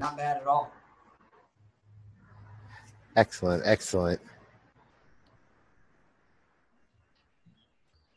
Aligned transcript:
not 0.00 0.16
bad 0.16 0.38
at 0.38 0.46
all. 0.46 0.72
Excellent, 3.16 3.62
excellent. 3.66 4.20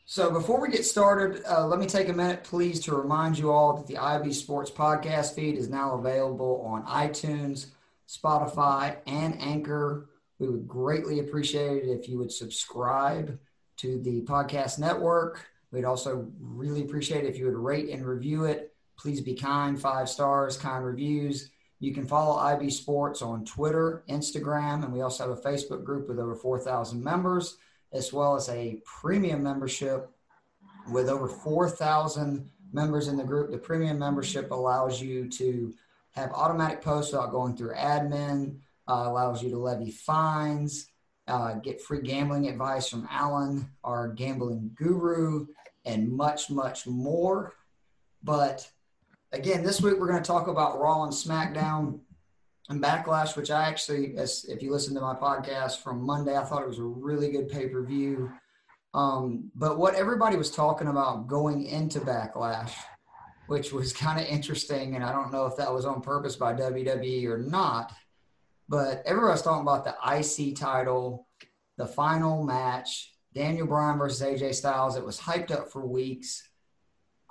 So 0.05 0.31
before 0.31 0.61
we 0.61 0.69
get 0.69 0.85
started, 0.85 1.43
uh, 1.45 1.67
let 1.67 1.79
me 1.79 1.87
take 1.87 2.07
a 2.07 2.13
minute, 2.13 2.43
please, 2.43 2.79
to 2.81 2.95
remind 2.95 3.37
you 3.37 3.51
all 3.51 3.75
that 3.75 3.87
the 3.87 3.97
IB 3.97 4.31
Sports 4.31 4.71
podcast 4.71 5.33
feed 5.33 5.57
is 5.57 5.69
now 5.69 5.95
available 5.95 6.61
on 6.65 6.85
iTunes, 6.85 7.71
Spotify, 8.07 8.97
and 9.07 9.41
Anchor. 9.41 10.09
We 10.39 10.47
would 10.47 10.67
greatly 10.67 11.19
appreciate 11.19 11.83
it 11.83 11.89
if 11.89 12.07
you 12.07 12.17
would 12.19 12.31
subscribe 12.31 13.37
to 13.77 13.99
the 14.03 14.21
podcast 14.21 14.77
network. 14.77 15.47
We'd 15.71 15.83
also 15.83 16.27
really 16.39 16.81
appreciate 16.81 17.25
it 17.25 17.29
if 17.29 17.37
you 17.37 17.45
would 17.45 17.57
rate 17.57 17.89
and 17.89 18.05
review 18.05 18.45
it. 18.45 18.73
Please 18.97 19.19
be 19.19 19.33
kind, 19.33 19.81
five 19.81 20.07
stars, 20.07 20.55
kind 20.55 20.85
reviews. 20.85 21.49
You 21.83 21.93
can 21.93 22.07
follow 22.07 22.39
IB 22.39 22.69
Sports 22.69 23.21
on 23.21 23.43
Twitter, 23.43 24.05
Instagram, 24.07 24.85
and 24.85 24.93
we 24.93 25.01
also 25.01 25.27
have 25.27 25.37
a 25.37 25.41
Facebook 25.41 25.83
group 25.83 26.07
with 26.07 26.17
over 26.17 26.33
4,000 26.33 27.03
members 27.03 27.57
as 27.91 28.13
well 28.13 28.37
as 28.37 28.47
a 28.47 28.79
premium 28.85 29.43
membership 29.43 30.09
with 30.93 31.09
over 31.09 31.27
4,000 31.27 32.49
members 32.71 33.09
in 33.09 33.17
the 33.17 33.23
group. 33.25 33.51
The 33.51 33.57
premium 33.57 33.99
membership 33.99 34.51
allows 34.51 35.01
you 35.01 35.27
to 35.31 35.73
have 36.11 36.31
automatic 36.31 36.81
posts 36.81 37.11
without 37.11 37.31
going 37.31 37.57
through 37.57 37.73
admin, 37.75 38.59
uh, 38.87 39.03
allows 39.07 39.43
you 39.43 39.49
to 39.49 39.57
levy 39.57 39.91
fines, 39.91 40.87
uh, 41.27 41.55
get 41.55 41.81
free 41.81 42.01
gambling 42.01 42.47
advice 42.47 42.87
from 42.87 43.09
Alan, 43.11 43.69
our 43.83 44.07
gambling 44.07 44.71
guru, 44.75 45.47
and 45.83 46.09
much, 46.09 46.49
much 46.49 46.87
more. 46.87 47.55
But 48.23 48.71
again, 49.33 49.63
this 49.63 49.81
week 49.81 49.99
we're 49.99 50.07
going 50.07 50.21
to 50.21 50.27
talk 50.27 50.47
about 50.47 50.79
Raw 50.79 51.03
and 51.03 51.11
SmackDown 51.11 51.99
and 52.69 52.81
Backlash, 52.81 53.35
which 53.35 53.51
I 53.51 53.67
actually, 53.67 54.15
as 54.15 54.45
if 54.47 54.61
you 54.61 54.71
listen 54.71 54.93
to 54.95 55.01
my 55.01 55.15
podcast 55.15 55.79
from 55.79 56.01
Monday, 56.01 56.37
I 56.37 56.43
thought 56.43 56.61
it 56.61 56.67
was 56.67 56.79
a 56.79 56.83
really 56.83 57.31
good 57.31 57.49
pay 57.49 57.67
per 57.67 57.83
view. 57.83 58.31
Um, 58.93 59.51
but 59.55 59.77
what 59.79 59.95
everybody 59.95 60.37
was 60.37 60.51
talking 60.51 60.87
about 60.87 61.27
going 61.27 61.65
into 61.65 61.99
Backlash, 61.99 62.71
which 63.47 63.73
was 63.73 63.91
kind 63.91 64.19
of 64.19 64.27
interesting, 64.27 64.95
and 64.95 65.03
I 65.03 65.11
don't 65.11 65.31
know 65.31 65.47
if 65.47 65.57
that 65.57 65.73
was 65.73 65.85
on 65.85 66.01
purpose 66.01 66.35
by 66.35 66.53
WWE 66.53 67.25
or 67.25 67.39
not, 67.39 67.91
but 68.69 69.01
everybody 69.05 69.31
was 69.31 69.41
talking 69.41 69.63
about 69.63 69.83
the 69.83 69.95
IC 70.05 70.55
title, 70.55 71.27
the 71.77 71.87
final 71.87 72.43
match, 72.43 73.13
Daniel 73.33 73.65
Bryan 73.65 73.97
versus 73.97 74.21
AJ 74.21 74.53
Styles. 74.53 74.95
It 74.95 75.03
was 75.03 75.19
hyped 75.19 75.51
up 75.51 75.71
for 75.71 75.85
weeks. 75.85 76.47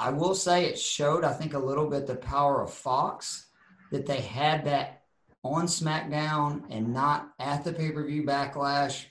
I 0.03 0.11
will 0.11 0.35
say 0.35 0.65
it 0.65 0.77
showed, 0.77 1.23
I 1.23 1.33
think, 1.33 1.55
a 1.55 1.59
little 1.61 1.89
bit 1.89 2.09
the 2.09 2.17
power 2.17 2.61
of 2.61 2.75
Fox 2.75 3.47
that 3.93 4.05
they 4.05 4.21
had 4.21 4.65
that 4.65 5.03
on 5.45 5.67
SmackDown 5.67 6.65
and 6.71 6.93
not 6.93 7.29
at 7.39 7.63
the 7.63 7.73
pay 7.73 7.93
per 7.93 8.05
view 8.05 8.25
backlash. 8.25 9.05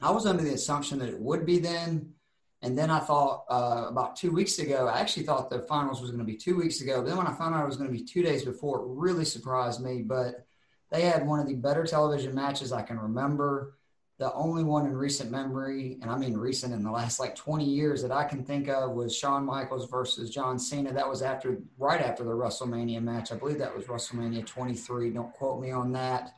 I 0.00 0.10
was 0.10 0.24
under 0.24 0.42
the 0.42 0.54
assumption 0.54 0.98
that 1.00 1.10
it 1.10 1.20
would 1.20 1.44
be 1.44 1.58
then. 1.58 2.14
And 2.62 2.78
then 2.78 2.90
I 2.90 2.98
thought 2.98 3.44
uh, 3.50 3.88
about 3.90 4.16
two 4.16 4.30
weeks 4.30 4.58
ago, 4.58 4.88
I 4.88 5.00
actually 5.00 5.24
thought 5.24 5.50
the 5.50 5.60
finals 5.60 6.00
was 6.00 6.10
going 6.10 6.24
to 6.24 6.32
be 6.32 6.38
two 6.38 6.56
weeks 6.56 6.80
ago. 6.80 7.02
But 7.02 7.08
then 7.08 7.18
when 7.18 7.26
I 7.26 7.34
found 7.34 7.54
out 7.54 7.64
it 7.64 7.68
was 7.68 7.76
going 7.76 7.92
to 7.92 7.96
be 7.96 8.02
two 8.02 8.22
days 8.22 8.42
before, 8.42 8.80
it 8.80 8.86
really 8.86 9.26
surprised 9.26 9.82
me. 9.82 10.00
But 10.00 10.46
they 10.90 11.02
had 11.02 11.26
one 11.26 11.40
of 11.40 11.46
the 11.46 11.56
better 11.56 11.84
television 11.84 12.34
matches 12.34 12.72
I 12.72 12.80
can 12.80 12.98
remember 12.98 13.75
the 14.18 14.32
only 14.32 14.64
one 14.64 14.86
in 14.86 14.94
recent 14.94 15.30
memory, 15.30 15.98
and 16.00 16.10
I 16.10 16.16
mean 16.16 16.36
recent 16.36 16.72
in 16.72 16.82
the 16.82 16.90
last 16.90 17.20
like 17.20 17.34
20 17.34 17.64
years 17.64 18.00
that 18.02 18.12
I 18.12 18.24
can 18.24 18.42
think 18.42 18.68
of 18.68 18.92
was 18.92 19.14
Shawn 19.14 19.44
Michaels 19.44 19.90
versus 19.90 20.30
John 20.30 20.58
Cena. 20.58 20.92
That 20.92 21.08
was 21.08 21.20
after 21.20 21.58
right 21.78 22.00
after 22.00 22.24
the 22.24 22.30
WrestleMania 22.30 23.02
match. 23.02 23.30
I 23.30 23.36
believe 23.36 23.58
that 23.58 23.74
was 23.74 23.84
WrestleMania 23.84 24.46
23. 24.46 25.10
Don't 25.10 25.32
quote 25.34 25.60
me 25.60 25.70
on 25.70 25.92
that. 25.92 26.34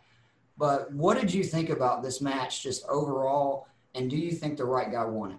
But 0.56 0.92
what 0.92 1.20
did 1.20 1.32
you 1.32 1.44
think 1.44 1.70
about 1.70 2.02
this 2.02 2.20
match 2.20 2.64
just 2.64 2.84
overall? 2.88 3.68
And 3.94 4.10
do 4.10 4.16
you 4.16 4.32
think 4.32 4.56
the 4.56 4.64
right 4.64 4.90
guy 4.90 5.04
won 5.04 5.32
it? 5.32 5.38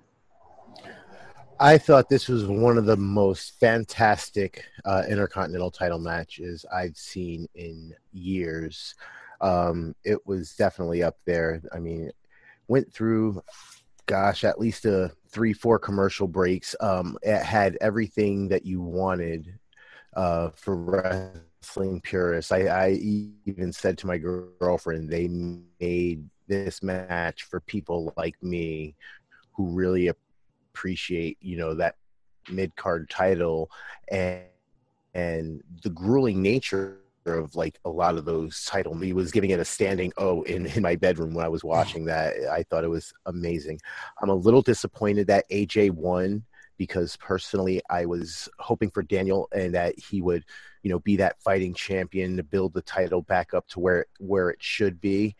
I 1.59 1.77
thought 1.77 2.07
this 2.07 2.29
was 2.29 2.45
one 2.45 2.77
of 2.77 2.85
the 2.85 2.95
most 2.95 3.59
fantastic 3.59 4.63
uh, 4.85 5.03
intercontinental 5.09 5.71
title 5.71 5.99
matches 5.99 6.65
I've 6.73 6.95
seen 6.95 7.49
in 7.53 7.93
years. 8.13 8.95
Um, 9.41 9.93
it 10.05 10.25
was 10.25 10.55
definitely 10.55 11.03
up 11.03 11.17
there. 11.25 11.61
I 11.73 11.79
mean, 11.79 12.11
went 12.69 12.93
through 12.93 13.41
gosh 14.05 14.43
at 14.43 14.59
least 14.59 14.85
a 14.85 15.11
three 15.27 15.53
four 15.53 15.77
commercial 15.77 16.27
breaks. 16.27 16.75
Um 16.79 17.17
it 17.21 17.43
had 17.43 17.77
everything 17.81 18.47
that 18.47 18.65
you 18.65 18.81
wanted 18.81 19.59
uh 20.15 20.49
for 20.55 20.75
wrestling 20.75 21.99
purists. 22.01 22.51
I 22.51 22.59
i 22.67 22.89
even 23.45 23.73
said 23.73 23.97
to 23.99 24.07
my 24.07 24.17
girlfriend 24.17 25.09
they 25.09 25.27
made 25.27 26.29
this 26.47 26.81
match 26.81 27.43
for 27.43 27.59
people 27.59 28.13
like 28.17 28.41
me 28.41 28.95
who 29.53 29.67
really 29.67 30.07
appreciate 30.07 31.37
you 31.41 31.57
know 31.57 31.73
that 31.75 31.95
mid 32.49 32.75
card 32.75 33.09
title. 33.09 33.69
And 34.09 34.43
and 35.13 35.63
the 35.83 35.89
grueling 35.89 36.41
nature 36.41 36.99
of 37.25 37.55
like 37.55 37.79
a 37.85 37.89
lot 37.89 38.17
of 38.17 38.25
those 38.25 38.63
title 38.65 38.95
me 38.95 39.13
was 39.13 39.31
giving 39.31 39.51
it 39.51 39.59
a 39.59 39.65
standing 39.65 40.11
o 40.17 40.41
in 40.43 40.65
in 40.67 40.81
my 40.81 40.95
bedroom 40.95 41.33
when 41.33 41.45
i 41.45 41.49
was 41.49 41.63
watching 41.63 42.05
that. 42.05 42.33
I 42.51 42.63
thought 42.63 42.83
it 42.83 42.89
was 42.89 43.13
amazing. 43.25 43.79
I'm 44.21 44.29
a 44.29 44.35
little 44.35 44.61
disappointed 44.61 45.27
that 45.27 45.49
aj 45.49 45.91
won 45.91 46.43
because 46.77 47.17
personally 47.17 47.81
i 47.89 48.05
was 48.05 48.47
hoping 48.57 48.89
for 48.89 49.03
daniel 49.03 49.49
and 49.51 49.75
that 49.75 49.99
he 49.99 50.21
would 50.21 50.45
you 50.81 50.89
know 50.89 50.99
be 50.99 51.17
that 51.17 51.41
fighting 51.41 51.73
champion 51.73 52.37
to 52.37 52.43
build 52.43 52.73
the 52.73 52.81
title 52.81 53.21
back 53.21 53.53
up 53.53 53.67
to 53.67 53.79
where 53.79 54.05
where 54.19 54.49
it 54.49 54.61
should 54.61 55.01
be. 55.01 55.35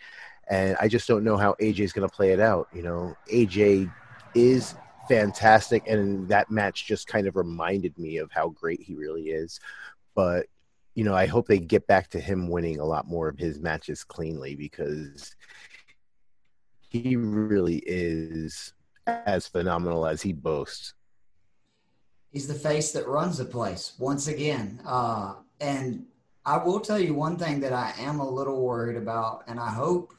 And 0.49 0.75
i 0.81 0.87
just 0.87 1.07
don't 1.07 1.23
know 1.23 1.37
how 1.37 1.55
aj 1.61 1.79
is 1.79 1.93
going 1.93 2.07
to 2.07 2.15
play 2.15 2.31
it 2.31 2.39
out 2.39 2.67
you 2.73 2.83
know? 2.83 3.15
Aj 3.31 3.91
is 4.35 4.75
fantastic 5.07 5.87
and 5.87 6.29
that 6.29 6.51
match 6.51 6.85
just 6.85 7.07
kind 7.07 7.25
of 7.25 7.35
reminded 7.35 7.97
me 7.97 8.17
of 8.17 8.31
how 8.31 8.49
great 8.49 8.79
he 8.81 8.93
really 8.93 9.29
is. 9.29 9.59
But 10.13 10.45
you 10.99 11.05
know, 11.05 11.15
I 11.15 11.27
hope 11.27 11.47
they 11.47 11.59
get 11.59 11.87
back 11.87 12.09
to 12.09 12.19
him 12.19 12.49
winning 12.49 12.81
a 12.81 12.83
lot 12.83 13.07
more 13.07 13.29
of 13.29 13.39
his 13.39 13.57
matches 13.57 14.03
cleanly 14.03 14.53
because 14.53 15.33
he 16.89 17.15
really 17.15 17.81
is 17.85 18.73
as 19.07 19.47
phenomenal 19.47 20.05
as 20.05 20.21
he 20.21 20.33
boasts. 20.33 20.95
He's 22.33 22.49
the 22.49 22.53
face 22.53 22.91
that 22.91 23.07
runs 23.07 23.37
the 23.37 23.45
place 23.45 23.93
once 23.97 24.27
again. 24.27 24.81
Uh, 24.85 25.35
and 25.61 26.05
I 26.45 26.57
will 26.57 26.81
tell 26.81 26.99
you 26.99 27.13
one 27.13 27.37
thing 27.37 27.61
that 27.61 27.71
I 27.71 27.93
am 27.97 28.19
a 28.19 28.29
little 28.29 28.61
worried 28.61 28.97
about, 28.97 29.45
and 29.47 29.57
I 29.57 29.69
hope 29.69 30.13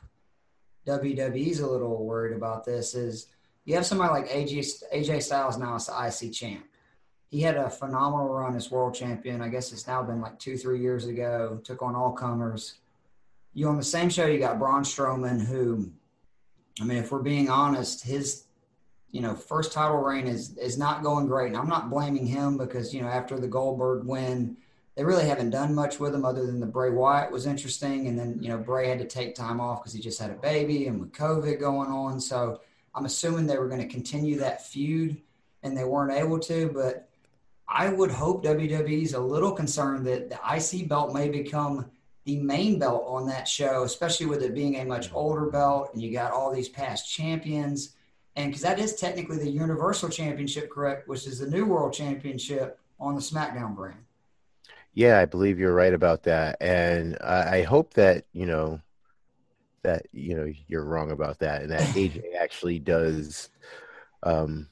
WWE's 0.86 1.60
a 1.60 1.70
little 1.70 2.06
worried 2.06 2.34
about 2.34 2.64
this 2.64 2.94
is 2.94 3.26
you 3.66 3.74
have 3.74 3.84
somebody 3.84 4.14
like 4.14 4.30
AJ, 4.30 4.82
AJ 4.94 5.24
Styles 5.24 5.58
now 5.58 5.74
as 5.74 5.88
the 5.88 6.26
IC 6.26 6.32
champ 6.32 6.69
he 7.30 7.40
had 7.40 7.56
a 7.56 7.70
phenomenal 7.70 8.28
run 8.28 8.56
as 8.56 8.70
world 8.70 8.94
champion. 8.94 9.40
I 9.40 9.48
guess 9.48 9.72
it's 9.72 9.86
now 9.86 10.02
been 10.02 10.20
like 10.20 10.38
two, 10.38 10.56
three 10.56 10.80
years 10.80 11.06
ago. 11.06 11.60
Took 11.62 11.80
on 11.80 11.94
all 11.94 12.12
comers. 12.12 12.74
You 13.54 13.68
on 13.68 13.76
the 13.76 13.84
same 13.84 14.10
show, 14.10 14.26
you 14.26 14.38
got 14.38 14.58
Braun 14.58 14.82
Strowman, 14.82 15.44
who, 15.44 15.90
I 16.80 16.84
mean, 16.84 16.98
if 16.98 17.12
we're 17.12 17.22
being 17.22 17.48
honest, 17.48 18.04
his 18.04 18.44
you 19.12 19.20
know 19.20 19.34
first 19.34 19.72
title 19.72 19.98
reign 19.98 20.26
is 20.26 20.56
is 20.58 20.76
not 20.76 21.02
going 21.02 21.26
great. 21.26 21.48
And 21.48 21.56
I'm 21.56 21.68
not 21.68 21.90
blaming 21.90 22.26
him 22.26 22.58
because 22.58 22.92
you 22.92 23.00
know 23.00 23.08
after 23.08 23.38
the 23.38 23.48
Goldberg 23.48 24.04
win, 24.04 24.56
they 24.96 25.04
really 25.04 25.26
haven't 25.26 25.50
done 25.50 25.74
much 25.74 26.00
with 26.00 26.14
him 26.14 26.24
other 26.24 26.46
than 26.46 26.58
the 26.58 26.66
Bray 26.66 26.90
Wyatt 26.90 27.30
was 27.30 27.46
interesting, 27.46 28.08
and 28.08 28.18
then 28.18 28.38
you 28.40 28.48
know 28.48 28.58
Bray 28.58 28.88
had 28.88 28.98
to 28.98 29.06
take 29.06 29.36
time 29.36 29.60
off 29.60 29.82
because 29.82 29.92
he 29.92 30.00
just 30.00 30.20
had 30.20 30.30
a 30.30 30.34
baby 30.34 30.88
and 30.88 31.00
with 31.00 31.12
COVID 31.12 31.60
going 31.60 31.90
on. 31.90 32.20
So 32.20 32.60
I'm 32.92 33.04
assuming 33.04 33.46
they 33.46 33.58
were 33.58 33.68
going 33.68 33.82
to 33.82 33.88
continue 33.88 34.38
that 34.38 34.66
feud, 34.66 35.20
and 35.62 35.76
they 35.76 35.84
weren't 35.84 36.12
able 36.12 36.40
to, 36.40 36.70
but 36.74 37.09
I 37.70 37.88
would 37.88 38.10
hope 38.10 38.44
WWE 38.44 39.02
is 39.02 39.14
a 39.14 39.20
little 39.20 39.52
concerned 39.52 40.04
that 40.06 40.28
the 40.28 40.38
IC 40.54 40.88
belt 40.88 41.14
may 41.14 41.28
become 41.28 41.90
the 42.24 42.36
main 42.38 42.78
belt 42.78 43.04
on 43.06 43.26
that 43.28 43.46
show, 43.46 43.84
especially 43.84 44.26
with 44.26 44.42
it 44.42 44.54
being 44.54 44.76
a 44.76 44.84
much 44.84 45.10
older 45.14 45.46
belt 45.46 45.90
and 45.92 46.02
you 46.02 46.12
got 46.12 46.32
all 46.32 46.52
these 46.52 46.68
past 46.68 47.10
champions. 47.10 47.94
And 48.34 48.50
because 48.50 48.62
that 48.62 48.80
is 48.80 48.96
technically 48.96 49.38
the 49.38 49.50
Universal 49.50 50.10
Championship, 50.10 50.70
correct, 50.70 51.08
which 51.08 51.26
is 51.26 51.38
the 51.38 51.46
new 51.46 51.64
World 51.64 51.92
Championship 51.92 52.78
on 52.98 53.14
the 53.14 53.20
SmackDown 53.20 53.74
brand. 53.76 54.04
Yeah, 54.92 55.20
I 55.20 55.24
believe 55.24 55.58
you're 55.58 55.74
right 55.74 55.94
about 55.94 56.24
that. 56.24 56.56
And 56.60 57.16
I 57.18 57.62
hope 57.62 57.94
that, 57.94 58.24
you 58.32 58.46
know, 58.46 58.80
that, 59.82 60.06
you 60.12 60.36
know, 60.36 60.52
you're 60.66 60.84
wrong 60.84 61.12
about 61.12 61.38
that 61.38 61.62
and 61.62 61.70
that 61.70 61.80
AJ 61.94 62.34
actually 62.40 62.80
does 62.80 63.48
um, 64.24 64.68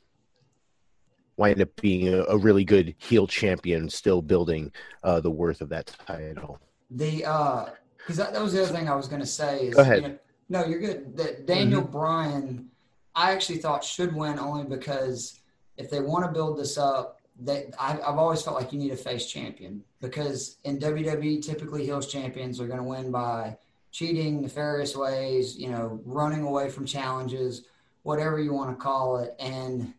wind 1.38 1.62
up 1.62 1.74
being 1.80 2.12
a, 2.12 2.24
a 2.24 2.36
really 2.36 2.64
good 2.64 2.94
heel 2.98 3.26
champion, 3.26 3.88
still 3.88 4.20
building 4.20 4.70
uh, 5.02 5.20
the 5.20 5.30
worth 5.30 5.60
of 5.60 5.70
that 5.70 5.94
title. 6.06 6.60
The 6.90 7.24
uh, 7.24 7.70
because 7.96 8.16
that, 8.16 8.32
that 8.32 8.42
was 8.42 8.52
the 8.52 8.62
other 8.62 8.72
thing 8.72 8.88
I 8.88 8.94
was 8.94 9.08
going 9.08 9.20
to 9.20 9.26
say. 9.26 9.68
Is, 9.68 9.74
Go 9.74 9.82
ahead. 9.82 10.02
You 10.02 10.08
know, 10.08 10.18
no, 10.48 10.64
you're 10.64 10.80
good. 10.80 11.16
That 11.16 11.46
Daniel 11.46 11.82
mm-hmm. 11.82 11.92
Bryan, 11.92 12.70
I 13.14 13.32
actually 13.32 13.58
thought 13.58 13.84
should 13.84 14.14
win 14.14 14.38
only 14.38 14.64
because 14.64 15.40
if 15.76 15.90
they 15.90 16.00
want 16.00 16.24
to 16.24 16.32
build 16.32 16.58
this 16.58 16.78
up, 16.78 17.20
that 17.40 17.66
I've, 17.78 18.00
I've 18.00 18.18
always 18.18 18.42
felt 18.42 18.56
like 18.56 18.72
you 18.72 18.78
need 18.78 18.92
a 18.92 18.96
face 18.96 19.30
champion 19.30 19.84
because 20.00 20.56
in 20.64 20.78
WWE, 20.78 21.42
typically 21.42 21.84
heels 21.84 22.10
champions 22.10 22.60
are 22.60 22.66
going 22.66 22.78
to 22.78 22.84
win 22.84 23.10
by 23.10 23.56
cheating, 23.92 24.42
nefarious 24.42 24.96
ways, 24.96 25.56
you 25.56 25.70
know, 25.70 26.00
running 26.04 26.42
away 26.42 26.68
from 26.70 26.86
challenges, 26.86 27.64
whatever 28.02 28.40
you 28.40 28.52
want 28.52 28.70
to 28.70 28.82
call 28.82 29.18
it. 29.18 29.34
And 29.38 29.94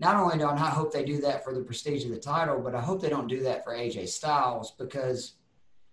not 0.00 0.16
only 0.16 0.38
do 0.38 0.46
I 0.46 0.54
not 0.54 0.72
hope 0.72 0.92
they 0.92 1.04
do 1.04 1.20
that 1.22 1.42
for 1.42 1.52
the 1.52 1.62
prestige 1.62 2.04
of 2.04 2.10
the 2.10 2.18
title, 2.18 2.60
but 2.60 2.74
I 2.74 2.80
hope 2.80 3.02
they 3.02 3.08
don't 3.08 3.26
do 3.26 3.42
that 3.42 3.64
for 3.64 3.74
AJ 3.74 4.08
Styles 4.08 4.72
because 4.78 5.34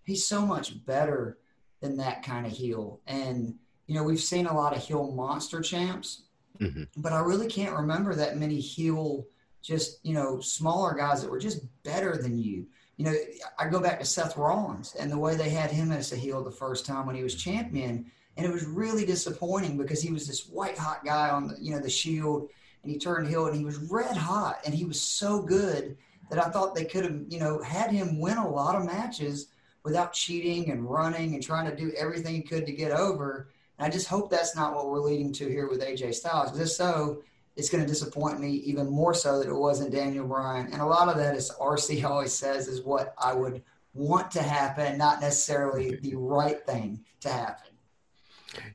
he's 0.03 0.27
so 0.27 0.45
much 0.45 0.85
better 0.85 1.39
than 1.81 1.97
that 1.97 2.23
kind 2.23 2.45
of 2.45 2.51
heel. 2.51 3.01
And, 3.07 3.55
you 3.87 3.95
know, 3.95 4.03
we've 4.03 4.19
seen 4.19 4.45
a 4.45 4.55
lot 4.55 4.75
of 4.75 4.83
heel 4.83 5.11
monster 5.11 5.61
champs, 5.61 6.23
mm-hmm. 6.59 6.83
but 6.97 7.13
I 7.13 7.19
really 7.19 7.47
can't 7.47 7.75
remember 7.75 8.13
that 8.15 8.37
many 8.37 8.59
heel, 8.59 9.25
just, 9.63 9.99
you 10.05 10.13
know, 10.13 10.39
smaller 10.39 10.93
guys 10.93 11.21
that 11.21 11.31
were 11.31 11.39
just 11.39 11.65
better 11.83 12.17
than 12.17 12.37
you. 12.37 12.67
You 12.97 13.05
know, 13.05 13.15
I 13.59 13.67
go 13.67 13.79
back 13.79 13.99
to 13.99 14.05
Seth 14.05 14.37
Rollins 14.37 14.95
and 14.97 15.11
the 15.11 15.17
way 15.17 15.35
they 15.35 15.49
had 15.49 15.71
him 15.71 15.91
as 15.91 16.13
a 16.13 16.15
heel 16.15 16.43
the 16.43 16.51
first 16.51 16.85
time 16.85 17.07
when 17.07 17.15
he 17.15 17.23
was 17.23 17.35
champion. 17.35 18.09
And 18.37 18.45
it 18.45 18.51
was 18.51 18.65
really 18.65 19.05
disappointing 19.05 19.77
because 19.77 20.01
he 20.01 20.13
was 20.13 20.27
this 20.27 20.47
white 20.47 20.77
hot 20.77 21.03
guy 21.03 21.29
on 21.29 21.47
the, 21.47 21.57
you 21.59 21.71
know, 21.71 21.81
the 21.81 21.89
shield 21.89 22.49
and 22.85 22.93
he 22.93 22.99
turned 22.99 23.27
heel 23.27 23.47
and 23.47 23.57
he 23.57 23.65
was 23.65 23.77
red 23.89 24.15
hot 24.15 24.59
and 24.63 24.73
he 24.73 24.85
was 24.85 25.01
so 25.01 25.41
good 25.41 25.97
that 26.29 26.43
I 26.43 26.49
thought 26.49 26.75
they 26.75 26.85
could 26.85 27.03
have, 27.03 27.19
you 27.29 27.39
know, 27.39 27.61
had 27.61 27.91
him 27.91 28.19
win 28.19 28.37
a 28.37 28.47
lot 28.47 28.75
of 28.75 28.85
matches 28.85 29.47
without 29.83 30.13
cheating 30.13 30.69
and 30.69 30.87
running 30.87 31.33
and 31.33 31.43
trying 31.43 31.69
to 31.69 31.75
do 31.75 31.91
everything 31.97 32.35
he 32.35 32.41
could 32.41 32.65
to 32.67 32.71
get 32.71 32.91
over. 32.91 33.49
And 33.77 33.87
I 33.87 33.89
just 33.89 34.07
hope 34.07 34.29
that's 34.29 34.55
not 34.55 34.75
what 34.75 34.87
we're 34.87 34.99
leading 34.99 35.33
to 35.33 35.49
here 35.49 35.67
with 35.67 35.81
AJ 35.81 36.13
Styles. 36.13 36.51
Because 36.51 36.69
if 36.69 36.75
so, 36.75 37.23
it's 37.55 37.69
going 37.69 37.83
to 37.83 37.89
disappoint 37.89 38.39
me 38.39 38.49
even 38.49 38.87
more 38.87 39.15
so 39.15 39.39
that 39.39 39.49
it 39.49 39.53
wasn't 39.53 39.91
Daniel 39.91 40.27
Bryan. 40.27 40.71
And 40.71 40.81
a 40.81 40.85
lot 40.85 41.09
of 41.09 41.17
that 41.17 41.35
is 41.35 41.51
RC 41.59 42.03
always 42.09 42.33
says 42.33 42.67
is 42.67 42.83
what 42.83 43.15
I 43.17 43.33
would 43.33 43.63
want 43.95 44.29
to 44.31 44.43
happen, 44.43 44.97
not 44.97 45.21
necessarily 45.21 45.95
the 45.95 46.15
right 46.15 46.63
thing 46.67 47.03
to 47.21 47.29
happen. 47.29 47.71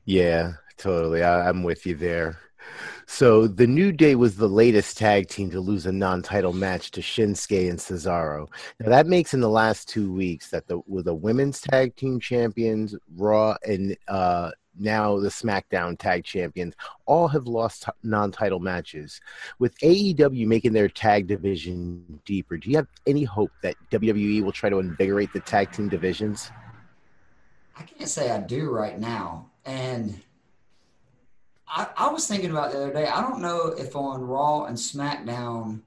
Yeah, 0.03 0.53
totally. 0.77 1.23
I, 1.23 1.47
I'm 1.47 1.63
with 1.63 1.85
you 1.85 1.95
there. 1.95 2.39
So 3.13 3.45
the 3.45 3.67
New 3.67 3.91
Day 3.91 4.15
was 4.15 4.37
the 4.37 4.47
latest 4.47 4.97
tag 4.97 5.27
team 5.27 5.51
to 5.51 5.59
lose 5.59 5.85
a 5.85 5.91
non-title 5.91 6.53
match 6.53 6.91
to 6.91 7.01
Shinsuke 7.01 7.69
and 7.69 7.77
Cesaro. 7.77 8.47
Now 8.79 8.89
that 8.89 9.05
makes 9.05 9.33
in 9.33 9.41
the 9.41 9.49
last 9.49 9.89
two 9.89 10.09
weeks 10.13 10.49
that 10.51 10.65
the 10.67 10.79
with 10.87 11.05
the 11.05 11.13
women's 11.13 11.59
tag 11.59 11.93
team 11.97 12.21
champions, 12.21 12.95
Raw 13.17 13.57
and 13.67 13.97
uh, 14.07 14.51
now 14.79 15.19
the 15.19 15.27
SmackDown 15.27 15.99
tag 15.99 16.23
champions, 16.23 16.73
all 17.05 17.27
have 17.27 17.47
lost 17.47 17.83
t- 17.83 17.91
non-title 18.01 18.61
matches. 18.61 19.19
With 19.59 19.77
AEW 19.79 20.47
making 20.47 20.71
their 20.71 20.87
tag 20.87 21.27
division 21.27 22.21
deeper, 22.23 22.55
do 22.55 22.69
you 22.69 22.77
have 22.77 22.87
any 23.05 23.25
hope 23.25 23.51
that 23.61 23.75
WWE 23.91 24.41
will 24.41 24.53
try 24.53 24.69
to 24.69 24.79
invigorate 24.79 25.33
the 25.33 25.41
tag 25.41 25.73
team 25.73 25.89
divisions? 25.89 26.49
I 27.75 27.83
can't 27.83 28.09
say 28.09 28.31
I 28.31 28.39
do 28.39 28.69
right 28.69 28.97
now, 28.97 29.51
and 29.65 30.21
I, 31.71 31.87
I 31.95 32.09
was 32.09 32.27
thinking 32.27 32.51
about 32.51 32.71
the 32.71 32.77
other 32.77 32.93
day. 32.93 33.07
I 33.07 33.21
don't 33.21 33.41
know 33.41 33.67
if 33.67 33.95
on 33.95 34.21
Raw 34.21 34.65
and 34.65 34.75
SmackDown, 34.75 35.79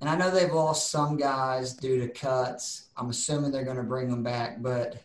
and 0.00 0.08
I 0.08 0.16
know 0.16 0.30
they've 0.30 0.52
lost 0.52 0.90
some 0.90 1.18
guys 1.18 1.74
due 1.74 2.00
to 2.00 2.08
cuts. 2.08 2.88
I'm 2.96 3.10
assuming 3.10 3.52
they're 3.52 3.64
going 3.64 3.76
to 3.76 3.82
bring 3.82 4.08
them 4.08 4.22
back, 4.22 4.62
but 4.62 5.04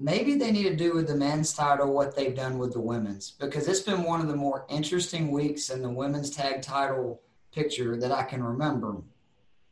maybe 0.00 0.34
they 0.34 0.50
need 0.50 0.64
to 0.64 0.76
do 0.76 0.94
with 0.94 1.06
the 1.06 1.14
men's 1.14 1.52
title 1.52 1.92
what 1.92 2.16
they've 2.16 2.34
done 2.34 2.58
with 2.58 2.72
the 2.72 2.80
women's 2.80 3.32
because 3.32 3.68
it's 3.68 3.80
been 3.80 4.02
one 4.02 4.20
of 4.20 4.28
the 4.28 4.36
more 4.36 4.64
interesting 4.68 5.30
weeks 5.30 5.70
in 5.70 5.82
the 5.82 5.90
women's 5.90 6.30
tag 6.30 6.62
title 6.62 7.20
picture 7.52 7.96
that 7.96 8.12
I 8.12 8.24
can 8.24 8.42
remember. 8.42 8.96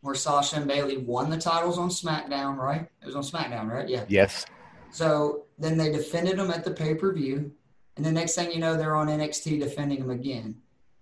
Where 0.03 0.15
Sasha 0.15 0.57
and 0.57 0.69
Bayley 0.69 0.99
won 0.99 1.31
the 1.31 1.39
titles 1.39 1.79
on 1.79 1.89
SmackDown, 1.89 2.59
right? 2.59 2.89
It 3.03 3.07
was 3.07 3.17
on 3.17 3.25
SmackDown, 3.25 3.69
right? 3.69 3.89
Yeah. 3.89 4.05
Yes. 4.09 4.47
So 4.93 5.47
then 5.59 5.77
they 5.77 5.91
defended 5.91 6.39
them 6.39 6.53
at 6.53 6.65
the 6.65 6.71
pay 6.71 6.95
per 6.95 7.13
view. 7.13 7.51
And 7.97 8.05
the 8.05 8.13
next 8.13 8.35
thing 8.35 8.53
you 8.53 8.59
know, 8.59 8.77
they're 8.77 8.97
on 8.97 9.09
NXT 9.09 9.61
defending 9.61 10.01
them 10.01 10.11
again. 10.11 10.57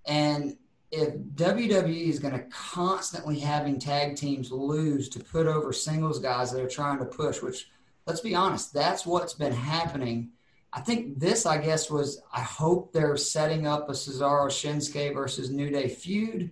And 0.06 0.56
if 0.90 1.14
WWE 1.14 2.08
is 2.08 2.20
going 2.20 2.34
to 2.34 2.44
constantly 2.50 3.40
having 3.40 3.78
tag 3.78 4.16
teams 4.16 4.52
lose 4.52 5.08
to 5.10 5.18
put 5.18 5.46
over 5.46 5.72
singles 5.72 6.20
guys 6.20 6.52
that 6.52 6.62
are 6.62 6.68
trying 6.68 6.98
to 6.98 7.04
push, 7.04 7.42
which 7.42 7.68
let's 8.06 8.20
be 8.20 8.34
honest, 8.34 8.72
that's 8.72 9.04
what's 9.04 9.34
been 9.34 9.52
happening. 9.52 10.30
I 10.72 10.80
think 10.80 11.18
this, 11.18 11.46
I 11.46 11.58
guess, 11.58 11.90
was 11.90 12.20
I 12.32 12.40
hope 12.40 12.92
they're 12.92 13.16
setting 13.16 13.66
up 13.66 13.88
a 13.88 13.92
Cesaro 13.92 14.46
Shinsuke 14.46 15.14
versus 15.14 15.50
New 15.50 15.70
Day 15.70 15.88
feud, 15.88 16.50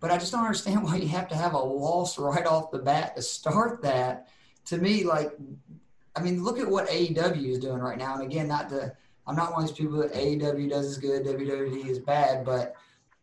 but 0.00 0.10
I 0.10 0.18
just 0.18 0.32
don't 0.32 0.44
understand 0.44 0.84
why 0.84 0.96
you 0.96 1.08
have 1.08 1.28
to 1.28 1.36
have 1.36 1.54
a 1.54 1.58
loss 1.58 2.18
right 2.18 2.46
off 2.46 2.70
the 2.70 2.78
bat 2.78 3.16
to 3.16 3.22
start 3.22 3.82
that. 3.82 4.28
To 4.66 4.78
me, 4.78 5.04
like, 5.04 5.32
I 6.14 6.22
mean, 6.22 6.44
look 6.44 6.60
at 6.60 6.70
what 6.70 6.88
AEW 6.88 7.50
is 7.50 7.58
doing 7.58 7.78
right 7.78 7.98
now. 7.98 8.14
And 8.14 8.22
again, 8.22 8.46
not 8.46 8.68
to 8.70 8.94
I'm 9.26 9.36
not 9.36 9.52
one 9.52 9.62
of 9.62 9.68
these 9.68 9.76
people 9.76 9.98
that 9.98 10.12
AEW 10.12 10.70
does 10.70 10.86
is 10.86 10.98
good, 10.98 11.24
WWE 11.24 11.86
is 11.86 11.98
bad, 11.98 12.44
but 12.44 12.74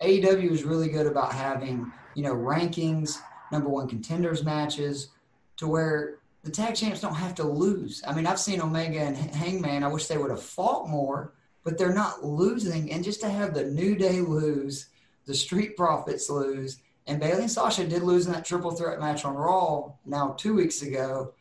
AEW 0.01 0.51
is 0.51 0.63
really 0.63 0.89
good 0.89 1.07
about 1.07 1.33
having, 1.33 1.91
you 2.15 2.23
know, 2.23 2.33
rankings, 2.33 3.17
number 3.51 3.69
one 3.69 3.87
contenders 3.87 4.43
matches 4.43 5.09
to 5.57 5.67
where 5.67 6.19
the 6.43 6.51
tag 6.51 6.75
champs 6.75 7.01
don't 7.01 7.15
have 7.15 7.35
to 7.35 7.43
lose. 7.43 8.01
I 8.07 8.13
mean, 8.13 8.25
I've 8.25 8.39
seen 8.39 8.61
Omega 8.61 8.99
and 8.99 9.17
Hangman. 9.17 9.83
I 9.83 9.87
wish 9.87 10.07
they 10.07 10.17
would 10.17 10.29
have 10.29 10.41
fought 10.41 10.87
more, 10.87 11.33
but 11.63 11.77
they're 11.77 11.93
not 11.93 12.23
losing. 12.23 12.91
And 12.91 13.03
just 13.03 13.19
to 13.21 13.29
have 13.29 13.53
the 13.53 13.65
New 13.65 13.95
Day 13.95 14.21
lose, 14.21 14.87
the 15.25 15.35
Street 15.35 15.75
Profits 15.75 16.29
lose, 16.29 16.79
and 17.07 17.19
Bayley 17.19 17.41
and 17.41 17.51
Sasha 17.51 17.85
did 17.85 18.03
lose 18.03 18.25
in 18.25 18.33
that 18.33 18.45
triple 18.45 18.71
threat 18.71 18.99
match 18.99 19.25
on 19.25 19.35
Raw 19.35 19.93
now 20.05 20.35
two 20.37 20.53
weeks 20.53 20.81
ago, 20.81 21.33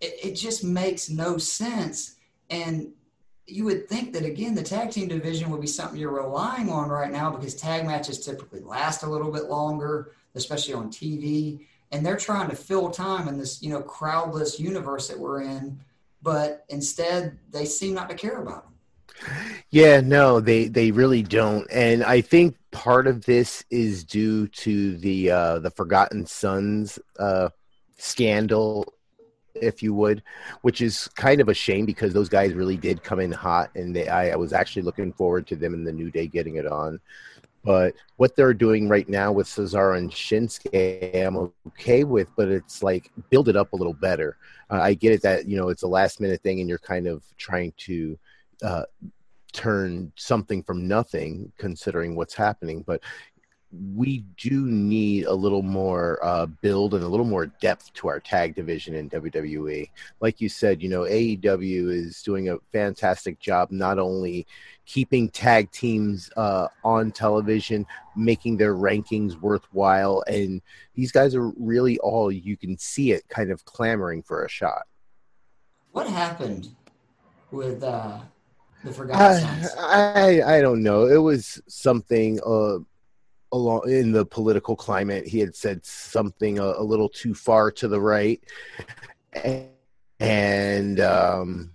it, 0.00 0.14
it 0.22 0.34
just 0.34 0.64
makes 0.64 1.08
no 1.08 1.38
sense. 1.38 2.16
And 2.50 2.92
you 3.52 3.64
would 3.64 3.88
think 3.88 4.12
that 4.12 4.24
again 4.24 4.54
the 4.54 4.62
tag 4.62 4.90
team 4.90 5.08
division 5.08 5.50
would 5.50 5.60
be 5.60 5.66
something 5.66 5.98
you're 5.98 6.10
relying 6.10 6.70
on 6.70 6.88
right 6.88 7.12
now 7.12 7.30
because 7.30 7.54
tag 7.54 7.84
matches 7.84 8.24
typically 8.24 8.60
last 8.60 9.02
a 9.02 9.06
little 9.08 9.30
bit 9.30 9.44
longer 9.44 10.12
especially 10.34 10.74
on 10.74 10.88
tv 10.88 11.66
and 11.92 12.04
they're 12.04 12.16
trying 12.16 12.48
to 12.48 12.56
fill 12.56 12.90
time 12.90 13.28
in 13.28 13.38
this 13.38 13.62
you 13.62 13.70
know 13.70 13.82
crowdless 13.82 14.58
universe 14.58 15.08
that 15.08 15.18
we're 15.18 15.42
in 15.42 15.78
but 16.22 16.64
instead 16.68 17.38
they 17.50 17.64
seem 17.64 17.94
not 17.94 18.08
to 18.08 18.14
care 18.14 18.40
about 18.40 18.64
them. 18.64 18.72
Yeah 19.70 20.00
no 20.00 20.40
they 20.40 20.68
they 20.68 20.90
really 20.90 21.22
don't. 21.22 21.70
And 21.70 22.02
i 22.02 22.20
think 22.20 22.56
part 22.70 23.06
of 23.06 23.24
this 23.26 23.62
is 23.70 24.04
due 24.04 24.48
to 24.48 24.96
the 24.96 25.30
uh 25.30 25.58
the 25.58 25.70
forgotten 25.70 26.26
sons 26.26 26.98
uh 27.18 27.50
scandal 27.98 28.94
if 29.62 29.82
you 29.82 29.94
would, 29.94 30.22
which 30.62 30.80
is 30.80 31.08
kind 31.14 31.40
of 31.40 31.48
a 31.48 31.54
shame 31.54 31.86
because 31.86 32.12
those 32.12 32.28
guys 32.28 32.52
really 32.52 32.76
did 32.76 33.02
come 33.02 33.20
in 33.20 33.32
hot, 33.32 33.70
and 33.74 33.94
they, 33.94 34.08
I, 34.08 34.30
I 34.30 34.36
was 34.36 34.52
actually 34.52 34.82
looking 34.82 35.12
forward 35.12 35.46
to 35.46 35.56
them 35.56 35.72
in 35.74 35.84
the 35.84 35.92
New 35.92 36.10
Day 36.10 36.26
getting 36.26 36.56
it 36.56 36.66
on. 36.66 37.00
But 37.64 37.94
what 38.16 38.34
they're 38.34 38.54
doing 38.54 38.88
right 38.88 39.08
now 39.08 39.30
with 39.30 39.46
Cesaro 39.46 39.96
and 39.96 40.10
Shinsuke, 40.10 41.24
I'm 41.24 41.52
okay 41.68 42.02
with, 42.02 42.28
but 42.36 42.48
it's 42.48 42.82
like 42.82 43.10
build 43.30 43.48
it 43.48 43.56
up 43.56 43.72
a 43.72 43.76
little 43.76 43.94
better. 43.94 44.36
Uh, 44.68 44.80
I 44.82 44.94
get 44.94 45.12
it 45.12 45.22
that 45.22 45.46
you 45.46 45.56
know 45.56 45.68
it's 45.68 45.84
a 45.84 45.88
last 45.88 46.20
minute 46.20 46.42
thing, 46.42 46.60
and 46.60 46.68
you're 46.68 46.78
kind 46.78 47.06
of 47.06 47.22
trying 47.38 47.72
to 47.78 48.18
uh, 48.64 48.82
turn 49.52 50.12
something 50.16 50.62
from 50.62 50.88
nothing, 50.88 51.52
considering 51.56 52.16
what's 52.16 52.34
happening. 52.34 52.82
But 52.84 53.00
we 53.72 54.18
do 54.36 54.66
need 54.66 55.24
a 55.24 55.32
little 55.32 55.62
more 55.62 56.18
uh, 56.22 56.44
build 56.44 56.92
and 56.92 57.02
a 57.02 57.08
little 57.08 57.24
more 57.24 57.46
depth 57.46 57.92
to 57.94 58.08
our 58.08 58.20
tag 58.20 58.54
division 58.54 58.94
in 58.94 59.08
WWE. 59.08 59.88
Like 60.20 60.42
you 60.42 60.50
said, 60.50 60.82
you 60.82 60.90
know, 60.90 61.02
AEW 61.02 61.90
is 61.90 62.22
doing 62.22 62.50
a 62.50 62.58
fantastic 62.70 63.40
job 63.40 63.70
not 63.70 63.98
only 63.98 64.46
keeping 64.84 65.30
tag 65.30 65.70
teams 65.70 66.30
uh, 66.36 66.68
on 66.84 67.12
television, 67.12 67.86
making 68.14 68.58
their 68.58 68.74
rankings 68.74 69.40
worthwhile, 69.40 70.22
and 70.26 70.60
these 70.94 71.10
guys 71.10 71.34
are 71.34 71.48
really 71.58 71.98
all 72.00 72.30
you 72.30 72.58
can 72.58 72.76
see 72.76 73.12
it 73.12 73.26
kind 73.28 73.50
of 73.50 73.64
clamoring 73.64 74.22
for 74.22 74.44
a 74.44 74.48
shot. 74.50 74.82
What 75.92 76.06
happened 76.08 76.68
with 77.50 77.82
uh, 77.82 78.18
the 78.84 78.92
Forgotten 78.92 79.40
Sons? 79.40 79.74
I, 79.78 80.42
I 80.42 80.60
don't 80.60 80.82
know. 80.82 81.06
It 81.06 81.18
was 81.18 81.60
something. 81.68 82.38
Uh, 82.44 82.80
along 83.52 83.88
in 83.88 84.12
the 84.12 84.24
political 84.24 84.74
climate 84.74 85.26
he 85.26 85.38
had 85.38 85.54
said 85.54 85.84
something 85.84 86.58
a, 86.58 86.64
a 86.64 86.82
little 86.82 87.08
too 87.08 87.34
far 87.34 87.70
to 87.70 87.86
the 87.86 88.00
right 88.00 88.42
and, 89.32 89.68
and 90.20 91.00
um, 91.00 91.72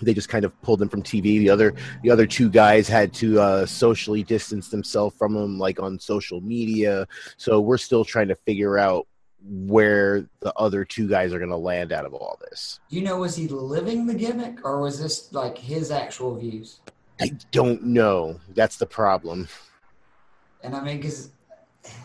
they 0.00 0.14
just 0.14 0.28
kind 0.28 0.44
of 0.44 0.60
pulled 0.62 0.80
him 0.80 0.88
from 0.88 1.02
TV. 1.02 1.22
The 1.38 1.50
other 1.50 1.74
the 2.02 2.10
other 2.10 2.26
two 2.26 2.48
guys 2.48 2.88
had 2.88 3.12
to 3.14 3.40
uh, 3.40 3.66
socially 3.66 4.22
distance 4.22 4.68
themselves 4.68 5.16
from 5.16 5.36
him, 5.36 5.58
like 5.58 5.80
on 5.80 5.98
social 5.98 6.40
media. 6.40 7.06
So 7.36 7.60
we're 7.60 7.78
still 7.78 8.04
trying 8.04 8.28
to 8.28 8.36
figure 8.36 8.78
out 8.78 9.06
where 9.42 10.28
the 10.40 10.52
other 10.56 10.84
two 10.84 11.08
guys 11.08 11.32
are 11.32 11.38
going 11.38 11.50
to 11.50 11.56
land 11.56 11.92
out 11.92 12.04
of 12.04 12.12
all 12.12 12.38
this. 12.50 12.80
You 12.88 13.02
know, 13.02 13.18
was 13.18 13.36
he 13.36 13.48
living 13.48 14.06
the 14.06 14.14
gimmick, 14.14 14.64
or 14.64 14.80
was 14.80 15.00
this 15.00 15.32
like 15.32 15.58
his 15.58 15.90
actual 15.90 16.36
views? 16.36 16.80
I 17.20 17.32
don't 17.50 17.82
know. 17.82 18.40
That's 18.54 18.76
the 18.76 18.86
problem. 18.86 19.48
And 20.62 20.74
I 20.74 20.82
mean, 20.82 20.98
because 20.98 21.30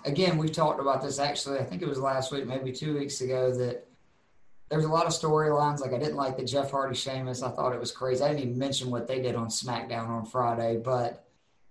again, 0.05 0.37
we 0.37 0.49
talked 0.49 0.79
about 0.79 1.01
this 1.01 1.19
actually. 1.19 1.59
I 1.59 1.63
think 1.63 1.81
it 1.81 1.87
was 1.87 1.99
last 1.99 2.31
week, 2.31 2.45
maybe 2.47 2.71
two 2.71 2.97
weeks 2.97 3.21
ago. 3.21 3.55
That 3.55 3.87
there's 4.69 4.85
a 4.85 4.89
lot 4.89 5.05
of 5.05 5.13
storylines. 5.13 5.79
Like 5.79 5.93
I 5.93 5.99
didn't 5.99 6.15
like 6.15 6.37
the 6.37 6.43
Jeff 6.43 6.71
Hardy 6.71 6.95
Sheamus. 6.95 7.43
I 7.43 7.49
thought 7.51 7.73
it 7.73 7.79
was 7.79 7.91
crazy. 7.91 8.23
I 8.23 8.29
didn't 8.29 8.43
even 8.43 8.57
mention 8.57 8.91
what 8.91 9.07
they 9.07 9.21
did 9.21 9.35
on 9.35 9.47
SmackDown 9.47 10.07
on 10.09 10.25
Friday, 10.25 10.77
but 10.83 11.27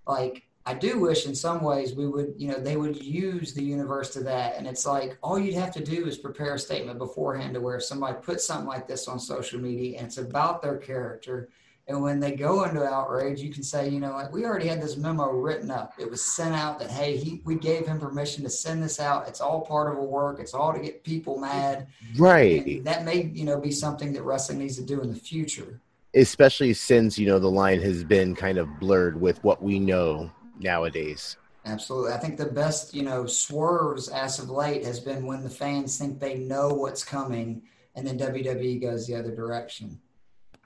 like 0.06 0.44
I 0.64 0.74
do 0.74 1.00
wish 1.00 1.26
in 1.26 1.34
some 1.34 1.62
ways 1.62 1.94
we 1.94 2.06
would, 2.06 2.34
you 2.36 2.48
know, 2.48 2.58
they 2.58 2.76
would 2.76 3.02
use 3.02 3.52
the 3.52 3.64
universe 3.64 4.10
to 4.10 4.20
that. 4.24 4.56
And 4.56 4.66
it's 4.66 4.86
like 4.86 5.18
all 5.20 5.38
you'd 5.38 5.54
have 5.54 5.72
to 5.72 5.84
do 5.84 6.06
is 6.06 6.16
prepare 6.16 6.54
a 6.54 6.58
statement 6.58 6.98
beforehand 6.98 7.54
to 7.54 7.60
where 7.60 7.80
somebody 7.80 8.16
puts 8.22 8.46
something 8.46 8.68
like 8.68 8.86
this 8.86 9.08
on 9.08 9.18
social 9.18 9.60
media 9.60 9.98
and 9.98 10.06
it's 10.06 10.18
about 10.18 10.62
their 10.62 10.76
character. 10.76 11.48
And 11.88 12.00
when 12.00 12.20
they 12.20 12.32
go 12.32 12.62
into 12.62 12.84
outrage, 12.84 13.40
you 13.40 13.52
can 13.52 13.64
say, 13.64 13.88
you 13.88 13.98
know, 13.98 14.12
like 14.12 14.32
we 14.32 14.44
already 14.44 14.68
had 14.68 14.80
this 14.80 14.96
memo 14.96 15.30
written 15.30 15.70
up. 15.70 15.94
It 15.98 16.08
was 16.08 16.24
sent 16.24 16.54
out 16.54 16.78
that 16.78 16.90
hey, 16.90 17.16
he 17.16 17.42
we 17.44 17.56
gave 17.56 17.86
him 17.86 17.98
permission 17.98 18.44
to 18.44 18.50
send 18.50 18.82
this 18.82 19.00
out. 19.00 19.26
It's 19.26 19.40
all 19.40 19.62
part 19.62 19.92
of 19.92 19.98
a 19.98 20.04
work. 20.04 20.38
It's 20.38 20.54
all 20.54 20.72
to 20.72 20.78
get 20.78 21.02
people 21.02 21.38
mad. 21.38 21.88
Right. 22.16 22.64
And 22.64 22.84
that 22.86 23.04
may, 23.04 23.24
you 23.34 23.44
know, 23.44 23.60
be 23.60 23.72
something 23.72 24.12
that 24.12 24.22
wrestling 24.22 24.58
needs 24.58 24.76
to 24.76 24.84
do 24.84 25.00
in 25.00 25.12
the 25.12 25.18
future. 25.18 25.80
Especially 26.14 26.72
since, 26.72 27.18
you 27.18 27.26
know, 27.26 27.38
the 27.38 27.50
line 27.50 27.80
has 27.80 28.04
been 28.04 28.34
kind 28.36 28.58
of 28.58 28.68
blurred 28.78 29.20
with 29.20 29.42
what 29.42 29.62
we 29.62 29.78
know 29.80 30.30
nowadays. 30.60 31.36
Absolutely. 31.64 32.12
I 32.12 32.18
think 32.18 32.36
the 32.36 32.46
best, 32.46 32.94
you 32.94 33.02
know, 33.02 33.26
swerves 33.26 34.08
as 34.08 34.38
of 34.38 34.50
late 34.50 34.84
has 34.84 35.00
been 35.00 35.26
when 35.26 35.42
the 35.42 35.50
fans 35.50 35.96
think 35.96 36.20
they 36.20 36.38
know 36.38 36.68
what's 36.68 37.04
coming 37.04 37.62
and 37.94 38.06
then 38.06 38.18
WWE 38.18 38.80
goes 38.80 39.06
the 39.06 39.14
other 39.14 39.34
direction. 39.34 40.00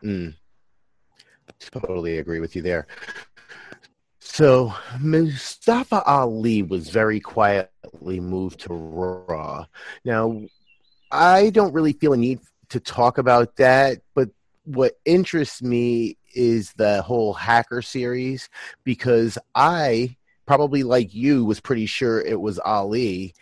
Mm. 0.03 0.35
Totally 1.61 2.19
agree 2.19 2.41
with 2.41 2.57
you 2.57 2.63
there. 2.63 2.87
So 4.19 4.75
Mustafa 5.01 6.03
Ali 6.03 6.63
was 6.63 6.91
very 6.91 7.21
quietly 7.21 8.21
moved 8.21 8.61
to 8.61 8.75
Raw. 8.75 9.67
Now, 10.05 10.43
I 11.11 11.51
don't 11.51 11.73
really 11.73 11.93
feel 11.93 12.13
a 12.13 12.17
need 12.17 12.41
to 12.71 12.81
talk 12.81 13.19
about 13.19 13.57
that, 13.57 14.03
but 14.15 14.29
what 14.65 14.99
interests 15.05 15.63
me 15.63 16.19
is 16.35 16.73
the 16.75 17.03
whole 17.03 17.33
hacker 17.33 17.81
series 17.81 18.51
because 18.85 19.39
I 19.55 20.17
probably 20.45 20.83
like 20.83 21.15
you 21.15 21.45
was 21.45 21.61
pretty 21.61 21.87
sure 21.87 22.21
it 22.21 22.41
was 22.41 22.59
Ali. 22.59 23.35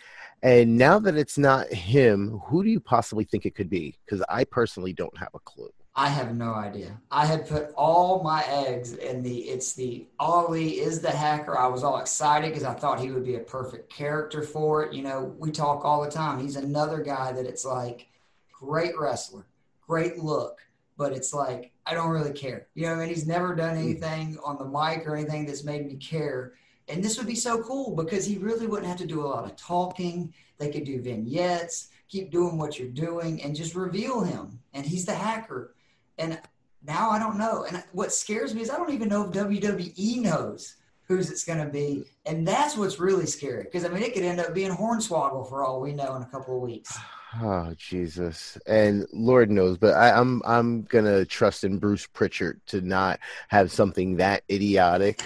And 0.42 0.76
now 0.76 0.98
that 0.98 1.16
it's 1.16 1.38
not 1.38 1.72
him, 1.72 2.40
who 2.44 2.62
do 2.62 2.68
you 2.68 2.80
possibly 2.80 3.24
think 3.24 3.46
it 3.46 3.54
could 3.54 3.70
be? 3.70 3.96
Because 4.04 4.22
I 4.28 4.44
personally 4.44 4.92
don't 4.92 5.16
have 5.16 5.30
a 5.34 5.40
clue. 5.40 5.72
I 5.96 6.08
have 6.08 6.34
no 6.34 6.54
idea. 6.54 7.00
I 7.12 7.24
had 7.24 7.48
put 7.48 7.72
all 7.76 8.20
my 8.22 8.42
eggs 8.48 8.94
in 8.94 9.22
the 9.22 9.42
it's 9.42 9.74
the 9.74 10.08
Ali 10.18 10.80
is 10.80 11.00
the 11.00 11.10
hacker. 11.10 11.56
I 11.56 11.68
was 11.68 11.84
all 11.84 12.00
excited 12.00 12.48
because 12.48 12.64
I 12.64 12.74
thought 12.74 12.98
he 12.98 13.12
would 13.12 13.24
be 13.24 13.36
a 13.36 13.40
perfect 13.40 13.90
character 13.90 14.42
for 14.42 14.84
it. 14.84 14.92
You 14.92 15.02
know, 15.02 15.34
we 15.38 15.52
talk 15.52 15.84
all 15.84 16.02
the 16.02 16.10
time. 16.10 16.40
He's 16.40 16.56
another 16.56 17.00
guy 17.00 17.30
that 17.30 17.46
it's 17.46 17.64
like 17.64 18.08
great 18.52 18.98
wrestler, 18.98 19.46
great 19.86 20.18
look, 20.18 20.66
but 20.96 21.12
it's 21.12 21.32
like 21.32 21.70
I 21.86 21.94
don't 21.94 22.10
really 22.10 22.32
care. 22.32 22.66
You 22.74 22.86
know, 22.86 22.94
I 22.94 22.96
mean, 22.96 23.08
he's 23.08 23.26
never 23.26 23.54
done 23.54 23.76
hmm. 23.76 23.82
anything 23.82 24.38
on 24.44 24.58
the 24.58 24.64
mic 24.64 25.06
or 25.06 25.14
anything 25.14 25.46
that's 25.46 25.64
made 25.64 25.86
me 25.86 25.94
care. 25.94 26.54
And 26.88 27.02
this 27.02 27.16
would 27.18 27.26
be 27.28 27.36
so 27.36 27.62
cool 27.62 27.94
because 27.94 28.26
he 28.26 28.36
really 28.38 28.66
wouldn't 28.66 28.88
have 28.88 28.98
to 28.98 29.06
do 29.06 29.24
a 29.24 29.28
lot 29.28 29.44
of 29.44 29.56
talking. 29.56 30.34
They 30.58 30.70
could 30.70 30.84
do 30.84 31.00
vignettes, 31.00 31.88
keep 32.08 32.30
doing 32.30 32.58
what 32.58 32.78
you're 32.78 32.88
doing, 32.88 33.42
and 33.42 33.54
just 33.54 33.74
reveal 33.74 34.22
him. 34.22 34.58
And 34.72 34.84
he's 34.84 35.06
the 35.06 35.14
hacker. 35.14 35.73
And 36.18 36.40
now 36.86 37.10
I 37.10 37.18
don't 37.18 37.38
know. 37.38 37.64
And 37.64 37.82
what 37.92 38.12
scares 38.12 38.54
me 38.54 38.62
is 38.62 38.70
I 38.70 38.76
don't 38.76 38.92
even 38.92 39.08
know 39.08 39.24
if 39.24 39.32
WWE 39.32 40.22
knows 40.22 40.76
who's 41.06 41.30
it's 41.30 41.44
going 41.44 41.58
to 41.58 41.70
be. 41.70 42.04
And 42.26 42.46
that's 42.46 42.76
what's 42.76 42.98
really 42.98 43.26
scary 43.26 43.64
because 43.64 43.84
I 43.84 43.88
mean, 43.88 44.02
it 44.02 44.14
could 44.14 44.22
end 44.22 44.40
up 44.40 44.54
being 44.54 44.70
Hornswoggle 44.70 45.48
for 45.48 45.64
all 45.64 45.80
we 45.80 45.92
know 45.92 46.16
in 46.16 46.22
a 46.22 46.26
couple 46.26 46.56
of 46.56 46.62
weeks. 46.62 46.96
Oh 47.42 47.74
Jesus! 47.76 48.56
And 48.68 49.08
Lord 49.12 49.50
knows, 49.50 49.76
but 49.76 49.94
I, 49.94 50.12
I'm 50.12 50.40
I'm 50.44 50.82
gonna 50.82 51.24
trust 51.24 51.64
in 51.64 51.78
Bruce 51.78 52.06
Pritchard 52.06 52.60
to 52.66 52.80
not 52.80 53.18
have 53.48 53.72
something 53.72 54.18
that 54.18 54.44
idiotic 54.48 55.20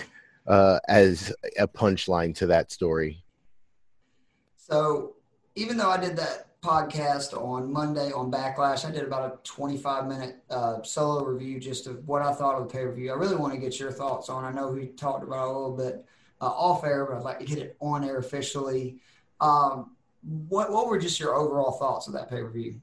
uh, 0.47 0.78
as 0.88 1.35
a 1.59 1.68
punchline 1.68 2.35
to 2.37 2.47
that 2.47 2.73
story. 2.73 3.23
So, 4.57 5.16
even 5.54 5.76
though 5.76 5.90
I 5.90 5.99
did 5.99 6.16
that 6.16 6.48
podcast 6.68 7.34
on 7.34 7.72
Monday 7.72 8.12
on 8.12 8.30
Backlash. 8.30 8.84
I 8.84 8.90
did 8.90 9.02
about 9.02 9.32
a 9.32 9.38
25 9.42 10.06
minute 10.06 10.37
uh, 10.50 10.82
solo 10.82 11.25
review 11.25 11.58
just 11.58 11.87
of 11.87 12.06
what 12.06 12.20
I 12.20 12.34
thought 12.34 12.56
of 12.56 12.68
the 12.68 12.72
pay 12.72 12.84
per 12.84 12.92
view. 12.92 13.10
I 13.10 13.14
really 13.14 13.37
want 13.37 13.54
to 13.54 13.58
get 13.58 13.80
your 13.80 13.90
thoughts 13.90 14.28
on. 14.28 14.44
I 14.44 14.52
know 14.52 14.68
we 14.68 14.88
talked 14.88 15.25
about 15.25 15.46
a 15.46 15.52
little 15.52 15.76
bit 15.76 16.04
uh, 16.42 16.46
off 16.46 16.84
air, 16.84 17.06
but 17.06 17.16
I'd 17.16 17.22
like 17.22 17.38
to 17.38 17.46
get 17.46 17.56
it 17.58 17.76
on 17.80 18.04
air 18.04 18.18
officially. 18.18 18.98
Um, 19.40 19.96
what 20.48 20.70
what 20.70 20.88
were 20.88 20.98
just 20.98 21.18
your 21.18 21.34
overall 21.34 21.72
thoughts 21.72 22.06
of 22.06 22.12
that 22.12 22.28
pay 22.28 22.42
per 22.42 22.50
view? 22.50 22.82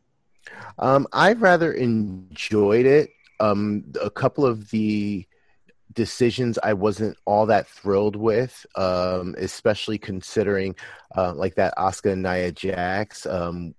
Um, 0.79 1.05
I 1.13 1.33
rather 1.33 1.73
enjoyed 1.73 2.87
it. 2.87 3.11
Um, 3.39 3.83
a 4.01 4.09
couple 4.09 4.47
of 4.47 4.71
the 4.71 5.27
decisions 5.95 6.59
I 6.61 6.73
wasn't 6.73 7.17
all 7.25 7.45
that 7.47 7.67
thrilled 7.67 8.15
with, 8.15 8.65
um, 8.75 9.35
especially 9.37 9.97
considering 9.97 10.75
uh, 11.15 11.33
like 11.33 11.55
that 11.55 11.73
Asuka 11.77 12.11
and 12.11 12.23
Nia 12.23 12.51
Jax. 12.51 13.25
Um, 13.25 13.73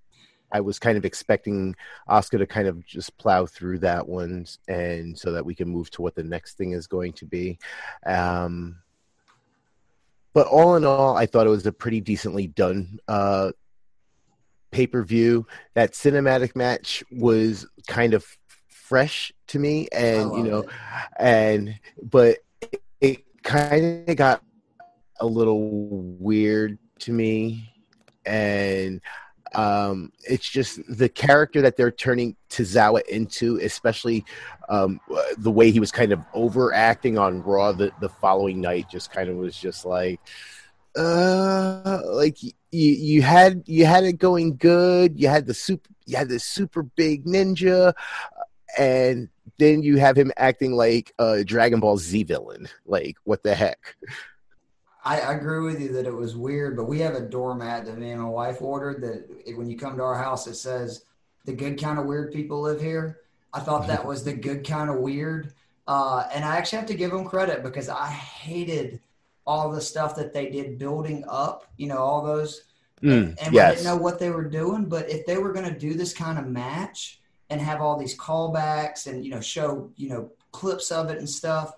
I 0.52 0.60
was 0.60 0.78
kind 0.78 0.96
of 0.96 1.04
expecting 1.04 1.74
Asuka 2.08 2.38
to 2.38 2.46
kind 2.46 2.68
of 2.68 2.84
just 2.86 3.16
plow 3.18 3.46
through 3.46 3.80
that 3.80 4.08
one, 4.08 4.46
and 4.68 5.16
so 5.16 5.32
that 5.32 5.44
we 5.44 5.54
can 5.54 5.68
move 5.68 5.90
to 5.92 6.02
what 6.02 6.14
the 6.14 6.24
next 6.24 6.56
thing 6.56 6.72
is 6.72 6.86
going 6.86 7.12
to 7.14 7.26
be. 7.26 7.58
Um, 8.04 8.78
but 10.32 10.46
all 10.46 10.76
in 10.76 10.84
all, 10.84 11.16
I 11.16 11.26
thought 11.26 11.46
it 11.46 11.50
was 11.50 11.66
a 11.66 11.72
pretty 11.72 12.00
decently 12.00 12.46
done 12.46 12.98
uh, 13.08 13.52
pay 14.70 14.86
per 14.86 15.02
view. 15.02 15.46
That 15.74 15.92
cinematic 15.92 16.54
match 16.54 17.02
was 17.10 17.66
kind 17.86 18.14
of 18.14 18.24
fresh 18.68 19.32
to 19.48 19.58
me 19.58 19.88
and 19.92 20.32
you 20.36 20.42
know 20.42 20.58
it. 20.60 20.68
and 21.18 21.78
but 22.02 22.38
it, 22.60 22.82
it 23.00 23.42
kind 23.42 24.08
of 24.08 24.16
got 24.16 24.42
a 25.20 25.26
little 25.26 25.70
weird 26.18 26.78
to 26.98 27.12
me 27.12 27.72
and 28.24 29.00
um, 29.54 30.12
it's 30.24 30.48
just 30.48 30.80
the 30.88 31.08
character 31.08 31.62
that 31.62 31.76
they're 31.76 31.90
turning 31.90 32.36
Tozawa 32.50 33.06
into, 33.06 33.58
especially 33.62 34.24
um, 34.68 35.00
the 35.38 35.50
way 35.50 35.70
he 35.70 35.80
was 35.80 35.90
kind 35.90 36.12
of 36.12 36.20
overacting 36.34 37.16
on 37.16 37.42
Raw 37.42 37.72
the, 37.72 37.90
the 38.00 38.08
following 38.08 38.60
night, 38.60 38.90
just 38.90 39.10
kind 39.10 39.30
of 39.30 39.36
was 39.36 39.56
just 39.56 39.86
like, 39.86 40.20
uh, 40.96 42.00
like 42.06 42.42
you, 42.42 42.52
you 42.70 43.22
had 43.22 43.62
you 43.66 43.86
had 43.86 44.04
it 44.04 44.14
going 44.14 44.56
good. 44.56 45.18
You 45.18 45.28
had 45.28 45.46
the 45.46 45.54
super 45.54 45.90
you 46.06 46.16
had 46.16 46.28
this 46.28 46.44
super 46.44 46.82
big 46.82 47.24
ninja 47.24 47.92
and 48.76 49.28
then 49.58 49.82
you 49.82 49.96
have 49.96 50.16
him 50.16 50.32
acting 50.36 50.72
like 50.72 51.12
a 51.18 51.44
Dragon 51.44 51.80
Ball 51.80 51.96
Z 51.96 52.24
villain. 52.24 52.68
Like, 52.84 53.16
what 53.24 53.42
the 53.42 53.54
heck? 53.54 53.96
I, 55.04 55.20
I, 55.20 55.34
agree 55.34 55.60
with 55.60 55.80
you 55.80 55.92
that 55.92 56.06
it 56.06 56.12
was 56.12 56.36
weird, 56.36 56.76
but 56.76 56.88
we 56.88 56.98
have 56.98 57.14
a 57.14 57.20
doormat 57.20 57.86
that 57.86 57.96
me 57.96 58.10
and 58.10 58.20
my 58.20 58.28
wife 58.28 58.60
ordered 58.60 59.00
that 59.02 59.24
it, 59.46 59.56
when 59.56 59.70
you 59.70 59.78
come 59.78 59.96
to 59.96 60.02
our 60.02 60.18
house, 60.18 60.48
it 60.48 60.56
says 60.56 61.04
the 61.44 61.52
good 61.52 61.80
kind 61.80 61.98
of 61.98 62.06
weird 62.06 62.32
people 62.32 62.60
live 62.60 62.80
here. 62.80 63.20
I 63.52 63.60
thought 63.60 63.86
that 63.86 64.04
was 64.04 64.24
the 64.24 64.34
good 64.34 64.66
kind 64.66 64.90
of 64.90 64.96
weird. 64.96 65.52
Uh, 65.86 66.24
and 66.34 66.44
I 66.44 66.56
actually 66.56 66.78
have 66.78 66.88
to 66.88 66.94
give 66.94 67.12
them 67.12 67.24
credit 67.24 67.62
because 67.62 67.88
I 67.88 68.08
hated 68.08 69.00
all 69.46 69.70
the 69.70 69.80
stuff 69.80 70.16
that 70.16 70.34
they 70.34 70.50
did 70.50 70.78
building 70.78 71.24
up, 71.28 71.66
you 71.76 71.86
know, 71.86 71.98
all 71.98 72.24
those. 72.24 72.62
Mm, 73.00 73.36
and 73.40 73.54
yes. 73.54 73.64
I 73.64 73.74
didn't 73.74 73.84
know 73.86 73.96
what 73.96 74.18
they 74.18 74.30
were 74.30 74.48
doing. 74.48 74.86
But 74.86 75.08
if 75.08 75.24
they 75.24 75.38
were 75.38 75.52
going 75.52 75.72
to 75.72 75.78
do 75.78 75.94
this 75.94 76.12
kind 76.12 76.38
of 76.38 76.48
match, 76.48 77.20
and 77.50 77.60
have 77.60 77.80
all 77.80 77.96
these 77.96 78.16
callbacks 78.16 79.06
and 79.06 79.24
you 79.24 79.30
know 79.30 79.40
show 79.40 79.90
you 79.96 80.08
know 80.08 80.30
clips 80.52 80.90
of 80.90 81.10
it 81.10 81.18
and 81.18 81.28
stuff 81.28 81.72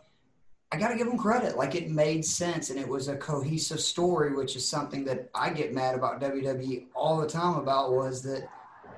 i 0.71 0.77
got 0.77 0.89
to 0.89 0.97
give 0.97 1.07
them 1.07 1.19
credit. 1.19 1.57
Like 1.57 1.75
it 1.75 1.91
made 1.91 2.25
sense 2.25 2.69
and 2.71 2.79
it 2.79 2.87
was 2.87 3.09
a 3.09 3.17
cohesive 3.17 3.81
story 3.81 4.35
which 4.35 4.55
is 4.55 4.69
something 4.69 5.05
that 5.05 5.31
i 5.35 5.51
get 5.51 5.73
mad 5.73 5.95
about 5.95 6.21
wwe 6.21 6.87
all 6.95 7.19
the 7.19 7.27
time 7.27 7.57
about 7.57 7.93
was 7.93 8.23
that 8.23 8.49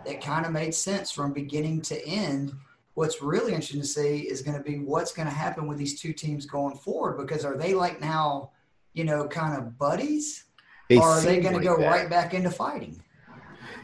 it 0.04 0.20
kind 0.20 0.46
of 0.46 0.52
made 0.52 0.74
sense 0.74 1.10
from 1.10 1.32
beginning 1.32 1.82
to 1.82 2.06
end. 2.06 2.52
What's 2.94 3.22
really 3.22 3.52
interesting 3.52 3.80
to 3.80 3.86
see 3.86 4.20
is 4.20 4.42
going 4.42 4.56
to 4.56 4.62
be 4.62 4.78
what's 4.78 5.12
going 5.12 5.28
to 5.28 5.34
happen 5.34 5.66
with 5.66 5.78
these 5.78 6.00
two 6.00 6.12
teams 6.12 6.46
going 6.46 6.76
forward 6.76 7.16
because 7.18 7.44
are 7.44 7.56
they 7.56 7.74
like 7.74 8.00
now 8.00 8.50
you 8.92 9.04
know 9.04 9.26
kind 9.28 9.56
of 9.56 9.78
buddies? 9.78 10.44
They 10.88 10.98
or 10.98 11.04
are 11.04 11.20
they 11.20 11.40
going 11.40 11.54
like 11.54 11.62
to 11.62 11.68
go 11.68 11.76
that. 11.78 11.90
right 11.90 12.10
back 12.10 12.34
into 12.34 12.50
fighting 12.50 13.00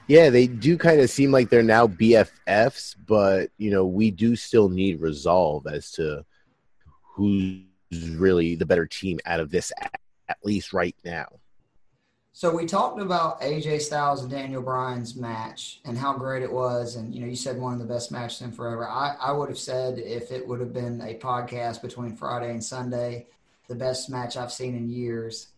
yeah, 0.06 0.30
they 0.30 0.46
do 0.46 0.78
kind 0.78 1.00
of 1.00 1.10
seem 1.10 1.32
like 1.32 1.50
they're 1.50 1.62
now 1.62 1.86
BFFs, 1.86 2.94
but 3.06 3.50
you 3.58 3.70
know, 3.70 3.84
we 3.86 4.10
do 4.10 4.36
still 4.36 4.68
need 4.68 5.00
resolve 5.00 5.66
as 5.66 5.90
to 5.92 6.24
who's 7.02 7.62
really 8.10 8.54
the 8.54 8.66
better 8.66 8.86
team 8.86 9.18
out 9.26 9.40
of 9.40 9.50
this, 9.50 9.72
at 10.28 10.38
least 10.44 10.72
right 10.72 10.96
now. 11.04 11.26
So 12.32 12.54
we 12.54 12.66
talked 12.66 13.00
about 13.00 13.40
AJ 13.40 13.80
Styles 13.80 14.20
and 14.20 14.30
Daniel 14.30 14.60
Bryan's 14.60 15.16
match 15.16 15.80
and 15.86 15.96
how 15.96 16.12
great 16.12 16.42
it 16.42 16.52
was, 16.52 16.96
and 16.96 17.14
you 17.14 17.20
know, 17.22 17.26
you 17.26 17.34
said 17.34 17.58
one 17.58 17.72
of 17.72 17.78
the 17.78 17.86
best 17.86 18.12
matches 18.12 18.42
in 18.42 18.52
forever. 18.52 18.86
I, 18.86 19.16
I 19.18 19.32
would 19.32 19.48
have 19.48 19.58
said 19.58 19.98
if 19.98 20.30
it 20.30 20.46
would 20.46 20.60
have 20.60 20.74
been 20.74 21.00
a 21.00 21.14
podcast 21.14 21.80
between 21.80 22.14
Friday 22.14 22.50
and 22.50 22.62
Sunday, 22.62 23.26
the 23.68 23.74
best 23.74 24.10
match 24.10 24.36
I've 24.36 24.52
seen 24.52 24.76
in 24.76 24.90
years. 24.90 25.48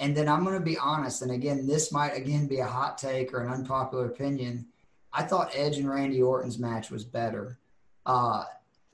And 0.00 0.16
then 0.16 0.28
I'm 0.28 0.44
going 0.44 0.58
to 0.58 0.64
be 0.64 0.78
honest, 0.78 1.22
and 1.22 1.32
again, 1.32 1.66
this 1.66 1.90
might 1.90 2.16
again 2.16 2.46
be 2.46 2.58
a 2.58 2.66
hot 2.66 2.98
take 2.98 3.34
or 3.34 3.40
an 3.40 3.52
unpopular 3.52 4.06
opinion. 4.06 4.66
I 5.12 5.22
thought 5.24 5.52
Edge 5.54 5.78
and 5.78 5.90
Randy 5.90 6.22
Orton's 6.22 6.58
match 6.58 6.90
was 6.90 7.04
better. 7.04 7.58
Uh, 8.06 8.44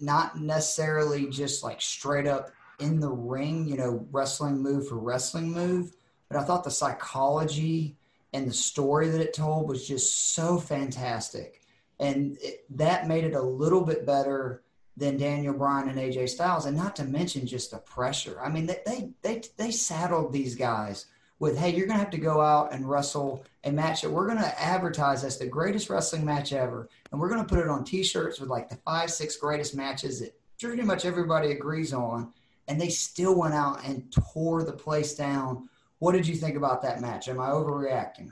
not 0.01 0.41
necessarily 0.41 1.27
just 1.29 1.63
like 1.63 1.81
straight 1.81 2.27
up 2.27 2.51
in 2.81 3.01
the 3.01 3.11
ring, 3.11 3.67
you 3.67 3.77
know, 3.77 4.07
wrestling 4.11 4.59
move 4.59 4.89
for 4.89 4.97
wrestling 4.97 5.53
move, 5.53 5.95
but 6.29 6.39
I 6.39 6.45
thought 6.45 6.65
the 6.65 6.71
psychology 6.71 7.97
and 8.33 8.49
the 8.49 8.55
story 8.55 9.09
that 9.11 9.21
it 9.21 9.35
told 9.35 9.69
was 9.69 9.87
just 9.87 10.35
so 10.35 10.59
fantastic. 10.59 11.61
And 12.01 12.37
it, 12.43 12.65
that 12.77 13.07
made 13.07 13.25
it 13.25 13.35
a 13.35 13.43
little 13.43 13.83
bit 13.83 14.05
better 14.05 14.64
than 14.97 15.17
Daniel 15.17 15.55
Bryan 15.55 15.89
and 15.89 15.99
AJ 15.99 16.29
Styles, 16.29 16.67
and 16.67 16.77
not 16.77 16.97
to 16.97 17.05
mention 17.05 17.47
just 17.47 17.71
the 17.71 17.79
pressure. 17.79 18.39
I 18.43 18.49
mean, 18.49 18.67
they 18.67 18.79
they 18.87 19.11
they, 19.23 19.43
they 19.57 19.71
saddled 19.71 20.33
these 20.33 20.55
guys 20.55 21.07
with, 21.39 21.59
"Hey, 21.59 21.75
you're 21.75 21.87
going 21.87 21.99
to 21.99 22.05
have 22.05 22.13
to 22.13 22.19
go 22.19 22.41
out 22.41 22.73
and 22.73 22.89
wrestle 22.89 23.45
a 23.65 23.73
match 23.73 24.03
that 24.03 24.11
we're 24.11 24.27
going 24.27 24.39
to 24.39 24.63
advertise 24.63 25.25
as 25.25 25.39
the 25.39 25.47
greatest 25.47 25.91
wrestling 25.91 26.25
match 26.25 26.53
ever, 26.53 26.89
and 27.11 27.21
we're 27.21 27.29
going 27.29 27.45
to 27.45 27.49
put 27.49 27.59
it 27.59 27.69
on 27.69 27.85
T-shirts 27.85 28.41
with 28.41 28.51
like 28.51 28.69
the 28.69 28.77
five, 28.77 29.11
six 29.11 29.37
greatest 29.37 29.75
matches 29.75 30.21
that 30.21 30.39
pretty 30.61 30.83
much 30.83 31.05
everybody 31.05 31.53
agrees 31.53 31.93
on." 31.93 32.33
And 32.67 32.81
they 32.81 32.89
still 32.89 33.35
went 33.35 33.53
out 33.53 33.85
and 33.85 34.11
tore 34.33 34.63
the 34.63 34.73
place 34.73 35.15
down. 35.15 35.69
What 35.99 36.13
did 36.13 36.27
you 36.27 36.35
think 36.35 36.57
about 36.57 36.81
that 36.81 37.03
match? 37.03 37.29
Am 37.29 37.39
I 37.39 37.49
overreacting? 37.49 38.31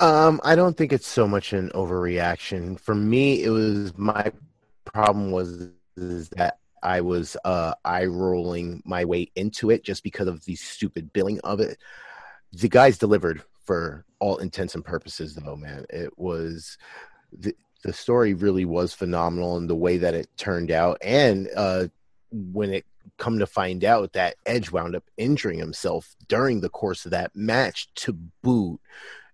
Um, 0.00 0.38
I 0.44 0.54
don't 0.54 0.76
think 0.76 0.92
it's 0.92 1.06
so 1.06 1.26
much 1.26 1.54
an 1.54 1.70
overreaction. 1.70 2.78
For 2.78 2.94
me, 2.94 3.42
it 3.42 3.48
was 3.48 3.96
my 3.96 4.30
problem 4.84 5.30
was 5.30 5.70
is 5.96 6.28
that 6.30 6.58
I 6.82 7.00
was 7.00 7.36
uh, 7.44 7.74
eye 7.84 8.04
rolling 8.04 8.82
my 8.84 9.04
way 9.04 9.30
into 9.36 9.70
it 9.70 9.84
just 9.84 10.02
because 10.02 10.28
of 10.28 10.44
the 10.44 10.54
stupid 10.54 11.12
billing 11.12 11.40
of 11.40 11.60
it. 11.60 11.78
The 12.52 12.68
guys 12.68 12.98
delivered 12.98 13.42
for 13.64 14.04
all 14.18 14.36
intents 14.36 14.74
and 14.74 14.84
purposes, 14.84 15.34
though, 15.34 15.56
man. 15.56 15.86
It 15.90 16.16
was 16.18 16.78
the 17.32 17.54
the 17.82 17.92
story 17.92 18.32
really 18.32 18.64
was 18.64 18.94
phenomenal 18.94 19.58
in 19.58 19.66
the 19.66 19.74
way 19.74 19.98
that 19.98 20.14
it 20.14 20.28
turned 20.36 20.70
out, 20.70 20.98
and 21.02 21.48
uh, 21.56 21.88
when 22.30 22.72
it 22.72 22.84
come 23.18 23.38
to 23.38 23.46
find 23.46 23.84
out 23.84 24.12
that 24.12 24.36
Edge 24.46 24.70
wound 24.70 24.96
up 24.96 25.04
injuring 25.16 25.58
himself 25.58 26.14
during 26.28 26.60
the 26.60 26.68
course 26.68 27.04
of 27.04 27.10
that 27.12 27.34
match 27.34 27.88
to 27.94 28.12
boot 28.42 28.80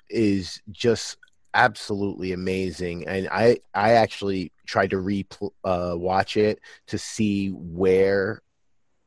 is 0.09 0.61
just 0.71 1.17
absolutely 1.54 2.33
amazing 2.33 3.07
and 3.09 3.28
i 3.30 3.59
i 3.75 3.92
actually 3.92 4.52
tried 4.66 4.90
to 4.90 4.99
re 4.99 5.26
uh, 5.64 5.95
watch 5.97 6.37
it 6.37 6.61
to 6.87 6.97
see 6.97 7.49
where 7.49 8.40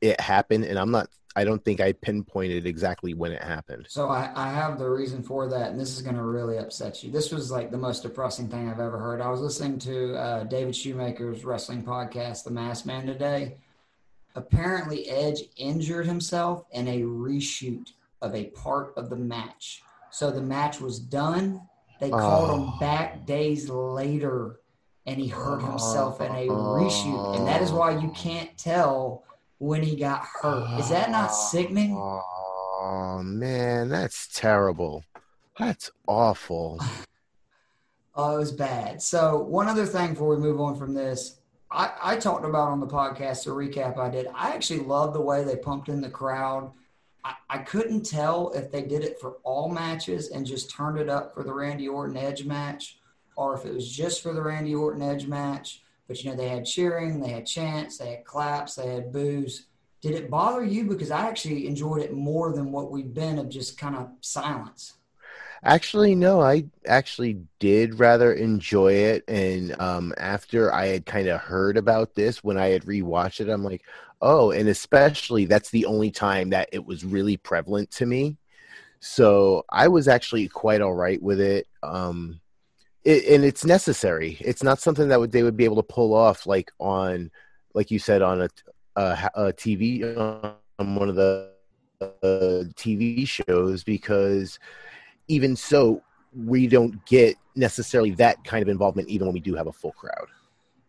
it 0.02 0.20
happened 0.20 0.66
and 0.66 0.78
i'm 0.78 0.92
not 0.92 1.08
i 1.36 1.44
don't 1.44 1.64
think 1.64 1.80
i 1.80 1.94
pinpointed 1.94 2.68
exactly 2.68 3.14
when 3.14 3.32
it 3.32 3.42
happened. 3.42 3.86
So 3.88 4.10
i, 4.10 4.30
I 4.36 4.50
have 4.50 4.78
the 4.78 4.90
reason 4.90 5.24
for 5.24 5.48
that 5.48 5.72
and 5.72 5.80
this 5.80 5.96
is 5.96 6.02
going 6.02 6.16
to 6.16 6.24
really 6.24 6.58
upset 6.58 7.02
you. 7.04 7.12
This 7.12 7.32
was 7.32 7.50
like 7.50 7.72
the 7.72 7.78
most 7.78 8.04
depressing 8.04 8.50
thing 8.50 8.70
i've 8.70 8.80
ever 8.80 9.00
heard. 9.00 9.22
I 9.22 9.30
was 9.30 9.40
listening 9.40 9.80
to 9.80 10.16
uh, 10.16 10.44
david 10.44 10.76
shoemaker's 10.76 11.46
wrestling 11.46 11.84
podcast 11.84 12.44
the 12.44 12.52
Masked 12.52 12.86
Man 12.86 13.06
today. 13.06 13.58
Apparently 14.36 15.10
edge 15.10 15.44
injured 15.56 16.08
himself 16.08 16.66
in 16.72 16.88
a 16.88 17.02
reshoot 17.02 17.92
of 18.22 18.34
a 18.36 18.46
part 18.46 18.94
of 18.98 19.10
the 19.10 19.16
match. 19.16 19.84
So 20.10 20.32
the 20.32 20.42
match 20.42 20.82
was 20.82 21.00
done 21.00 21.62
they 22.04 22.12
ah. 22.12 22.20
called 22.20 22.50
oh. 22.50 22.56
him 22.56 22.80
back 22.80 23.26
days 23.26 23.70
later 23.70 24.60
and 25.06 25.20
he 25.20 25.28
hurt 25.28 25.62
himself 25.62 26.22
in 26.22 26.32
a 26.32 26.48
reshoot. 26.48 27.38
And 27.38 27.48
that 27.48 27.62
is 27.62 27.72
why 27.72 27.98
you 27.98 28.10
can't 28.12 28.56
tell 28.58 29.24
when 29.58 29.82
he 29.82 29.96
got 29.96 30.24
hurt. 30.42 30.80
Is 30.80 30.90
that 30.90 31.10
not 31.12 31.30
ah. 31.30 31.34
sickening? 31.34 31.96
Oh, 31.96 33.22
man, 33.24 33.90
that's 33.90 34.28
terrible. 34.28 35.04
That's 35.58 35.92
awful. 36.08 36.80
oh, 38.16 38.36
it 38.36 38.40
was 38.40 38.52
bad. 38.52 39.02
So, 39.02 39.40
one 39.40 39.68
other 39.68 39.86
thing 39.86 40.12
before 40.12 40.36
we 40.36 40.38
move 40.38 40.60
on 40.60 40.76
from 40.78 40.94
this, 40.94 41.38
I, 41.72 41.92
I 42.02 42.16
talked 42.18 42.46
about 42.46 42.70
on 42.70 42.80
the 42.80 42.88
podcast, 42.88 43.46
the 43.46 43.52
recap 43.52 43.98
I 43.98 44.10
did. 44.10 44.28
I 44.34 44.54
actually 44.54 44.82
love 44.82 45.14
the 45.14 45.22
way 45.22 45.44
they 45.44 45.56
pumped 45.56 45.90
in 45.90 46.02
the 46.02 46.10
crowd 46.10 46.72
I, 47.50 47.58
couldn't 47.60 48.04
tell 48.04 48.52
if 48.52 48.72
they 48.72 48.82
did 48.82 49.04
it 49.04 49.20
for 49.20 49.38
all 49.44 49.70
matches 49.70 50.30
and 50.30 50.46
just 50.46 50.70
turned 50.70 51.00
it 51.00 51.10
up 51.10 51.34
for 51.34 51.44
the 51.44 51.54
Randy 51.54 51.88
Orton 51.88 52.18
Edge 52.18 52.44
match, 52.44 53.00
or 53.36 53.56
if 53.56 53.66
it 53.66 53.74
was 53.74 53.90
just 53.90 54.22
for 54.22 54.34
the 54.34 54.42
Randy 54.42 54.76
Orton 54.76 55.02
Edge 55.02 55.28
match. 55.28 55.82
But 56.08 56.24
you 56.24 56.30
know, 56.30 56.36
they 56.36 56.50
had 56.50 56.66
cheering, 56.66 57.22
they 57.22 57.30
had 57.30 57.46
chants, 57.46 57.98
they 57.98 58.12
had 58.12 58.26
claps, 58.26 58.76
they 58.76 58.88
had 58.88 59.14
boos. 59.14 59.68
Did 60.02 60.16
it 60.16 60.30
bother 60.30 60.66
you? 60.66 60.84
Because 60.84 61.12
I 61.12 61.28
actually 61.28 61.66
enjoyed 61.66 62.02
it 62.02 62.14
more 62.14 62.52
than 62.52 62.72
what 62.72 62.92
we've 62.92 63.14
been 63.14 63.40
of 63.40 63.48
just 63.48 63.78
kind 63.78 63.96
of 63.96 64.10
silence. 64.20 64.96
Actually, 65.66 66.14
no, 66.14 66.42
I 66.42 66.66
actually 66.86 67.40
did 67.60 67.98
rather 67.98 68.34
enjoy 68.34 68.94
it. 68.94 69.24
And 69.30 69.80
um, 69.80 70.14
after 70.18 70.74
I 70.74 70.88
had 70.88 71.06
kind 71.06 71.30
of 71.30 71.40
heard 71.40 71.78
about 71.78 72.16
this, 72.16 72.44
when 72.44 72.58
I 72.58 72.68
had 72.68 72.84
rewatched 72.84 73.40
it, 73.40 73.50
I'm 73.50 73.64
like, 73.64 73.84
oh, 74.24 74.52
and 74.52 74.70
especially 74.70 75.46
that's 75.46 75.70
the 75.70 75.86
only 75.86 76.10
time 76.10 76.50
that 76.50 76.70
it 76.72 76.84
was 76.84 77.06
really 77.06 77.38
prevalent 77.38 77.92
to 77.92 78.06
me. 78.06 78.38
So 79.02 79.66
I 79.70 79.90
was 79.90 80.08
actually 80.08 80.48
quite 80.48 80.82
all 80.82 80.94
right 80.94 81.22
with 81.22 81.42
it. 81.42 81.68
Um, 81.84 82.40
it, 83.04 83.26
and 83.26 83.44
it's 83.44 83.66
necessary. 83.66 84.38
It's 84.40 84.64
not 84.64 84.80
something 84.80 85.10
that 85.10 85.20
would 85.20 85.34
they 85.34 85.44
would 85.44 85.58
be 85.58 85.66
able 85.66 85.76
to 85.76 85.84
pull 85.84 86.14
off 86.14 86.48
like 86.48 86.72
on, 86.80 87.30
like 87.74 87.92
you 87.92 88.00
said, 88.00 88.22
on 88.22 88.44
a, 88.44 88.50
a, 88.96 89.30
a 89.36 89.54
TV 89.54 90.18
on 90.18 90.96
one 90.96 91.10
of 91.10 91.16
the 91.16 91.52
uh, 92.02 92.64
TV 92.76 93.28
shows 93.28 93.84
because 93.84 94.58
even 95.28 95.56
so, 95.56 96.02
we 96.34 96.66
don't 96.66 97.06
get 97.06 97.36
necessarily 97.56 98.12
that 98.12 98.44
kind 98.44 98.64
of 98.64 98.70
involvement 98.70 99.10
even 99.10 99.28
when 99.28 99.34
we 99.34 99.40
do 99.40 99.54
have 99.54 99.68
a 99.68 99.74
full 99.74 99.92
crowd. 99.92 100.28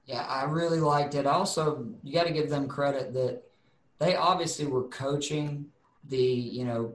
Yeah, 0.07 0.23
I 0.23 0.45
really 0.45 0.81
liked 0.81 1.15
it. 1.15 1.27
Also, 1.27 1.87
you 2.03 2.13
got 2.13 2.27
to 2.27 2.33
give 2.33 2.51
them 2.51 2.69
credit 2.69 3.15
that 3.15 3.43
they 3.99 4.17
obviously 4.17 4.67
were 4.67 4.85
coaching 4.85 5.67
the, 6.09 6.19
you 6.19 6.65
know, 6.65 6.95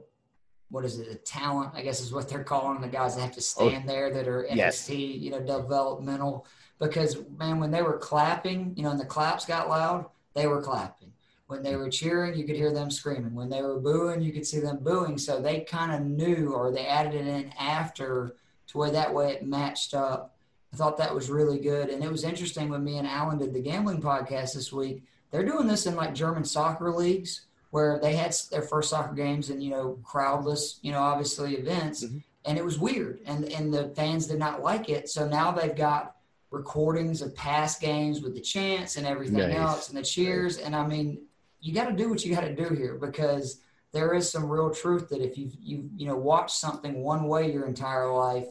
what 0.70 0.84
is 0.84 1.00
it, 1.00 1.08
the 1.08 1.16
talent, 1.16 1.72
I 1.74 1.82
guess 1.82 2.00
is 2.00 2.12
what 2.12 2.28
they're 2.28 2.44
calling 2.44 2.80
the 2.80 2.88
guys 2.88 3.16
that 3.16 3.22
have 3.22 3.32
to 3.32 3.38
oh, 3.38 3.68
stand 3.68 3.84
oh, 3.86 3.92
there 3.92 4.14
that 4.14 4.28
are 4.28 4.46
NXT, 4.48 4.56
yes. 4.56 4.88
you 4.88 5.30
know, 5.30 5.40
developmental. 5.40 6.46
Because, 6.78 7.18
man, 7.36 7.58
when 7.58 7.72
they 7.72 7.82
were 7.82 7.98
clapping, 7.98 8.72
you 8.76 8.84
know, 8.84 8.90
and 8.90 9.00
the 9.00 9.04
claps 9.04 9.44
got 9.44 9.68
loud, 9.68 10.06
they 10.34 10.46
were 10.46 10.62
clapping. 10.62 11.12
When 11.48 11.64
they 11.64 11.72
mm. 11.72 11.78
were 11.78 11.90
cheering, 11.90 12.38
you 12.38 12.44
could 12.44 12.54
hear 12.54 12.72
them 12.72 12.92
screaming. 12.92 13.34
When 13.34 13.50
they 13.50 13.60
were 13.60 13.80
booing, 13.80 14.22
you 14.22 14.32
could 14.32 14.46
see 14.46 14.60
them 14.60 14.78
booing. 14.80 15.18
So 15.18 15.40
they 15.40 15.60
kind 15.60 15.92
of 15.92 16.02
knew, 16.02 16.52
or 16.54 16.70
they 16.70 16.86
added 16.86 17.14
it 17.14 17.26
in 17.26 17.52
after 17.58 18.36
to 18.68 18.78
where 18.78 18.92
that 18.92 19.12
way 19.12 19.32
it 19.32 19.44
matched 19.44 19.92
up 19.92 20.36
I 20.72 20.76
thought 20.76 20.96
that 20.98 21.14
was 21.14 21.30
really 21.30 21.58
good. 21.58 21.88
And 21.88 22.04
it 22.04 22.10
was 22.10 22.24
interesting 22.24 22.68
when 22.68 22.84
me 22.84 22.98
and 22.98 23.06
Alan 23.06 23.38
did 23.38 23.52
the 23.52 23.60
gambling 23.60 24.00
podcast 24.00 24.54
this 24.54 24.72
week. 24.72 25.02
They're 25.30 25.44
doing 25.44 25.66
this 25.66 25.86
in 25.86 25.96
like 25.96 26.14
German 26.14 26.44
soccer 26.44 26.90
leagues 26.90 27.46
where 27.70 27.98
they 28.00 28.14
had 28.14 28.34
their 28.50 28.62
first 28.62 28.90
soccer 28.90 29.14
games 29.14 29.50
and, 29.50 29.62
you 29.62 29.70
know, 29.70 29.98
crowdless, 30.02 30.78
you 30.82 30.92
know, 30.92 31.00
obviously 31.00 31.54
events. 31.54 32.04
Mm-hmm. 32.04 32.18
And 32.44 32.58
it 32.58 32.64
was 32.64 32.78
weird. 32.78 33.20
And, 33.26 33.44
and 33.52 33.72
the 33.72 33.88
fans 33.90 34.26
did 34.26 34.38
not 34.38 34.62
like 34.62 34.88
it. 34.88 35.08
So 35.08 35.28
now 35.28 35.52
they've 35.52 35.76
got 35.76 36.16
recordings 36.50 37.22
of 37.22 37.34
past 37.36 37.80
games 37.80 38.22
with 38.22 38.34
the 38.34 38.40
chants 38.40 38.96
and 38.96 39.06
everything 39.06 39.48
nice. 39.48 39.56
else 39.56 39.88
and 39.88 39.98
the 39.98 40.02
cheers. 40.02 40.58
And 40.58 40.74
I 40.74 40.86
mean, 40.86 41.20
you 41.60 41.74
got 41.74 41.88
to 41.88 41.96
do 41.96 42.08
what 42.08 42.24
you 42.24 42.34
got 42.34 42.42
to 42.42 42.54
do 42.54 42.74
here 42.74 42.94
because 42.94 43.60
there 43.92 44.14
is 44.14 44.30
some 44.30 44.48
real 44.48 44.70
truth 44.70 45.08
that 45.08 45.20
if 45.20 45.36
you 45.36 45.50
you 45.60 45.90
you 45.96 46.06
know 46.06 46.16
watch 46.16 46.52
something 46.52 47.02
one 47.02 47.24
way 47.24 47.52
your 47.52 47.66
entire 47.66 48.12
life 48.12 48.46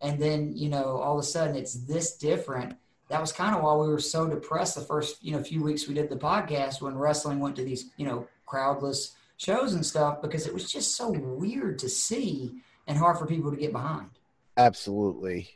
and 0.00 0.20
then 0.20 0.56
you 0.56 0.68
know 0.68 0.98
all 0.98 1.18
of 1.18 1.20
a 1.20 1.26
sudden 1.26 1.56
it's 1.56 1.74
this 1.74 2.16
different. 2.16 2.76
That 3.08 3.20
was 3.20 3.32
kind 3.32 3.56
of 3.56 3.62
why 3.62 3.74
we 3.74 3.88
were 3.88 3.98
so 3.98 4.28
depressed 4.28 4.76
the 4.76 4.82
first 4.82 5.22
you 5.22 5.32
know 5.32 5.42
few 5.42 5.62
weeks 5.62 5.88
we 5.88 5.94
did 5.94 6.08
the 6.08 6.16
podcast 6.16 6.80
when 6.80 6.96
wrestling 6.96 7.40
went 7.40 7.56
to 7.56 7.64
these 7.64 7.90
you 7.96 8.06
know 8.06 8.26
crowdless 8.46 9.12
shows 9.36 9.74
and 9.74 9.84
stuff 9.84 10.20
because 10.22 10.46
it 10.46 10.54
was 10.54 10.70
just 10.70 10.96
so 10.96 11.10
weird 11.10 11.78
to 11.78 11.88
see 11.88 12.60
and 12.86 12.98
hard 12.98 13.18
for 13.18 13.26
people 13.26 13.50
to 13.50 13.56
get 13.56 13.72
behind. 13.72 14.10
Absolutely. 14.56 15.48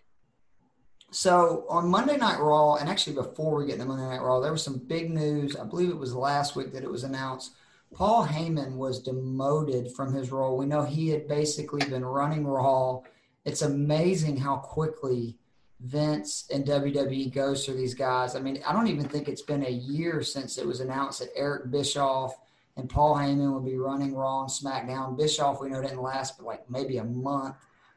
So 1.11 1.64
on 1.68 1.88
monday 1.88 2.16
night 2.16 2.40
raw 2.40 2.74
and 2.74 2.88
actually 2.88 3.14
before 3.14 3.57
we 3.57 3.66
get 3.66 3.78
to 3.78 3.85
monday 3.85 4.04
night 4.04 4.22
raw 4.22 4.40
there 4.40 4.52
was 4.52 4.62
some 4.62 4.78
big 4.78 5.11
news. 5.11 5.57
I 5.57 5.64
believe 5.64 5.90
it 5.90 5.96
was 5.98 6.14
last 6.14 6.57
week 6.57 6.72
that 6.72 6.83
it 6.83 6.90
was 6.90 7.04
announced. 7.04 7.52
Paul 7.94 8.26
heyman 8.26 8.74
was 8.74 9.00
demoted 9.00 9.92
from 9.92 10.12
his 10.12 10.33
role. 10.33 10.57
We 10.57 10.66
know 10.66 10.83
he 10.83 11.11
had 11.11 11.28
basically 11.28 11.88
been 11.88 12.04
running 12.04 12.44
raw 12.44 13.02
it's 13.44 13.62
amazing 13.62 14.37
how 14.37 14.57
quickly 14.57 15.37
Vince 15.80 16.48
and 16.52 16.64
WWE 16.64 17.33
goes 17.33 17.64
through 17.64 17.76
these 17.76 17.94
guys. 17.94 18.37
I 18.37 18.40
mean, 18.40 18.62
I 18.66 18.72
don't 18.72 18.88
even 18.88 19.09
think 19.09 19.28
it's 19.28 19.42
been 19.42 19.66
a 19.66 19.70
year 19.70 20.22
since 20.22 20.57
it 20.57 20.66
was 20.66 20.80
announced 20.80 21.20
that 21.20 21.28
Eric 21.37 21.70
Bischoff 21.70 22.37
and 22.76 22.88
Paul 22.88 23.16
Heyman 23.16 23.52
would 23.52 23.64
be 23.64 23.76
running 23.76 24.14
Raw 24.14 24.40
and 24.40 24.50
SmackDown. 24.50 25.16
Bischoff, 25.16 25.61
we 25.61 25.68
know, 25.68 25.83
didn't 25.83 26.02
last 26.02 26.38
but 26.38 26.46
like 26.46 26.70
maybe 26.70 26.98
a 26.98 27.04
month. 27.04 27.57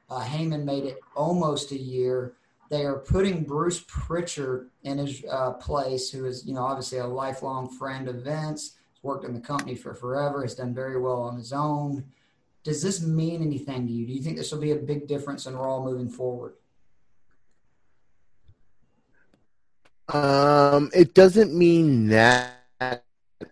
Uh, 0.09 0.23
Heyman 0.23 0.63
made 0.63 0.83
it 0.83 0.99
almost 1.15 1.71
a 1.71 1.77
year. 1.77 2.33
They 2.69 2.83
are 2.83 2.97
putting 2.97 3.45
Bruce 3.45 3.83
Pritchard 3.87 4.69
in 4.83 4.97
his 4.97 5.23
uh, 5.29 5.53
place, 5.53 6.09
who 6.09 6.25
is, 6.25 6.45
you 6.45 6.53
know, 6.53 6.63
obviously 6.63 6.97
a 6.97 7.07
lifelong 7.07 7.69
friend 7.69 8.09
of 8.09 8.23
Vince. 8.23 8.75
Has 8.93 9.03
worked 9.03 9.25
in 9.25 9.33
the 9.33 9.39
company 9.39 9.75
for 9.75 9.93
forever. 9.93 10.41
Has 10.41 10.55
done 10.55 10.73
very 10.73 10.99
well 10.99 11.21
on 11.21 11.37
his 11.37 11.53
own. 11.53 12.03
Does 12.63 12.81
this 12.81 13.01
mean 13.05 13.41
anything 13.41 13.87
to 13.87 13.93
you? 13.93 14.05
Do 14.07 14.13
you 14.13 14.21
think 14.21 14.37
this 14.37 14.51
will 14.51 14.59
be 14.59 14.71
a 14.71 14.75
big 14.75 15.07
difference 15.07 15.45
in 15.45 15.55
Raw 15.55 15.81
moving 15.81 16.09
forward? 16.09 16.53
Um, 20.09 20.89
it 20.93 21.13
doesn't 21.13 21.53
mean 21.53 22.07
that 22.07 22.53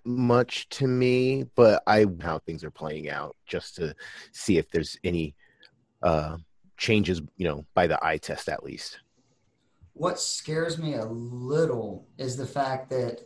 much 0.03 0.69
to 0.69 0.87
me, 0.87 1.45
but 1.55 1.83
I 1.85 2.05
how 2.21 2.39
things 2.39 2.63
are 2.63 2.71
playing 2.71 3.09
out 3.09 3.35
just 3.45 3.75
to 3.75 3.93
see 4.31 4.57
if 4.57 4.69
there's 4.71 4.97
any 5.03 5.35
uh, 6.01 6.37
changes, 6.77 7.21
you 7.37 7.47
know, 7.47 7.65
by 7.73 7.87
the 7.87 8.03
eye 8.03 8.17
test 8.17 8.49
at 8.49 8.63
least. 8.63 8.99
What 9.93 10.19
scares 10.19 10.77
me 10.77 10.95
a 10.95 11.05
little 11.05 12.07
is 12.17 12.35
the 12.35 12.45
fact 12.45 12.89
that, 12.89 13.21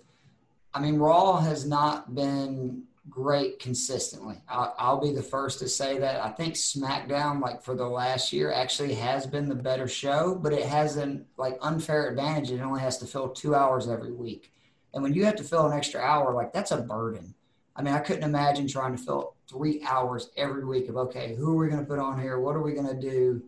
I 0.74 0.80
mean, 0.80 0.98
Raw 0.98 1.38
has 1.38 1.66
not 1.66 2.14
been 2.14 2.84
great 3.10 3.60
consistently. 3.60 4.42
I'll, 4.48 4.76
I'll, 4.78 5.02
be 5.02 5.12
the 5.12 5.22
first 5.22 5.60
to 5.60 5.68
say 5.68 5.98
that. 6.00 6.24
I 6.24 6.30
think 6.30 6.56
SmackDown, 6.56 7.42
like 7.42 7.62
for 7.62 7.76
the 7.76 7.88
last 7.88 8.34
year, 8.34 8.52
actually 8.52 8.94
has 8.96 9.26
been 9.26 9.48
the 9.48 9.56
better 9.56 9.88
show, 9.88 10.36
but 10.36 10.54
it 10.54 10.66
has 10.66 10.98
an 10.98 11.26
like 11.38 11.58
unfair 11.62 12.10
advantage. 12.10 12.52
It 12.52 12.62
only 12.62 12.82
has 12.82 12.98
to 13.00 13.06
fill 13.06 13.30
two 13.30 13.56
hours 13.56 13.88
every 13.88 14.12
week, 14.12 14.52
and 14.94 15.04
when 15.04 15.14
you 15.14 15.26
have 15.26 15.36
to 15.38 15.44
fill 15.44 15.68
an 15.68 15.78
extra 15.78 16.02
hour, 16.02 16.34
like 16.34 16.54
that's 16.54 16.72
a 16.72 16.82
burden. 16.82 17.34
I 17.76 17.82
mean, 17.82 17.94
I 17.94 18.00
couldn't 18.00 18.24
imagine 18.24 18.68
trying 18.68 18.96
to 18.96 19.02
fill 19.02 19.36
three 19.50 19.82
hours 19.88 20.30
every 20.36 20.66
week 20.66 20.90
of 20.90 20.98
okay, 20.98 21.36
who 21.36 21.54
are 21.54 21.64
we 21.64 21.70
going 21.70 21.82
to 21.82 21.88
put 21.88 22.00
on 22.00 22.20
here? 22.20 22.40
What 22.40 22.56
are 22.56 22.62
we 22.62 22.74
going 22.74 22.88
to 22.88 23.00
do? 23.00 23.44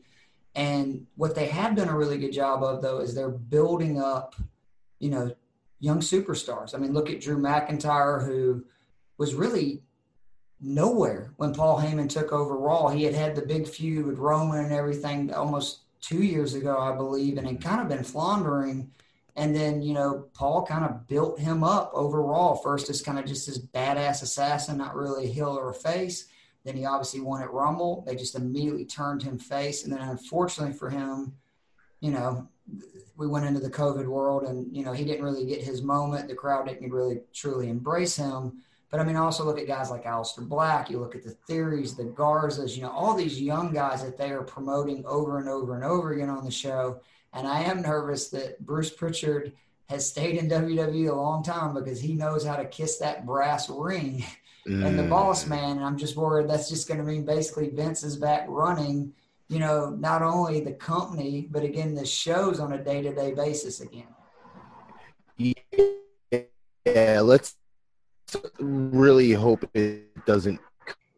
And 0.56 1.06
what 1.16 1.36
they 1.36 1.48
have 1.48 1.76
done 1.76 1.90
a 1.90 1.98
really 1.98 2.18
good 2.18 2.32
job 2.32 2.64
of 2.64 2.82
though 2.82 3.00
is 3.00 3.14
they're 3.14 3.30
building 3.30 4.02
up, 4.02 4.36
you 5.00 5.10
know, 5.10 5.36
young 5.80 6.00
superstars. 6.00 6.74
I 6.74 6.78
mean, 6.78 6.94
look 6.94 7.10
at 7.10 7.20
Drew 7.20 7.38
McIntyre, 7.38 8.26
who 8.26 8.66
was 9.22 9.36
really 9.36 9.84
nowhere 10.60 11.32
when 11.38 11.54
Paul 11.54 11.80
Heyman 11.80 12.10
took 12.10 12.32
over 12.32 12.58
Raw. 12.58 12.88
He 12.88 13.04
had 13.04 13.14
had 13.14 13.36
the 13.36 13.44
big 13.44 13.68
feud 13.68 14.08
with 14.08 14.18
Roman 14.18 14.66
and 14.66 14.74
everything 14.74 15.32
almost 15.32 15.82
two 16.02 16.24
years 16.24 16.56
ago, 16.56 16.80
I 16.80 16.96
believe, 16.96 17.38
and 17.38 17.46
had 17.46 17.62
kind 17.62 17.82
of 17.82 17.88
been 17.88 18.04
floundering. 18.04 18.90
And 19.36 19.56
then, 19.56 19.84
you 19.84 19.94
know, 19.94 20.26
Paul 20.34 20.66
kind 20.66 20.84
of 20.84 21.08
built 21.08 21.38
him 21.38 21.64
up 21.64 21.92
over 21.94 22.20
Raw. 22.20 22.56
First 22.56 22.90
as 22.90 23.04
kind 23.04 23.20
of 23.20 23.26
just 23.26 23.46
this 23.46 23.60
badass 23.60 24.24
assassin, 24.24 24.80
not 24.80 24.96
really 24.96 25.26
a 25.26 25.32
heel 25.32 25.50
or 25.50 25.70
a 25.70 25.74
face. 25.76 26.26
Then 26.64 26.76
he 26.76 26.86
obviously 26.86 27.20
won 27.20 27.44
at 27.44 27.54
Rumble. 27.54 28.04
They 28.08 28.16
just 28.16 28.34
immediately 28.34 28.86
turned 28.86 29.22
him 29.22 29.38
face. 29.38 29.84
And 29.84 29.94
then 29.94 30.02
unfortunately 30.02 30.74
for 30.74 30.90
him, 30.90 31.36
you 32.00 32.10
know, 32.10 32.50
we 33.18 33.28
went 33.28 33.46
into 33.46 33.60
the 33.60 33.70
COVID 33.70 34.08
world 34.08 34.46
and, 34.46 34.76
you 34.76 34.84
know, 34.84 34.94
he 34.94 35.06
didn't 35.06 35.24
really 35.24 35.46
get 35.46 35.62
his 35.62 35.84
moment. 35.84 36.28
The 36.28 36.34
crowd 36.34 36.68
didn't 36.68 36.90
really 36.90 37.20
truly 37.34 37.70
embrace 37.70 38.16
him. 38.16 38.64
But 38.92 39.00
I 39.00 39.06
mean, 39.06 39.16
also 39.16 39.46
look 39.46 39.58
at 39.58 39.68
guys 39.68 39.90
like 39.90 40.04
Aleister 40.04 40.48
Black. 40.48 40.90
You 40.90 41.00
look 41.00 41.16
at 41.16 41.24
the 41.24 41.32
theories, 41.32 41.96
the 41.96 42.04
Garzas, 42.04 42.76
you 42.76 42.82
know, 42.82 42.92
all 42.92 43.16
these 43.16 43.42
young 43.42 43.74
guys 43.74 44.04
that 44.04 44.18
they 44.18 44.32
are 44.32 44.44
promoting 44.44 45.06
over 45.06 45.40
and 45.40 45.48
over 45.48 45.76
and 45.76 45.86
over 45.86 46.12
again 46.12 46.30
on 46.30 46.44
the 46.44 46.52
show. 46.52 47.00
And 47.32 47.48
I 47.48 47.62
am 47.62 47.82
nervous 47.82 48.28
that 48.30 48.64
Bruce 48.66 48.90
Pritchard 48.90 49.54
has 49.90 50.08
stayed 50.08 50.36
in 50.36 50.50
WWE 50.50 51.10
a 51.10 51.16
long 51.16 51.42
time 51.42 51.74
because 51.74 52.02
he 52.02 52.14
knows 52.14 52.46
how 52.46 52.58
to 52.58 52.66
kiss 52.66 52.98
that 52.98 53.26
brass 53.26 53.70
ring 53.70 54.26
mm. 54.68 54.86
and 54.86 55.00
the 55.00 55.04
boss 55.04 55.46
mm. 55.46 55.50
man. 55.50 55.78
And 55.78 55.86
I'm 55.86 55.98
just 55.98 56.18
worried 56.18 56.50
that's 56.50 56.70
just 56.70 56.90
going 56.90 57.00
to 57.00 57.06
mean 57.06 57.26
basically 57.26 57.70
Vince 57.70 58.04
is 58.04 58.18
back 58.18 58.46
running, 58.50 59.14
you 59.48 59.60
know, 59.60 59.90
not 59.92 60.22
only 60.22 60.60
the 60.60 60.74
company, 60.74 61.48
but 61.50 61.64
again, 61.64 61.96
the 61.96 62.06
shows 62.06 62.60
on 62.60 62.74
a 62.74 62.84
day 62.84 63.02
to 63.02 63.16
day 63.16 63.34
basis 63.34 63.80
again. 63.80 64.08
Yeah, 66.86 67.22
let's 67.22 67.56
really 68.60 69.32
hope 69.32 69.64
it 69.74 70.26
doesn't 70.26 70.60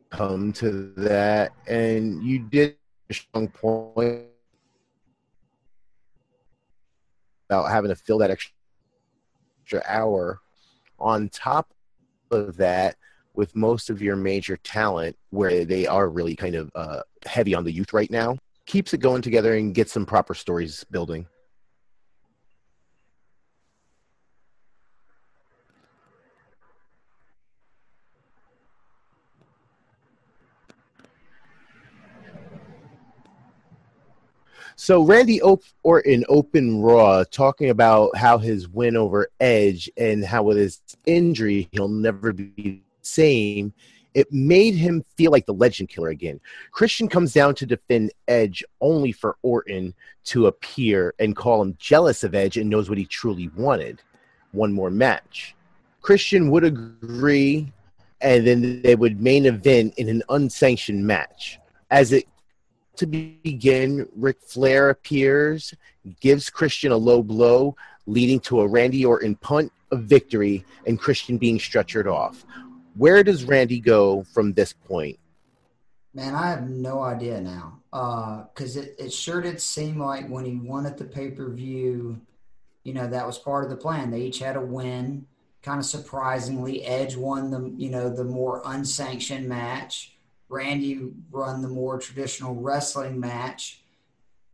come 0.10 0.54
to 0.54 0.94
that. 0.98 1.52
And 1.68 2.24
you 2.24 2.40
did 2.40 2.78
a 3.10 3.14
strong 3.14 3.48
point 3.48 4.26
about 7.50 7.70
having 7.70 7.90
to 7.90 7.96
fill 7.96 8.18
that 8.20 8.32
extra 8.32 9.84
hour. 9.86 10.40
On 11.00 11.30
top 11.30 11.74
of 12.32 12.56
that, 12.58 12.96
with 13.34 13.56
most 13.56 13.90
of 13.90 14.02
your 14.02 14.16
major 14.16 14.58
talent, 14.58 15.18
where 15.32 15.66
they 15.66 15.88
are 15.88 16.08
really 16.10 16.36
kind 16.36 16.56
of 16.56 16.72
uh, 16.76 17.02
heavy 17.26 17.56
on 17.56 17.64
the 17.64 17.72
youth 17.72 17.92
right 17.92 18.12
now, 18.12 18.38
keeps 18.66 18.94
it 18.94 19.00
going 19.00 19.22
together 19.22 19.56
and 19.56 19.76
gets 19.76 19.92
some 19.92 20.06
proper 20.06 20.34
stories 20.34 20.86
building. 20.92 21.26
So 34.84 35.02
Randy 35.02 35.40
Orton 35.40 36.26
open 36.28 36.82
Raw 36.82 37.24
talking 37.32 37.70
about 37.70 38.18
how 38.18 38.38
his 38.38 38.68
win 38.68 38.98
over 38.98 39.30
Edge 39.40 39.90
and 39.96 40.26
how 40.26 40.44
with 40.44 40.58
his 40.58 40.82
injury 41.06 41.70
he'll 41.72 41.88
never 41.88 42.34
be 42.34 42.52
the 42.58 42.82
same. 43.02 43.72
It 44.14 44.30
made 44.34 44.76
him 44.76 45.06
feel 45.16 45.32
like 45.32 45.46
the 45.46 45.54
legend 45.54 45.88
killer 45.88 46.10
again. 46.10 46.42
Christian 46.74 47.08
comes 47.08 47.32
down 47.32 47.56
to 47.56 47.66
defend 47.66 48.12
Edge 48.28 48.62
only 48.82 49.14
for 49.14 49.38
Orton 49.42 49.94
to 50.26 50.48
appear 50.48 51.14
and 51.18 51.34
call 51.34 51.62
him 51.62 51.78
jealous 51.80 52.26
of 52.26 52.36
Edge 52.36 52.58
and 52.58 52.70
knows 52.70 52.90
what 52.90 52.98
he 52.98 53.06
truly 53.06 53.48
wanted. 53.56 54.02
One 54.52 54.74
more 54.74 54.90
match. 54.90 55.56
Christian 56.02 56.52
would 56.52 56.66
agree, 56.66 57.72
and 58.20 58.46
then 58.46 58.82
they 58.82 58.98
would 58.98 59.22
main 59.22 59.46
event 59.46 59.94
in 59.96 60.10
an 60.10 60.24
unsanctioned 60.28 61.08
match. 61.08 61.58
As 61.90 62.12
it 62.12 62.28
to 62.98 63.06
begin, 63.06 64.08
Ric 64.16 64.38
Flair 64.42 64.90
appears, 64.90 65.74
gives 66.20 66.50
Christian 66.50 66.92
a 66.92 66.98
low 66.98 67.24
blow, 67.24 67.76
leading 68.06 68.40
to 68.42 68.62
a 68.62 68.68
Randy 68.68 69.06
Orton 69.06 69.36
punt 69.36 69.72
of 69.92 70.04
victory 70.04 70.66
and 70.86 71.00
Christian 71.00 71.38
being 71.38 71.58
stretchered 71.58 72.12
off. 72.12 72.46
Where 72.96 73.24
does 73.24 73.46
Randy 73.46 73.80
go 73.80 74.24
from 74.34 74.54
this 74.54 74.74
point? 74.74 75.18
Man, 76.14 76.36
I 76.36 76.50
have 76.50 76.70
no 76.70 77.02
idea 77.02 77.42
now. 77.42 77.80
Because 77.92 78.78
uh, 78.78 78.82
it, 78.82 78.96
it 79.00 79.14
sure 79.14 79.42
did 79.42 79.60
seem 79.60 80.00
like 80.00 80.28
when 80.28 80.46
he 80.46 80.56
won 80.56 80.86
at 80.86 80.98
the 80.98 81.06
pay 81.06 81.32
per 81.32 81.50
view, 81.50 82.22
you 82.84 82.94
know, 82.94 83.08
that 83.08 83.26
was 83.26 83.38
part 83.38 83.64
of 83.64 83.70
the 83.70 83.78
plan. 83.78 84.12
They 84.12 84.22
each 84.22 84.40
had 84.40 84.56
a 84.56 84.62
win. 84.62 85.26
Kind 85.62 85.80
of 85.80 85.86
surprisingly, 85.86 86.84
Edge 86.84 87.16
won 87.16 87.50
the, 87.50 87.74
you 87.78 87.90
know, 87.90 88.10
the 88.10 88.26
more 88.26 88.62
unsanctioned 88.66 89.48
match. 89.48 90.13
Randy 90.54 91.10
run 91.32 91.62
the 91.62 91.68
more 91.68 91.98
traditional 91.98 92.54
wrestling 92.56 93.20
match. 93.20 93.82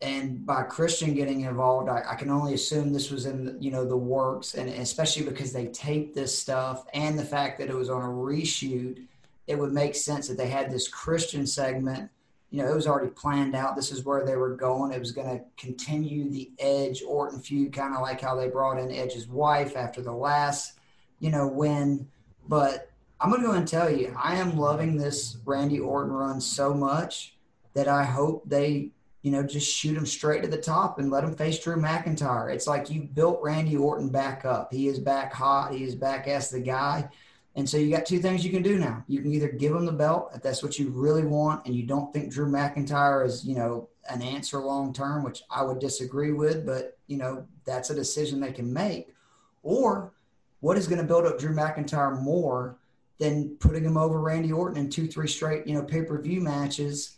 And 0.02 0.46
by 0.46 0.64
Christian 0.64 1.14
getting 1.14 1.42
involved, 1.42 1.90
I, 1.90 2.04
I, 2.12 2.16
can 2.16 2.30
only 2.30 2.54
assume 2.54 2.94
this 2.94 3.12
was 3.12 3.26
in 3.26 3.44
the, 3.44 3.58
you 3.60 3.70
know 3.70 3.84
the 3.84 3.98
works, 3.98 4.56
and 4.56 4.70
especially 4.70 5.26
because 5.26 5.52
they 5.52 5.68
taped 5.68 6.16
this 6.16 6.38
stuff, 6.38 6.86
and 6.94 7.20
the 7.20 7.26
fact 7.26 7.60
that 7.60 7.70
it 7.70 7.76
was 7.76 7.90
on 7.90 8.02
a 8.02 8.08
reshoot, 8.08 9.06
it 9.48 9.60
would 9.60 9.74
make 9.74 9.96
sense 9.96 10.30
that 10.30 10.38
they 10.38 10.48
had 10.48 10.72
this 10.72 10.88
Christian 10.88 11.46
segment. 11.46 12.10
You 12.50 12.64
know, 12.64 12.72
it 12.72 12.76
was 12.76 12.88
already 12.88 13.12
planned 13.12 13.56
out. 13.56 13.76
This 13.76 13.92
is 13.92 14.06
where 14.06 14.26
they 14.26 14.38
were 14.38 14.56
going. 14.56 14.94
It 14.94 15.00
was 15.00 15.12
going 15.12 15.38
to 15.38 15.44
continue 15.58 16.30
the 16.30 16.50
Edge 16.60 17.04
Orton 17.06 17.42
feud, 17.42 17.74
kind 17.74 17.94
of 17.94 18.02
like 18.02 18.22
how 18.22 18.36
they 18.36 18.48
brought 18.48 18.80
in 18.80 18.92
Edge's 18.92 19.28
wife 19.28 19.76
after 19.76 20.02
the 20.02 20.14
last, 20.14 20.80
you 21.20 21.30
know, 21.30 21.46
win. 21.46 22.08
But 22.48 22.89
I'm 23.22 23.30
going 23.30 23.42
to 23.42 23.48
go 23.48 23.54
and 23.54 23.68
tell 23.68 23.90
you, 23.90 24.16
I 24.22 24.36
am 24.38 24.58
loving 24.58 24.96
this 24.96 25.38
Randy 25.46 25.80
Orton 25.80 26.14
run 26.14 26.40
so 26.40 26.74
much 26.74 27.36
that 27.74 27.88
I 27.88 28.04
hope 28.04 28.44
they, 28.48 28.92
you 29.24 29.32
know, 29.32 29.44
just 29.44 29.70
shoot 29.70 29.98
him 29.98 30.06
straight 30.06 30.42
to 30.44 30.48
the 30.48 30.58
top 30.58 31.00
and 31.00 31.12
let 31.12 31.26
him 31.26 31.36
face 31.36 31.60
Drew 31.60 31.76
McIntyre. 31.76 32.54
It's 32.54 32.68
like 32.68 32.90
you 32.90 33.02
built 33.02 33.42
Randy 33.42 33.76
Orton 33.76 34.10
back 34.10 34.46
up. 34.46 34.72
He 34.72 34.88
is 34.88 35.00
back 35.00 35.34
hot. 35.34 35.74
He 35.74 35.84
is 35.84 35.96
back 35.96 36.28
as 36.28 36.50
the 36.50 36.62
guy. 36.62 37.10
And 37.56 37.70
so 37.70 37.76
you 37.76 37.92
got 37.92 38.06
two 38.06 38.20
things 38.20 38.46
you 38.46 38.52
can 38.52 38.64
do 38.64 38.78
now. 38.78 39.04
You 39.08 39.22
can 39.22 39.34
either 39.34 39.50
give 39.50 39.76
him 39.76 39.86
the 39.86 39.92
belt 39.92 40.32
if 40.34 40.42
that's 40.42 40.64
what 40.64 40.80
you 40.80 40.90
really 40.90 41.26
want, 41.26 41.66
and 41.66 41.76
you 41.76 41.84
don't 41.84 42.14
think 42.14 42.32
Drew 42.32 42.50
McIntyre 42.50 43.26
is, 43.26 43.44
you 43.44 43.56
know, 43.56 43.90
an 44.10 44.22
answer 44.22 44.60
long 44.60 44.94
term, 44.94 45.24
which 45.24 45.44
I 45.50 45.64
would 45.64 45.80
disagree 45.80 46.32
with, 46.32 46.66
but 46.66 46.98
you 47.08 47.18
know, 47.18 47.46
that's 47.66 47.90
a 47.90 47.96
decision 47.96 48.40
they 48.40 48.52
can 48.52 48.72
make. 48.72 49.14
Or 49.62 50.14
what 50.62 50.78
is 50.78 50.88
going 50.88 51.02
to 51.02 51.08
build 51.08 51.26
up 51.26 51.38
Drew 51.38 51.54
McIntyre 51.54 52.22
more 52.22 52.78
than 53.20 53.58
putting 53.60 53.84
him 53.84 53.98
over 53.98 54.20
Randy 54.20 54.52
Orton 54.52 54.78
in 54.78 54.90
two, 54.90 55.08
three 55.08 55.28
straight, 55.28 55.68
you 55.68 55.74
know, 55.74 55.84
pay 55.84 56.02
per 56.02 56.20
view 56.20 56.42
matches. 56.42 57.18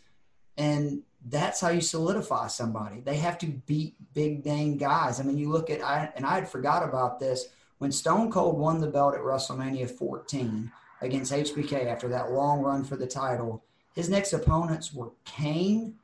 And 0.58 1.02
that's 1.28 1.60
how 1.60 1.68
you 1.68 1.80
solidify 1.80 2.48
somebody. 2.48 3.00
They 3.00 3.16
have 3.16 3.38
to 3.38 3.46
beat 3.46 3.94
big 4.12 4.44
name 4.44 4.76
guys. 4.76 5.20
I 5.20 5.22
mean, 5.22 5.38
you 5.38 5.48
look 5.48 5.70
at, 5.70 5.82
I, 5.82 6.12
and 6.16 6.26
I 6.26 6.34
had 6.34 6.48
forgot 6.48 6.82
about 6.82 7.20
this 7.20 7.46
when 7.78 7.92
Stone 7.92 8.32
Cold 8.32 8.58
won 8.58 8.80
the 8.80 8.88
belt 8.88 9.14
at 9.14 9.20
WrestleMania 9.20 9.90
14 9.90 10.70
against 11.00 11.32
HBK 11.32 11.86
after 11.86 12.08
that 12.08 12.32
long 12.32 12.60
run 12.60 12.84
for 12.84 12.96
the 12.96 13.06
title. 13.06 13.64
His 13.94 14.08
next 14.08 14.32
opponents 14.32 14.92
were 14.92 15.10
Kane, 15.24 15.94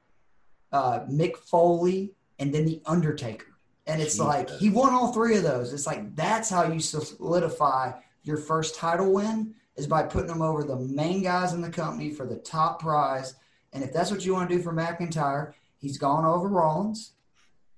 uh, 0.72 1.00
Mick 1.10 1.36
Foley, 1.36 2.12
and 2.38 2.54
then 2.54 2.64
The 2.64 2.80
Undertaker. 2.86 3.46
And 3.86 4.00
it's 4.00 4.14
Jesus. 4.14 4.26
like 4.26 4.50
he 4.50 4.70
won 4.70 4.92
all 4.92 5.12
three 5.12 5.36
of 5.36 5.42
those. 5.42 5.72
It's 5.72 5.86
like 5.86 6.14
that's 6.14 6.50
how 6.50 6.70
you 6.70 6.78
solidify 6.78 7.92
your 8.22 8.36
first 8.36 8.74
title 8.74 9.12
win 9.12 9.54
is 9.78 9.86
by 9.86 10.02
putting 10.02 10.26
them 10.26 10.42
over 10.42 10.64
the 10.64 10.76
main 10.76 11.22
guys 11.22 11.52
in 11.52 11.62
the 11.62 11.70
company 11.70 12.10
for 12.10 12.26
the 12.26 12.36
top 12.36 12.80
prize. 12.80 13.36
And 13.72 13.84
if 13.84 13.92
that's 13.92 14.10
what 14.10 14.24
you 14.24 14.34
want 14.34 14.50
to 14.50 14.56
do 14.56 14.62
for 14.62 14.72
McIntyre, 14.72 15.54
he's 15.78 15.96
gone 15.96 16.24
over 16.24 16.48
Rollins, 16.48 17.12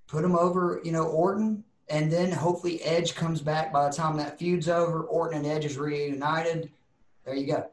put 0.09 0.25
him 0.25 0.35
over, 0.35 0.81
you 0.83 0.93
know, 0.93 1.05
Orton, 1.05 1.63
and 1.89 2.11
then 2.11 2.33
hopefully 2.33 2.83
Edge 2.83 3.15
comes 3.15 3.43
back 3.43 3.73
by 3.73 3.89
the 3.89 3.95
time 3.95 4.17
that 4.17 4.39
feud's 4.39 4.69
over. 4.69 5.03
Orton 5.03 5.39
and 5.39 5.47
Edge 5.47 5.67
is 5.67 5.77
reunited. 5.77 6.71
There 7.25 7.35
you 7.35 7.47
go. 7.47 7.71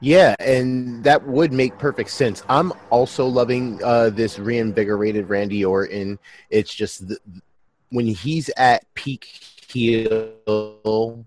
Yeah, 0.00 0.34
and 0.40 1.04
that 1.04 1.26
would 1.26 1.52
make 1.52 1.78
perfect 1.78 2.10
sense. 2.10 2.42
I'm 2.48 2.72
also 2.88 3.26
loving 3.26 3.80
uh, 3.84 4.10
this 4.10 4.38
reinvigorated 4.38 5.28
Randy 5.28 5.64
Orton. 5.64 6.18
It's 6.48 6.74
just 6.74 7.06
the, 7.06 7.18
when 7.90 8.06
he's 8.06 8.50
at 8.56 8.92
peak 8.94 9.24
heel, 9.68 11.26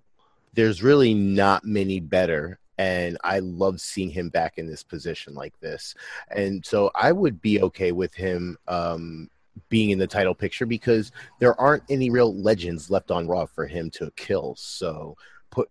there's 0.53 0.83
really 0.83 1.13
not 1.13 1.65
many 1.65 1.99
better. 1.99 2.59
And 2.77 3.17
I 3.23 3.39
love 3.39 3.79
seeing 3.79 4.09
him 4.09 4.29
back 4.29 4.57
in 4.57 4.67
this 4.67 4.83
position 4.83 5.33
like 5.33 5.57
this. 5.59 5.93
And 6.31 6.65
so 6.65 6.91
I 6.95 7.11
would 7.11 7.41
be 7.41 7.61
okay 7.61 7.91
with 7.91 8.13
him 8.15 8.57
um, 8.67 9.29
being 9.69 9.91
in 9.91 9.99
the 9.99 10.07
title 10.07 10.33
picture 10.33 10.65
because 10.65 11.11
there 11.39 11.59
aren't 11.59 11.83
any 11.89 12.09
real 12.09 12.35
legends 12.35 12.89
left 12.89 13.11
on 13.11 13.27
Raw 13.27 13.45
for 13.45 13.67
him 13.67 13.91
to 13.91 14.11
kill. 14.15 14.55
So 14.57 15.15
put 15.51 15.69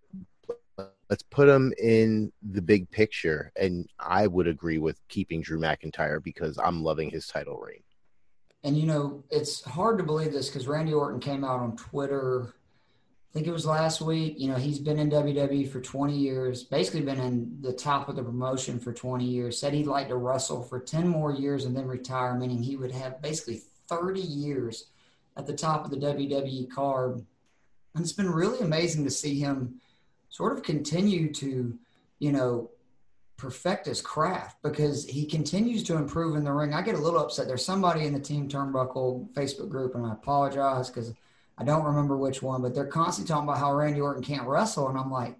let's 1.11 1.23
put 1.25 1.47
him 1.47 1.75
in 1.79 2.33
the 2.42 2.62
big 2.62 2.90
picture. 2.90 3.53
And 3.57 3.87
I 3.99 4.27
would 4.27 4.47
agree 4.47 4.79
with 4.79 4.99
keeping 5.09 5.42
Drew 5.42 5.59
McIntyre 5.59 6.23
because 6.23 6.59
I'm 6.59 6.83
loving 6.83 7.11
his 7.11 7.27
title 7.27 7.59
reign. 7.59 7.83
And 8.64 8.79
you 8.79 8.87
know, 8.87 9.23
it's 9.31 9.62
hard 9.62 9.99
to 9.99 10.05
believe 10.05 10.33
this 10.33 10.49
because 10.49 10.68
Randy 10.68 10.95
Orton 10.95 11.21
came 11.21 11.45
out 11.45 11.61
on 11.61 11.77
Twitter. 11.77 12.55
I 13.33 13.35
think 13.35 13.47
it 13.47 13.53
was 13.53 13.64
last 13.64 14.03
week. 14.03 14.38
You 14.38 14.49
know, 14.49 14.57
he's 14.57 14.79
been 14.79 14.99
in 14.99 15.11
WWE 15.11 15.66
for 15.71 15.81
20 15.81 16.14
years, 16.14 16.64
basically 16.64 17.01
been 17.01 17.18
in 17.18 17.57
the 17.62 17.73
top 17.73 18.11
of 18.11 18.16
the 18.16 18.23
promotion 18.23 18.79
for 18.79 18.92
20 18.92 19.25
years. 19.25 19.59
Said 19.59 19.73
he'd 19.73 19.87
like 19.87 20.09
to 20.09 20.16
wrestle 20.16 20.62
for 20.62 20.79
10 20.79 21.09
more 21.09 21.33
years 21.33 21.64
and 21.64 21.75
then 21.75 21.87
retire, 21.87 22.35
meaning 22.35 22.62
he 22.62 22.77
would 22.77 22.92
have 22.92 23.23
basically 23.23 23.62
30 23.88 24.21
years 24.21 24.88
at 25.38 25.47
the 25.47 25.55
top 25.55 25.87
of 25.87 25.90
the 25.90 25.97
WWE 25.97 26.71
card. 26.71 27.25
And 27.95 28.05
it's 28.05 28.12
been 28.12 28.31
really 28.31 28.61
amazing 28.61 29.05
to 29.05 29.11
see 29.11 29.38
him 29.38 29.81
sort 30.29 30.53
of 30.53 30.62
continue 30.62 31.33
to, 31.33 31.79
you 32.18 32.33
know, 32.33 32.71
perfect 33.38 33.87
his 33.87 34.03
craft 34.03 34.62
because 34.62 35.07
he 35.07 35.25
continues 35.25 35.83
to 35.85 35.97
improve 35.97 36.37
in 36.37 36.45
the 36.45 36.53
ring. 36.53 36.75
I 36.75 36.83
get 36.83 36.97
a 36.97 36.99
little 36.99 37.21
upset. 37.21 37.49
There's 37.49 37.64
somebody 37.64 38.05
in 38.05 38.12
the 38.12 38.21
Team 38.21 38.47
Turnbuckle 38.47 39.33
Facebook 39.33 39.71
group, 39.71 39.95
and 39.95 40.05
I 40.05 40.12
apologize 40.12 40.90
because 40.90 41.14
I 41.59 41.65
don't 41.65 41.85
remember 41.85 42.17
which 42.17 42.43
one, 42.43 42.62
but 42.62 42.75
they're 42.75 42.87
constantly 42.87 43.29
talking 43.29 43.49
about 43.49 43.59
how 43.59 43.75
Randy 43.75 44.01
Orton 44.01 44.23
can't 44.23 44.47
wrestle. 44.47 44.88
And 44.88 44.99
I'm 44.99 45.11
like, 45.11 45.37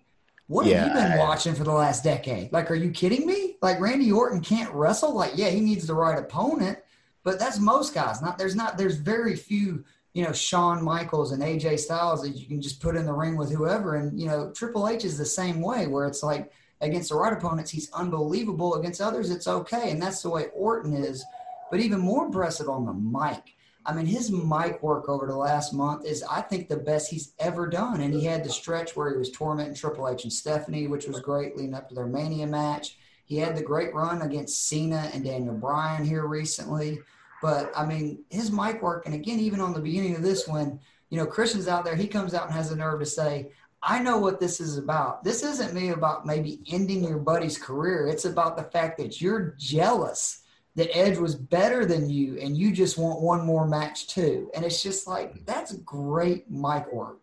what 0.47 0.67
yeah, 0.67 0.85
have 0.85 0.89
you 0.89 0.95
been 0.95 1.19
watching 1.19 1.55
for 1.55 1.65
the 1.65 1.73
last 1.73 2.05
decade? 2.05 2.53
Like, 2.53 2.71
are 2.71 2.77
you 2.77 2.91
kidding 2.91 3.27
me? 3.27 3.57
Like, 3.63 3.81
Randy 3.81 4.13
Orton 4.13 4.41
can't 4.41 4.73
wrestle? 4.75 5.15
Like, 5.15 5.33
yeah, 5.37 5.49
he 5.49 5.61
needs 5.61 5.87
the 5.87 5.95
right 5.95 6.19
opponent, 6.19 6.79
but 7.25 7.39
that's 7.39 7.59
most 7.59 7.95
guys. 7.95 8.21
Not 8.21 8.39
there's 8.39 8.55
not 8.55 8.77
there's 8.77 8.97
very 8.97 9.37
few 9.37 9.85
you 10.15 10.25
know, 10.25 10.33
Shawn 10.33 10.83
Michaels 10.83 11.33
and 11.33 11.43
AJ 11.43 11.79
Styles 11.79 12.23
that 12.23 12.37
you 12.37 12.47
can 12.47 12.61
just 12.61 12.81
put 12.81 12.97
in 12.97 13.07
the 13.07 13.13
ring 13.13 13.37
with 13.37 13.51
whoever. 13.51 13.97
And, 13.97 14.19
you 14.21 14.27
know, 14.27 14.51
Triple 14.53 14.89
H 14.89 15.05
is 15.05 15.17
the 15.17 15.25
same 15.25 15.61
way 15.61 15.87
where 15.87 16.07
it's 16.07 16.23
like 16.23 16.53
against 16.81 17.09
the 17.09 17.15
right 17.15 17.33
opponents, 17.33 17.71
he's 17.71 17.91
unbelievable. 17.93 18.75
Against 18.75 19.01
others, 19.01 19.31
it's 19.31 19.49
okay. 19.49 19.91
And 19.91 20.03
that's 20.03 20.23
the 20.23 20.29
way 20.29 20.49
Orton 20.55 20.93
is. 20.93 21.25
But 21.71 21.81
even 21.81 22.01
more 22.01 22.27
impressive 22.27 22.69
on 22.69 22.85
the 22.85 22.93
mic. 22.93 23.55
I 23.85 23.93
mean, 23.93 24.07
his 24.07 24.31
mic 24.31 24.83
work 24.83 25.09
over 25.09 25.27
the 25.27 25.37
last 25.37 25.73
month 25.73 26.05
is, 26.05 26.23
I 26.23 26.41
think, 26.41 26.69
the 26.69 26.77
best 26.77 27.11
he's 27.11 27.35
ever 27.39 27.67
done. 27.67 28.01
And 28.01 28.15
he 28.15 28.25
had 28.25 28.45
the 28.45 28.51
stretch 28.51 28.95
where 28.95 29.11
he 29.11 29.17
was 29.17 29.31
tormenting 29.31 29.75
Triple 29.75 30.09
H 30.09 30.23
and 30.25 30.33
Stephanie, 30.33 30.87
which 30.87 31.07
was 31.07 31.21
great 31.21 31.57
leading 31.57 31.75
up 31.75 31.89
to 31.89 31.95
their 31.95 32.07
Mania 32.07 32.47
match. 32.47 32.97
He 33.25 33.39
had 33.39 33.57
the 33.57 33.63
great 33.63 33.95
run 33.95 34.23
against 34.23 34.69
Cena 34.69 35.11
and 35.13 35.25
Daniel 35.25 35.55
Bryan 35.55 36.05
here 36.05 36.27
recently. 36.27 37.01
But 37.41 37.73
I 37.77 37.85
mean, 37.85 38.25
his 38.31 38.53
mic 38.53 38.83
work, 38.83 39.05
and 39.05 39.15
again, 39.15 39.41
even 39.41 39.61
on 39.61 39.73
the 39.73 39.81
beginning 39.81 40.15
of 40.15 40.23
this 40.23 40.47
one, 40.47 40.79
you 41.11 41.19
know, 41.19 41.27
Christian's 41.27 41.69
out 41.69 41.85
there, 41.85 41.97
he 41.97 42.07
comes 42.07 42.35
out 42.35 42.47
and 42.47 42.55
has 42.55 42.71
the 42.71 42.77
nerve 42.77 43.01
to 43.01 43.07
say, 43.07 43.51
I 43.83 43.99
know 43.99 44.19
what 44.19 44.39
this 44.39 44.61
is 44.61 44.79
about. 44.79 45.25
This 45.25 45.43
isn't 45.43 45.75
me 45.75 45.89
about 45.89 46.25
maybe 46.25 46.61
ending 46.71 47.03
your 47.03 47.19
buddy's 47.19 47.59
career. 47.59 48.07
It's 48.07 48.25
about 48.25 48.57
the 48.57 48.63
fact 48.63 48.97
that 48.99 49.21
you're 49.21 49.57
jealous 49.59 50.42
that 50.75 50.97
Edge 50.97 51.19
was 51.19 51.35
better 51.35 51.85
than 51.85 52.09
you 52.09 52.39
and 52.39 52.57
you 52.57 52.73
just 52.73 52.97
want 52.99 53.21
one 53.21 53.45
more 53.45 53.67
match 53.69 54.07
too. 54.09 54.51
And 54.55 54.65
it's 54.65 54.83
just 54.83 55.07
like, 55.07 55.45
that's 55.45 55.75
great 55.79 56.51
mic 56.51 56.91
work. 56.93 57.21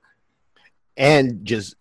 And 0.98 1.44
just 1.46 1.76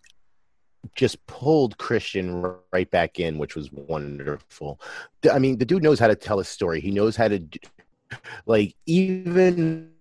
just 0.94 1.24
pulled 1.26 1.76
Christian 1.78 2.56
right 2.72 2.90
back 2.90 3.20
in, 3.20 3.38
which 3.38 3.54
was 3.54 3.70
wonderful. 3.72 4.80
I 5.30 5.38
mean, 5.38 5.58
the 5.58 5.64
dude 5.64 5.82
knows 5.82 5.98
how 5.98 6.06
to 6.06 6.14
tell 6.14 6.40
a 6.40 6.44
story. 6.44 6.80
He 6.80 6.90
knows 6.90 7.16
how 7.16 7.28
to 7.28 7.44
like 8.46 8.74
even 8.86 9.92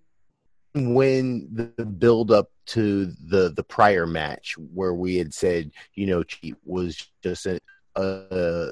when 0.74 1.48
the 1.52 1.84
build 1.84 2.30
up 2.30 2.50
to 2.66 3.06
the 3.26 3.52
the 3.54 3.62
prior 3.62 4.06
match 4.06 4.56
where 4.74 4.94
we 4.94 5.16
had 5.16 5.32
said 5.32 5.70
you 5.94 6.06
know 6.06 6.22
cheat 6.22 6.54
was 6.64 7.08
just 7.22 7.46
a, 7.46 7.58
a, 7.96 8.70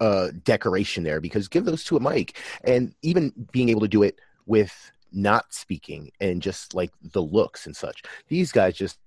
a 0.00 0.32
decoration 0.44 1.04
there 1.04 1.20
because 1.20 1.48
give 1.48 1.64
those 1.64 1.84
to 1.84 1.96
a 1.96 2.00
mic. 2.00 2.38
And 2.64 2.94
even 3.02 3.32
being 3.52 3.68
able 3.68 3.80
to 3.82 3.88
do 3.88 4.02
it 4.02 4.18
with 4.46 4.92
not 5.12 5.52
speaking 5.52 6.10
and 6.20 6.42
just 6.42 6.74
like 6.74 6.92
the 7.12 7.22
looks 7.22 7.66
and 7.66 7.76
such. 7.76 8.02
These 8.28 8.52
guys 8.52 8.76
just 8.76 8.98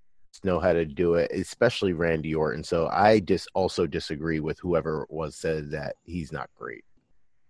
know 0.44 0.60
how 0.60 0.74
to 0.74 0.86
do 0.86 1.16
it 1.16 1.32
especially 1.32 1.94
randy 1.94 2.34
orton. 2.34 2.64
So 2.64 2.88
i 2.88 3.20
just 3.20 3.48
also 3.54 3.86
disagree 3.86 4.40
with 4.40 4.58
whoever 4.60 5.06
was 5.10 5.36
said 5.36 5.70
that 5.72 5.98
he's 6.04 6.32
not 6.32 6.50
great. 6.56 6.84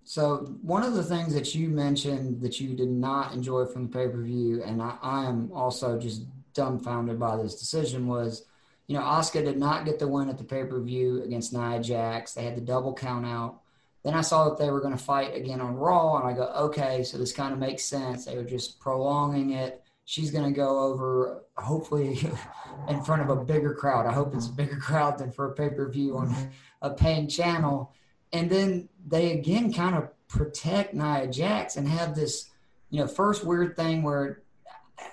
So 0.04 0.58
one 0.62 0.84
of 0.84 0.94
the 0.94 1.04
things 1.04 1.34
that 1.34 1.54
you 1.56 1.70
mentioned 1.70 2.42
that 2.42 2.60
you 2.60 2.76
did 2.76 2.90
not 2.90 3.34
enjoy 3.34 3.66
from 3.66 3.88
the 3.88 3.94
pay 3.98 4.08
per 4.08 4.22
view, 4.22 4.64
and 4.64 4.82
I, 4.82 4.98
I, 5.02 5.26
am 5.26 5.52
also 5.54 6.00
just 6.00 6.26
dumbfounded 6.54 7.20
by 7.20 7.38
this 7.38 7.56
decision, 7.56 8.08
was 8.08 8.46
you 8.92 8.98
know 8.98 9.04
Asuka 9.04 9.46
did 9.46 9.58
not 9.58 9.86
get 9.86 10.00
the 10.00 10.08
win 10.08 10.28
at 10.28 10.38
the 10.38 10.44
pay 10.44 10.66
per 10.66 10.82
view 10.82 11.24
against 11.24 11.54
Nia 11.54 11.80
Jax. 11.82 12.34
They 12.34 12.44
had 12.44 12.58
the 12.58 12.62
double 12.62 12.94
count 12.94 13.26
out. 13.26 13.62
Then 14.04 14.16
I 14.16 14.22
saw 14.22 14.50
that 14.50 14.58
they 14.58 14.70
were 14.70 14.82
going 14.82 14.98
to 14.98 15.04
fight 15.04 15.36
again 15.36 15.62
on 15.62 15.76
Raw, 15.76 16.18
and 16.18 16.28
I 16.28 16.34
go, 16.34 16.52
okay, 16.66 17.04
so 17.04 17.18
this 17.18 17.32
kind 17.32 17.54
of 17.54 17.60
makes 17.60 17.86
sense. 17.86 18.26
They 18.26 18.36
were 18.36 18.44
just 18.44 18.80
prolonging 18.80 19.52
it. 19.52 19.84
She's 20.06 20.32
going 20.32 20.44
to 20.44 20.52
go 20.52 20.80
over, 20.80 21.44
hopefully, 21.56 22.20
in 22.90 23.04
front 23.04 23.22
of 23.22 23.30
a 23.30 23.36
bigger 23.36 23.76
crowd. 23.76 24.08
I 24.08 24.12
hope 24.12 24.36
it's 24.36 24.48
a 24.48 24.52
bigger 24.52 24.78
crowd 24.82 25.18
than 25.18 25.32
for 25.32 25.52
a 25.52 25.54
pay 25.54 25.70
per 25.70 25.90
view 25.90 26.18
on 26.18 26.36
a 26.82 26.90
paying 26.90 27.28
channel 27.28 27.94
and 28.34 28.50
then 28.50 28.90
they 29.06 29.32
again 29.32 29.74
kind 29.74 29.96
of 29.96 30.10
protect 30.28 30.94
Nia 30.94 31.28
Jax 31.28 31.76
and 31.76 31.88
have 31.88 32.16
this, 32.16 32.50
you 32.90 33.00
know, 33.00 33.08
first 33.08 33.44
weird 33.44 33.76
thing 33.76 34.04
where 34.04 34.42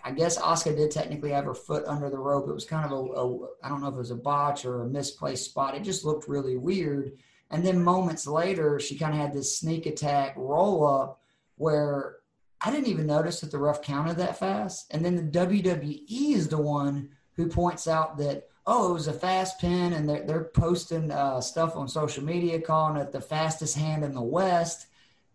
I 0.04 0.10
guess 0.12 0.38
Asuka 0.38 0.76
did 0.76 0.90
technically 0.90 1.30
have 1.30 1.44
her 1.44 1.54
foot 1.54 1.84
under 1.86 2.10
the 2.10 2.18
rope. 2.18 2.48
It 2.48 2.54
was 2.54 2.64
kind 2.64 2.84
of 2.84 2.92
a, 2.92 2.94
a 2.94 3.48
I 3.62 3.68
don't 3.68 3.80
know 3.80 3.88
if 3.88 3.94
it 3.94 3.98
was 3.98 4.10
a 4.10 4.16
botch 4.16 4.64
or 4.64 4.82
a 4.82 4.88
misplaced 4.88 5.44
spot. 5.44 5.74
It 5.74 5.82
just 5.82 6.04
looked 6.04 6.28
really 6.28 6.56
weird. 6.56 7.12
And 7.50 7.64
then 7.64 7.82
moments 7.82 8.26
later, 8.26 8.78
she 8.78 8.98
kind 8.98 9.14
of 9.14 9.20
had 9.20 9.32
this 9.32 9.58
sneak 9.58 9.86
attack 9.86 10.34
roll 10.36 10.86
up 10.86 11.20
where 11.56 12.16
I 12.60 12.70
didn't 12.70 12.88
even 12.88 13.06
notice 13.06 13.40
that 13.40 13.50
the 13.50 13.58
ref 13.58 13.82
counted 13.82 14.16
that 14.18 14.38
fast. 14.38 14.86
And 14.92 15.04
then 15.04 15.16
the 15.16 15.38
WWE 15.38 16.04
is 16.08 16.48
the 16.48 16.58
one 16.58 17.10
who 17.32 17.48
points 17.48 17.86
out 17.86 18.18
that 18.18 18.48
oh, 18.70 18.90
it 18.90 18.92
was 18.92 19.08
a 19.08 19.12
fast 19.14 19.58
pin, 19.58 19.94
and 19.94 20.06
they're, 20.06 20.24
they're 20.24 20.44
posting 20.44 21.10
uh, 21.10 21.40
stuff 21.40 21.74
on 21.74 21.88
social 21.88 22.22
media 22.22 22.60
calling 22.60 23.00
it 23.00 23.10
the 23.10 23.20
fastest 23.20 23.74
hand 23.74 24.04
in 24.04 24.12
the 24.12 24.20
West. 24.20 24.87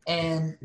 And 0.07 0.57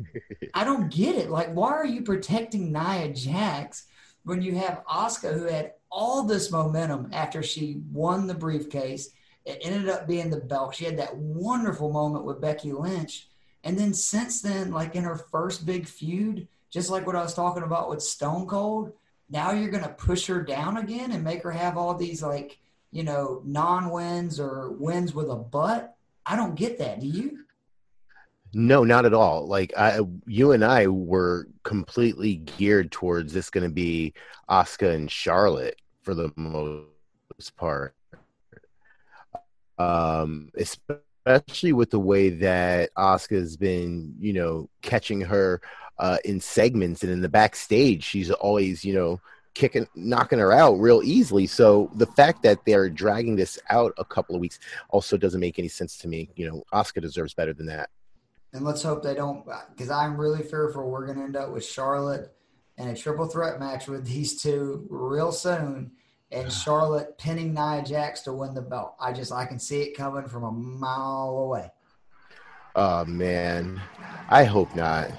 I 0.53 0.63
don't 0.63 0.91
get 0.91 1.15
it. 1.15 1.29
Like, 1.29 1.53
why 1.53 1.71
are 1.71 1.85
you 1.85 2.01
protecting 2.01 2.71
Nia 2.71 3.13
Jax 3.13 3.85
when 4.23 4.41
you 4.41 4.55
have 4.55 4.83
Asuka, 4.85 5.33
who 5.33 5.45
had 5.45 5.73
all 5.91 6.23
this 6.23 6.51
momentum 6.51 7.09
after 7.13 7.41
she 7.41 7.81
won 7.91 8.27
the 8.27 8.33
briefcase? 8.33 9.09
It 9.45 9.59
ended 9.61 9.89
up 9.89 10.07
being 10.07 10.29
the 10.29 10.41
belt. 10.41 10.75
She 10.75 10.85
had 10.85 10.97
that 10.97 11.15
wonderful 11.15 11.91
moment 11.91 12.25
with 12.25 12.41
Becky 12.41 12.71
Lynch. 12.71 13.27
And 13.63 13.77
then 13.77 13.93
since 13.93 14.41
then, 14.41 14.71
like 14.71 14.95
in 14.95 15.03
her 15.03 15.15
first 15.15 15.65
big 15.65 15.87
feud, 15.87 16.47
just 16.69 16.89
like 16.89 17.07
what 17.07 17.15
I 17.15 17.23
was 17.23 17.33
talking 17.33 17.63
about 17.63 17.89
with 17.89 18.01
Stone 18.01 18.47
Cold, 18.47 18.93
now 19.29 19.51
you're 19.51 19.71
going 19.71 19.83
to 19.83 19.89
push 19.89 20.27
her 20.27 20.41
down 20.41 20.77
again 20.77 21.11
and 21.11 21.23
make 21.23 21.43
her 21.43 21.51
have 21.51 21.77
all 21.77 21.95
these 21.95 22.21
like 22.21 22.59
you 22.91 23.03
know 23.03 23.41
non-wins 23.45 24.39
or 24.39 24.71
wins 24.71 25.13
with 25.13 25.29
a 25.29 25.35
butt 25.35 25.95
i 26.25 26.35
don't 26.35 26.55
get 26.55 26.77
that 26.79 26.99
do 26.99 27.07
you 27.07 27.39
no 28.53 28.83
not 28.83 29.05
at 29.05 29.13
all 29.13 29.47
like 29.47 29.71
i 29.77 29.99
you 30.25 30.51
and 30.51 30.63
i 30.63 30.87
were 30.87 31.47
completely 31.63 32.35
geared 32.35 32.91
towards 32.91 33.33
this 33.33 33.49
going 33.49 33.63
to 33.63 33.73
be 33.73 34.13
Asuka 34.49 34.93
and 34.93 35.11
charlotte 35.11 35.79
for 36.01 36.15
the 36.15 36.31
most 36.35 37.55
part 37.55 37.95
um 39.77 40.49
especially 40.57 41.73
with 41.73 41.91
the 41.91 41.99
way 41.99 42.29
that 42.29 42.93
Asuka's 42.95 43.55
been 43.55 44.15
you 44.19 44.33
know 44.33 44.69
catching 44.81 45.21
her 45.21 45.61
uh, 45.99 46.17
in 46.23 46.39
segments 46.39 47.03
and 47.03 47.11
in 47.11 47.21
the 47.21 47.29
backstage 47.29 48.03
she's 48.03 48.31
always 48.31 48.85
you 48.85 48.93
know 48.93 49.19
kicking, 49.53 49.87
knocking 49.95 50.39
her 50.39 50.53
out 50.53 50.75
real 50.75 51.01
easily. 51.03 51.45
So 51.45 51.91
the 51.95 52.05
fact 52.05 52.43
that 52.43 52.59
they're 52.65 52.89
dragging 52.89 53.35
this 53.35 53.59
out 53.69 53.93
a 53.97 54.05
couple 54.05 54.35
of 54.35 54.41
weeks 54.41 54.59
also 54.89 55.17
doesn't 55.17 55.39
make 55.39 55.59
any 55.59 55.67
sense 55.67 55.97
to 55.99 56.07
me. 56.07 56.29
You 56.35 56.49
know, 56.49 56.63
Asuka 56.73 57.01
deserves 57.01 57.33
better 57.33 57.53
than 57.53 57.65
that. 57.67 57.89
And 58.53 58.65
let's 58.65 58.81
hope 58.81 59.03
they 59.03 59.13
don't, 59.13 59.45
because 59.69 59.91
I'm 59.91 60.19
really 60.19 60.41
fearful 60.41 60.89
we're 60.89 61.05
going 61.05 61.19
to 61.19 61.23
end 61.23 61.35
up 61.35 61.51
with 61.51 61.65
Charlotte 61.65 62.33
and 62.79 62.89
a 62.89 62.95
triple 62.95 63.27
threat 63.27 63.59
match 63.59 63.87
with 63.87 64.07
these 64.07 64.41
two 64.41 64.87
real 64.89 65.31
soon, 65.31 65.91
and 66.31 66.51
Charlotte 66.51 67.17
pinning 67.17 67.53
Nia 67.53 67.83
Jax 67.83 68.21
to 68.21 68.33
win 68.33 68.53
the 68.53 68.61
belt. 68.61 68.95
I 68.99 69.13
just 69.13 69.31
I 69.31 69.45
can 69.45 69.59
see 69.59 69.81
it 69.81 69.97
coming 69.97 70.27
from 70.27 70.43
a 70.43 70.51
mile 70.51 71.37
away. 71.39 71.71
Oh 72.75 73.03
man, 73.05 73.81
I 74.29 74.45
hope 74.45 74.75
not. 74.75 75.11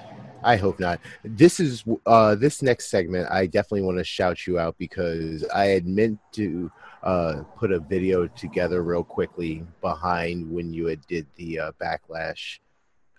I 0.43 0.55
hope 0.55 0.79
not. 0.79 0.99
This 1.23 1.59
is 1.59 1.83
uh, 2.07 2.33
this 2.35 2.61
next 2.61 2.89
segment. 2.89 3.29
I 3.29 3.45
definitely 3.45 3.83
want 3.83 3.99
to 3.99 4.03
shout 4.03 4.47
you 4.47 4.57
out 4.57 4.75
because 4.79 5.45
I 5.53 5.65
had 5.65 5.85
meant 5.85 6.19
to 6.33 6.71
uh, 7.03 7.43
put 7.55 7.71
a 7.71 7.79
video 7.79 8.25
together 8.27 8.81
real 8.81 9.03
quickly 9.03 9.63
behind 9.81 10.49
when 10.49 10.73
you 10.73 10.87
had 10.87 11.05
did 11.07 11.27
the 11.35 11.59
uh, 11.59 11.71
backlash 11.79 12.57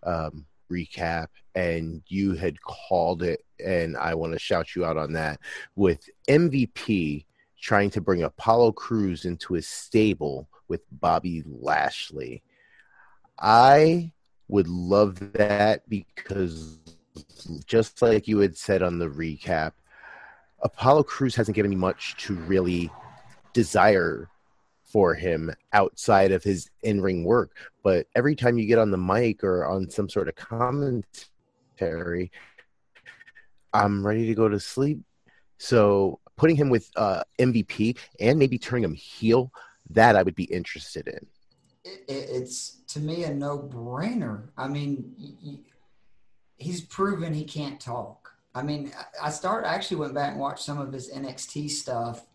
um, 0.04 0.46
recap, 0.70 1.28
and 1.54 2.02
you 2.08 2.34
had 2.34 2.60
called 2.62 3.22
it, 3.22 3.44
and 3.64 3.96
I 3.96 4.14
want 4.14 4.32
to 4.32 4.38
shout 4.38 4.74
you 4.74 4.84
out 4.84 4.96
on 4.96 5.12
that 5.14 5.40
with 5.76 6.08
MVP 6.28 7.24
trying 7.60 7.90
to 7.90 8.00
bring 8.00 8.24
Apollo 8.24 8.72
Crews 8.72 9.24
into 9.24 9.54
his 9.54 9.68
stable 9.68 10.48
with 10.68 10.80
Bobby 10.90 11.44
Lashley. 11.46 12.42
I 13.38 14.12
would 14.48 14.68
love 14.68 15.32
that 15.34 15.88
because 15.88 16.78
just 17.66 18.02
like 18.02 18.26
you 18.26 18.38
had 18.38 18.56
said 18.56 18.82
on 18.82 18.98
the 18.98 19.08
recap, 19.08 19.72
Apollo 20.60 21.04
Crews 21.04 21.34
hasn't 21.34 21.54
given 21.54 21.70
me 21.70 21.76
much 21.76 22.16
to 22.24 22.34
really 22.34 22.90
desire 23.52 24.28
for 24.92 25.14
him 25.14 25.50
outside 25.72 26.32
of 26.32 26.44
his 26.44 26.68
in-ring 26.82 27.24
work. 27.24 27.56
But 27.82 28.06
every 28.14 28.36
time 28.36 28.58
you 28.58 28.66
get 28.66 28.78
on 28.78 28.90
the 28.90 28.98
mic 28.98 29.42
or 29.42 29.66
on 29.66 29.88
some 29.88 30.08
sort 30.08 30.28
of 30.28 30.34
commentary, 30.34 32.30
I'm 33.72 34.06
ready 34.06 34.26
to 34.26 34.34
go 34.34 34.48
to 34.48 34.60
sleep. 34.60 35.00
So 35.56 36.20
putting 36.36 36.56
him 36.56 36.68
with 36.68 36.90
uh, 36.96 37.22
MVP 37.38 37.96
and 38.20 38.38
maybe 38.38 38.58
turning 38.58 38.84
him 38.84 38.94
heel, 38.94 39.50
that 39.90 40.14
I 40.14 40.22
would 40.22 40.34
be 40.34 40.44
interested 40.44 41.08
in. 41.08 41.26
It, 41.84 42.04
it's 42.08 42.82
to 42.88 43.00
me 43.00 43.24
a 43.24 43.32
no-brainer. 43.32 44.48
I 44.56 44.68
mean, 44.68 45.64
he's 46.56 46.82
proven 46.82 47.32
he 47.32 47.44
can't 47.44 47.80
talk. 47.80 48.34
I 48.54 48.62
mean, 48.62 48.92
I 49.20 49.30
start 49.30 49.64
I 49.64 49.74
actually 49.74 49.96
went 49.98 50.14
back 50.14 50.32
and 50.32 50.40
watched 50.40 50.64
some 50.64 50.78
of 50.78 50.92
his 50.92 51.10
NXT 51.10 51.70
stuff. 51.70 52.26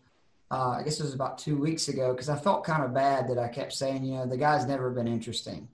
Uh, 0.50 0.76
I 0.78 0.82
guess 0.82 0.98
it 0.98 1.04
was 1.04 1.14
about 1.14 1.38
two 1.38 1.56
weeks 1.56 1.88
ago 1.88 2.12
because 2.12 2.28
I 2.28 2.36
felt 2.36 2.64
kind 2.64 2.82
of 2.82 2.94
bad 2.94 3.28
that 3.28 3.38
I 3.38 3.48
kept 3.48 3.72
saying, 3.72 4.04
you 4.04 4.14
know, 4.14 4.26
the 4.26 4.36
guy's 4.36 4.66
never 4.66 4.90
been 4.90 5.08
interesting. 5.08 5.68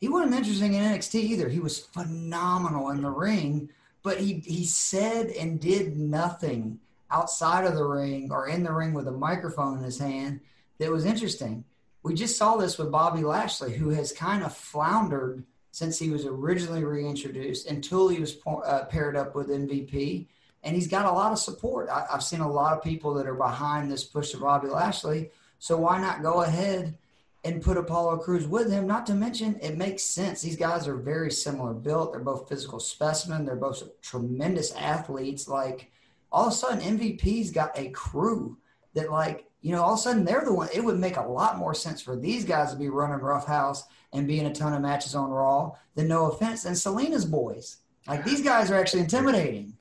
He 0.00 0.08
wasn't 0.08 0.34
interesting 0.34 0.74
in 0.74 0.82
NXT 0.82 1.14
either. 1.14 1.48
He 1.48 1.60
was 1.60 1.78
phenomenal 1.78 2.90
in 2.90 3.02
the 3.02 3.10
ring, 3.10 3.70
but 4.02 4.18
he 4.18 4.42
he 4.44 4.64
said 4.64 5.28
and 5.28 5.60
did 5.60 5.96
nothing 5.96 6.80
outside 7.10 7.66
of 7.66 7.74
the 7.74 7.84
ring 7.84 8.30
or 8.32 8.48
in 8.48 8.62
the 8.62 8.72
ring 8.72 8.94
with 8.94 9.08
a 9.08 9.12
microphone 9.12 9.78
in 9.78 9.84
his 9.84 9.98
hand 9.98 10.40
that 10.78 10.90
was 10.90 11.04
interesting. 11.04 11.64
We 12.02 12.14
just 12.14 12.38
saw 12.38 12.56
this 12.56 12.78
with 12.78 12.90
Bobby 12.90 13.22
Lashley, 13.22 13.74
who 13.74 13.90
has 13.90 14.12
kind 14.12 14.42
of 14.42 14.56
floundered 14.56 15.44
since 15.72 15.98
he 15.98 16.10
was 16.10 16.24
originally 16.24 16.82
reintroduced 16.82 17.66
until 17.68 18.08
he 18.08 18.20
was 18.20 18.38
uh, 18.46 18.84
paired 18.86 19.16
up 19.16 19.34
with 19.34 19.48
MVP. 19.48 20.26
And 20.62 20.74
he's 20.74 20.88
got 20.88 21.06
a 21.06 21.12
lot 21.12 21.32
of 21.32 21.38
support. 21.38 21.88
I, 21.88 22.06
have 22.10 22.22
seen 22.22 22.40
a 22.40 22.50
lot 22.50 22.76
of 22.76 22.82
people 22.82 23.14
that 23.14 23.26
are 23.26 23.34
behind 23.34 23.90
this 23.90 24.04
push 24.04 24.34
of 24.34 24.40
Bobby 24.40 24.68
Lashley. 24.68 25.30
So 25.58 25.76
why 25.76 26.00
not 26.00 26.22
go 26.22 26.42
ahead 26.42 26.96
and 27.44 27.62
put 27.62 27.78
Apollo 27.78 28.18
Crews 28.18 28.46
with 28.46 28.70
him? 28.70 28.86
Not 28.86 29.06
to 29.06 29.14
mention, 29.14 29.58
it 29.62 29.78
makes 29.78 30.02
sense. 30.02 30.42
These 30.42 30.56
guys 30.56 30.86
are 30.86 30.96
very 30.96 31.30
similar 31.30 31.72
built. 31.72 32.12
They're 32.12 32.20
both 32.20 32.48
physical 32.48 32.78
specimen. 32.78 33.44
They're 33.44 33.56
both 33.56 34.00
tremendous 34.02 34.72
athletes. 34.74 35.48
Like 35.48 35.90
all 36.30 36.48
of 36.48 36.52
a 36.52 36.56
sudden, 36.56 36.98
MVP's 36.98 37.50
got 37.50 37.78
a 37.78 37.88
crew 37.90 38.58
that, 38.94 39.10
like, 39.10 39.46
you 39.62 39.72
know, 39.72 39.82
all 39.82 39.94
of 39.94 39.98
a 39.98 40.02
sudden 40.02 40.24
they're 40.24 40.44
the 40.44 40.52
one. 40.52 40.68
It 40.74 40.84
would 40.84 40.98
make 40.98 41.16
a 41.16 41.22
lot 41.22 41.58
more 41.58 41.74
sense 41.74 42.02
for 42.02 42.16
these 42.16 42.44
guys 42.44 42.72
to 42.72 42.78
be 42.78 42.88
running 42.88 43.18
Roughhouse 43.18 43.84
and 44.12 44.26
be 44.26 44.40
in 44.40 44.46
a 44.46 44.54
ton 44.54 44.72
of 44.72 44.82
matches 44.82 45.14
on 45.14 45.30
Raw 45.30 45.72
than 45.94 46.08
no 46.08 46.30
offense 46.30 46.64
and 46.64 46.76
Zelina's 46.76 47.24
boys. 47.24 47.78
Like 48.06 48.24
these 48.24 48.42
guys 48.42 48.70
are 48.70 48.78
actually 48.78 49.02
intimidating. 49.02 49.76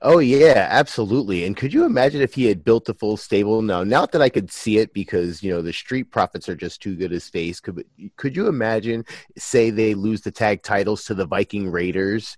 Oh 0.00 0.20
yeah, 0.20 0.68
absolutely. 0.70 1.44
And 1.44 1.56
could 1.56 1.72
you 1.74 1.84
imagine 1.84 2.20
if 2.20 2.34
he 2.34 2.44
had 2.44 2.64
built 2.64 2.84
the 2.84 2.94
full 2.94 3.16
stable? 3.16 3.62
Now, 3.62 3.82
not 3.82 4.12
that 4.12 4.22
I 4.22 4.28
could 4.28 4.50
see 4.50 4.78
it 4.78 4.92
because 4.92 5.42
you 5.42 5.50
know 5.50 5.60
the 5.60 5.72
Street 5.72 6.10
Profits 6.12 6.48
are 6.48 6.54
just 6.54 6.80
too 6.80 6.94
good 6.94 7.12
as 7.12 7.28
face. 7.28 7.58
Could 7.58 7.84
could 8.16 8.36
you 8.36 8.46
imagine? 8.46 9.04
Say 9.36 9.70
they 9.70 9.94
lose 9.94 10.20
the 10.20 10.30
tag 10.30 10.62
titles 10.62 11.04
to 11.06 11.14
the 11.14 11.26
Viking 11.26 11.68
Raiders, 11.68 12.36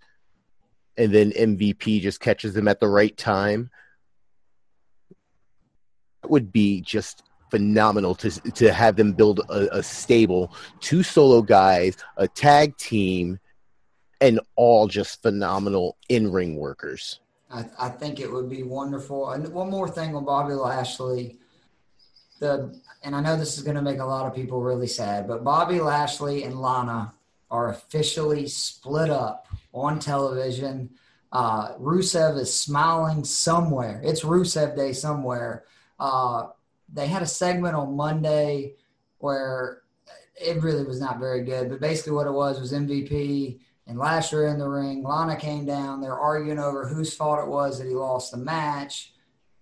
and 0.96 1.12
then 1.12 1.32
MVP 1.32 2.00
just 2.00 2.20
catches 2.20 2.54
them 2.54 2.66
at 2.66 2.80
the 2.80 2.88
right 2.88 3.16
time. 3.16 3.70
That 6.22 6.30
would 6.30 6.52
be 6.52 6.80
just 6.80 7.24
phenomenal 7.50 8.14
to 8.16 8.30
to 8.30 8.72
have 8.72 8.96
them 8.96 9.12
build 9.12 9.40
a, 9.50 9.78
a 9.78 9.82
stable, 9.82 10.54
two 10.80 11.02
solo 11.02 11.42
guys, 11.42 11.98
a 12.16 12.26
tag 12.26 12.78
team, 12.78 13.38
and 14.22 14.40
all 14.56 14.88
just 14.88 15.20
phenomenal 15.20 15.98
in 16.08 16.32
ring 16.32 16.56
workers. 16.56 17.20
I, 17.50 17.64
I, 17.78 17.88
think 17.88 18.20
it 18.20 18.30
would 18.30 18.48
be 18.48 18.62
wonderful. 18.62 19.30
And 19.30 19.46
one 19.52 19.70
more 19.70 19.88
thing 19.88 20.14
on 20.14 20.24
Bobby 20.24 20.54
Lashley, 20.54 21.38
the 22.38 22.80
and 23.02 23.16
I 23.16 23.20
know 23.20 23.36
this 23.36 23.56
is 23.56 23.64
going 23.64 23.76
to 23.76 23.82
make 23.82 23.98
a 23.98 24.04
lot 24.04 24.26
of 24.26 24.34
people 24.34 24.60
really 24.60 24.86
sad, 24.86 25.26
but 25.26 25.42
Bobby 25.42 25.80
Lashley 25.80 26.44
and 26.44 26.60
Lana 26.60 27.14
are 27.50 27.70
officially 27.70 28.46
split 28.46 29.10
up 29.10 29.48
on 29.72 29.98
television. 29.98 30.90
Uh, 31.32 31.74
Rusev 31.76 32.38
is 32.38 32.54
smiling 32.54 33.24
somewhere. 33.24 34.00
It's 34.04 34.22
Rusev 34.22 34.76
Day 34.76 34.92
somewhere. 34.92 35.64
Uh, 35.98 36.48
they 36.92 37.06
had 37.06 37.22
a 37.22 37.26
segment 37.26 37.74
on 37.74 37.96
Monday 37.96 38.74
where 39.18 39.82
it 40.34 40.62
really 40.62 40.84
was 40.84 41.00
not 41.00 41.18
very 41.18 41.44
good, 41.44 41.68
but 41.68 41.80
basically 41.80 42.12
what 42.12 42.26
it 42.26 42.32
was 42.32 42.60
was 42.60 42.72
MVP 42.72 43.60
and 43.90 43.98
Lashley 43.98 44.46
in 44.46 44.58
the 44.58 44.68
ring. 44.68 45.02
Lana 45.02 45.34
came 45.34 45.66
down. 45.66 46.00
They're 46.00 46.18
arguing 46.18 46.60
over 46.60 46.86
whose 46.86 47.12
fault 47.12 47.40
it 47.40 47.48
was 47.48 47.78
that 47.78 47.88
he 47.88 47.94
lost 47.94 48.30
the 48.30 48.38
match. 48.38 49.12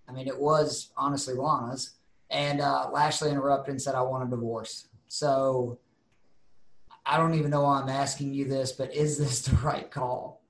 I 0.06 0.12
mean, 0.12 0.28
it 0.28 0.38
was 0.38 0.92
honestly 0.98 1.32
Lana's. 1.32 1.94
And 2.28 2.60
uh, 2.60 2.90
Lashley 2.92 3.30
interrupted 3.30 3.72
and 3.72 3.80
said, 3.80 3.94
I 3.94 4.02
want 4.02 4.28
a 4.28 4.30
divorce. 4.30 4.86
So 5.08 5.78
I 7.06 7.16
don't 7.16 7.34
even 7.36 7.50
know 7.50 7.62
why 7.62 7.80
I'm 7.80 7.88
asking 7.88 8.34
you 8.34 8.46
this, 8.46 8.72
but 8.72 8.94
is 8.94 9.16
this 9.16 9.40
the 9.46 9.56
right 9.56 9.90
call? 9.90 10.42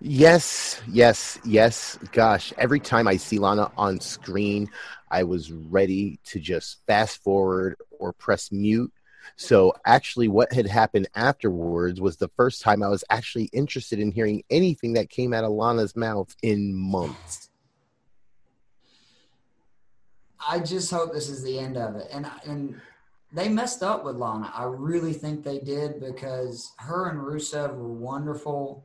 Yes, 0.00 0.82
yes, 0.90 1.38
yes. 1.44 2.00
Gosh, 2.10 2.52
every 2.58 2.80
time 2.80 3.06
I 3.06 3.16
see 3.16 3.38
Lana 3.38 3.70
on 3.76 4.00
screen, 4.00 4.68
I 5.08 5.22
was 5.22 5.52
ready 5.52 6.18
to 6.24 6.40
just 6.40 6.84
fast 6.88 7.22
forward 7.22 7.76
or 8.00 8.12
press 8.12 8.50
mute. 8.50 8.92
So, 9.36 9.74
actually, 9.84 10.28
what 10.28 10.52
had 10.52 10.66
happened 10.66 11.08
afterwards 11.14 12.00
was 12.00 12.16
the 12.16 12.30
first 12.36 12.62
time 12.62 12.82
I 12.82 12.88
was 12.88 13.04
actually 13.10 13.44
interested 13.52 13.98
in 13.98 14.12
hearing 14.12 14.42
anything 14.50 14.94
that 14.94 15.10
came 15.10 15.32
out 15.32 15.44
of 15.44 15.52
Lana's 15.52 15.96
mouth 15.96 16.34
in 16.42 16.74
months. 16.74 17.50
I 20.46 20.60
just 20.60 20.90
hope 20.90 21.12
this 21.12 21.28
is 21.28 21.42
the 21.42 21.58
end 21.58 21.76
of 21.76 21.96
it. 21.96 22.08
And 22.12 22.30
and 22.44 22.80
they 23.32 23.48
messed 23.48 23.82
up 23.82 24.04
with 24.04 24.16
Lana. 24.16 24.52
I 24.54 24.64
really 24.64 25.12
think 25.12 25.42
they 25.42 25.58
did 25.58 26.00
because 26.00 26.72
her 26.78 27.08
and 27.08 27.18
Rusev 27.18 27.74
were 27.74 27.92
wonderful 27.92 28.84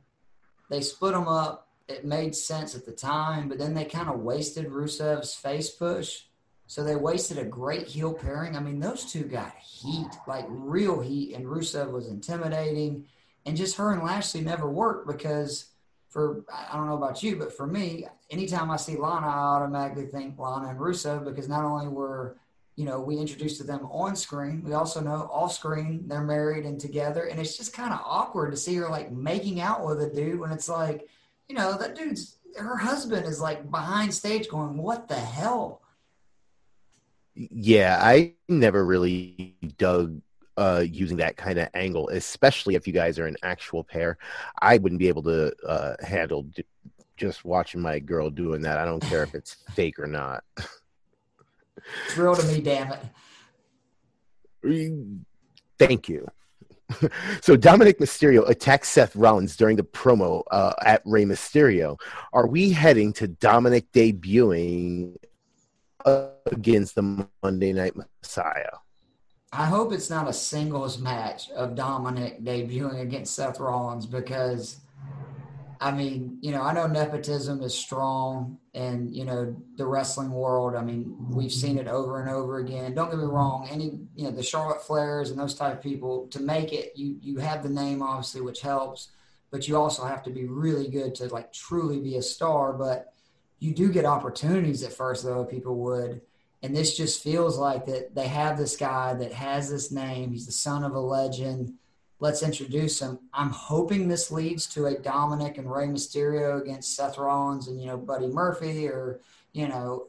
they 0.70 0.80
split 0.80 1.12
them 1.12 1.28
up. 1.28 1.68
It 1.88 2.04
made 2.04 2.36
sense 2.36 2.76
at 2.76 2.86
the 2.86 2.92
time, 2.92 3.48
but 3.48 3.58
then 3.58 3.74
they 3.74 3.84
kind 3.84 4.08
of 4.08 4.20
wasted 4.20 4.68
Rusev's 4.68 5.34
face 5.34 5.68
push. 5.68 6.22
So 6.70 6.84
they 6.84 6.94
wasted 6.94 7.36
a 7.36 7.44
great 7.44 7.88
heel 7.88 8.14
pairing. 8.14 8.54
I 8.54 8.60
mean, 8.60 8.78
those 8.78 9.04
two 9.04 9.24
got 9.24 9.56
heat, 9.56 10.06
like 10.28 10.44
real 10.48 11.00
heat, 11.00 11.34
and 11.34 11.44
Rusev 11.44 11.90
was 11.90 12.06
intimidating. 12.06 13.06
And 13.44 13.56
just 13.56 13.76
her 13.76 13.92
and 13.92 14.04
Lashley 14.04 14.40
never 14.42 14.70
worked 14.70 15.08
because 15.08 15.64
for 16.10 16.44
I 16.48 16.76
don't 16.76 16.86
know 16.86 16.96
about 16.96 17.24
you, 17.24 17.34
but 17.34 17.52
for 17.52 17.66
me, 17.66 18.06
anytime 18.30 18.70
I 18.70 18.76
see 18.76 18.96
Lana, 18.96 19.26
I 19.26 19.56
automatically 19.56 20.06
think 20.06 20.38
Lana 20.38 20.68
and 20.68 20.78
Rusev 20.78 21.24
because 21.24 21.48
not 21.48 21.64
only 21.64 21.88
were 21.88 22.36
you 22.76 22.84
know, 22.84 23.00
we 23.00 23.16
introduced 23.16 23.56
to 23.56 23.64
them 23.64 23.86
on 23.90 24.14
screen. 24.14 24.62
We 24.62 24.74
also 24.74 25.00
know 25.00 25.28
off 25.32 25.52
screen 25.52 26.04
they're 26.06 26.22
married 26.22 26.66
and 26.66 26.78
together. 26.80 27.24
And 27.24 27.40
it's 27.40 27.56
just 27.56 27.72
kind 27.72 27.92
of 27.92 27.98
awkward 28.04 28.52
to 28.52 28.56
see 28.56 28.76
her 28.76 28.88
like 28.88 29.10
making 29.10 29.60
out 29.60 29.84
with 29.84 30.00
a 30.00 30.08
dude 30.08 30.38
when 30.38 30.52
it's 30.52 30.68
like, 30.68 31.08
you 31.48 31.56
know, 31.56 31.76
that 31.78 31.96
dude's 31.96 32.36
her 32.56 32.76
husband 32.76 33.26
is 33.26 33.40
like 33.40 33.68
behind 33.72 34.14
stage 34.14 34.48
going, 34.48 34.76
What 34.76 35.08
the 35.08 35.18
hell? 35.18 35.80
Yeah, 37.34 37.98
I 38.00 38.34
never 38.48 38.84
really 38.84 39.56
dug 39.78 40.20
uh, 40.56 40.84
using 40.86 41.16
that 41.18 41.36
kind 41.36 41.58
of 41.58 41.68
angle, 41.74 42.08
especially 42.10 42.74
if 42.74 42.86
you 42.86 42.92
guys 42.92 43.18
are 43.18 43.26
an 43.26 43.36
actual 43.42 43.82
pair. 43.82 44.18
I 44.60 44.76
wouldn't 44.78 44.98
be 44.98 45.08
able 45.08 45.22
to 45.24 45.54
uh, 45.66 45.94
handle 46.04 46.46
just 47.16 47.44
watching 47.44 47.80
my 47.80 47.98
girl 47.98 48.30
doing 48.30 48.62
that. 48.62 48.78
I 48.78 48.84
don't 48.84 49.02
care 49.02 49.22
if 49.22 49.34
it's 49.34 49.56
fake 49.74 49.98
or 49.98 50.06
not. 50.06 50.44
It's 50.56 52.16
real 52.16 52.34
to 52.34 52.46
me, 52.46 52.60
damn 52.60 52.92
it. 52.92 53.00
Thank 55.78 56.08
you. 56.08 56.28
so 57.40 57.56
Dominic 57.56 57.98
Mysterio 57.98 58.48
attacks 58.48 58.88
Seth 58.88 59.14
Rollins 59.16 59.56
during 59.56 59.76
the 59.76 59.82
promo 59.82 60.42
uh, 60.50 60.74
at 60.84 61.02
Rey 61.04 61.24
Mysterio. 61.24 61.98
Are 62.32 62.46
we 62.46 62.70
heading 62.72 63.12
to 63.14 63.28
Dominic 63.28 63.90
debuting 63.92 65.16
against 66.04 66.94
the 66.94 67.26
Monday 67.42 67.72
Night 67.72 67.94
Messiah? 67.96 68.78
I 69.52 69.66
hope 69.66 69.92
it's 69.92 70.10
not 70.10 70.28
a 70.28 70.32
singles 70.32 70.98
match 70.98 71.50
of 71.50 71.74
Dominic 71.74 72.42
debuting 72.44 73.00
against 73.00 73.34
Seth 73.34 73.58
Rollins 73.58 74.06
because 74.06 74.80
I 75.82 75.92
mean, 75.92 76.36
you 76.42 76.52
know, 76.52 76.60
I 76.60 76.74
know 76.74 76.86
nepotism 76.86 77.62
is 77.62 77.74
strong 77.74 78.58
and, 78.74 79.10
you 79.14 79.24
know, 79.24 79.56
the 79.76 79.86
wrestling 79.86 80.30
world. 80.30 80.74
I 80.74 80.82
mean, 80.82 81.16
we've 81.30 81.50
seen 81.50 81.78
it 81.78 81.88
over 81.88 82.20
and 82.20 82.28
over 82.28 82.58
again. 82.58 82.94
Don't 82.94 83.08
get 83.08 83.18
me 83.18 83.24
wrong, 83.24 83.66
any, 83.70 83.98
you 84.14 84.24
know, 84.24 84.30
the 84.30 84.42
Charlotte 84.42 84.82
Flairs 84.82 85.30
and 85.30 85.38
those 85.38 85.54
type 85.54 85.72
of 85.72 85.82
people 85.82 86.26
to 86.28 86.42
make 86.42 86.74
it, 86.74 86.92
you 86.96 87.16
you 87.22 87.38
have 87.38 87.62
the 87.62 87.70
name 87.70 88.02
obviously, 88.02 88.42
which 88.42 88.60
helps, 88.60 89.08
but 89.50 89.66
you 89.66 89.76
also 89.78 90.04
have 90.04 90.22
to 90.24 90.30
be 90.30 90.44
really 90.44 90.88
good 90.88 91.14
to 91.14 91.28
like 91.28 91.50
truly 91.50 91.98
be 91.98 92.16
a 92.16 92.22
star. 92.22 92.74
But 92.74 93.09
you 93.60 93.72
do 93.72 93.92
get 93.92 94.04
opportunities 94.04 94.82
at 94.82 94.92
first 94.92 95.24
though, 95.24 95.44
people 95.44 95.76
would. 95.76 96.20
And 96.62 96.76
this 96.76 96.96
just 96.96 97.22
feels 97.22 97.56
like 97.56 97.86
that 97.86 98.14
they 98.14 98.26
have 98.26 98.58
this 98.58 98.76
guy 98.76 99.14
that 99.14 99.32
has 99.32 99.70
this 99.70 99.90
name. 99.90 100.32
He's 100.32 100.46
the 100.46 100.52
son 100.52 100.84
of 100.84 100.94
a 100.94 101.00
legend 101.00 101.74
let's 102.20 102.42
introduce 102.42 103.00
him. 103.00 103.18
I'm 103.32 103.50
hoping 103.50 104.06
this 104.06 104.30
leads 104.30 104.66
to 104.68 104.86
a 104.86 104.98
Dominic 104.98 105.58
and 105.58 105.70
Rey 105.70 105.86
Mysterio 105.86 106.60
against 106.60 106.94
Seth 106.94 107.18
Rollins 107.18 107.66
and, 107.68 107.80
you 107.80 107.86
know, 107.86 107.96
Buddy 107.96 108.26
Murphy 108.26 108.86
or, 108.86 109.20
you 109.52 109.66
know, 109.66 110.08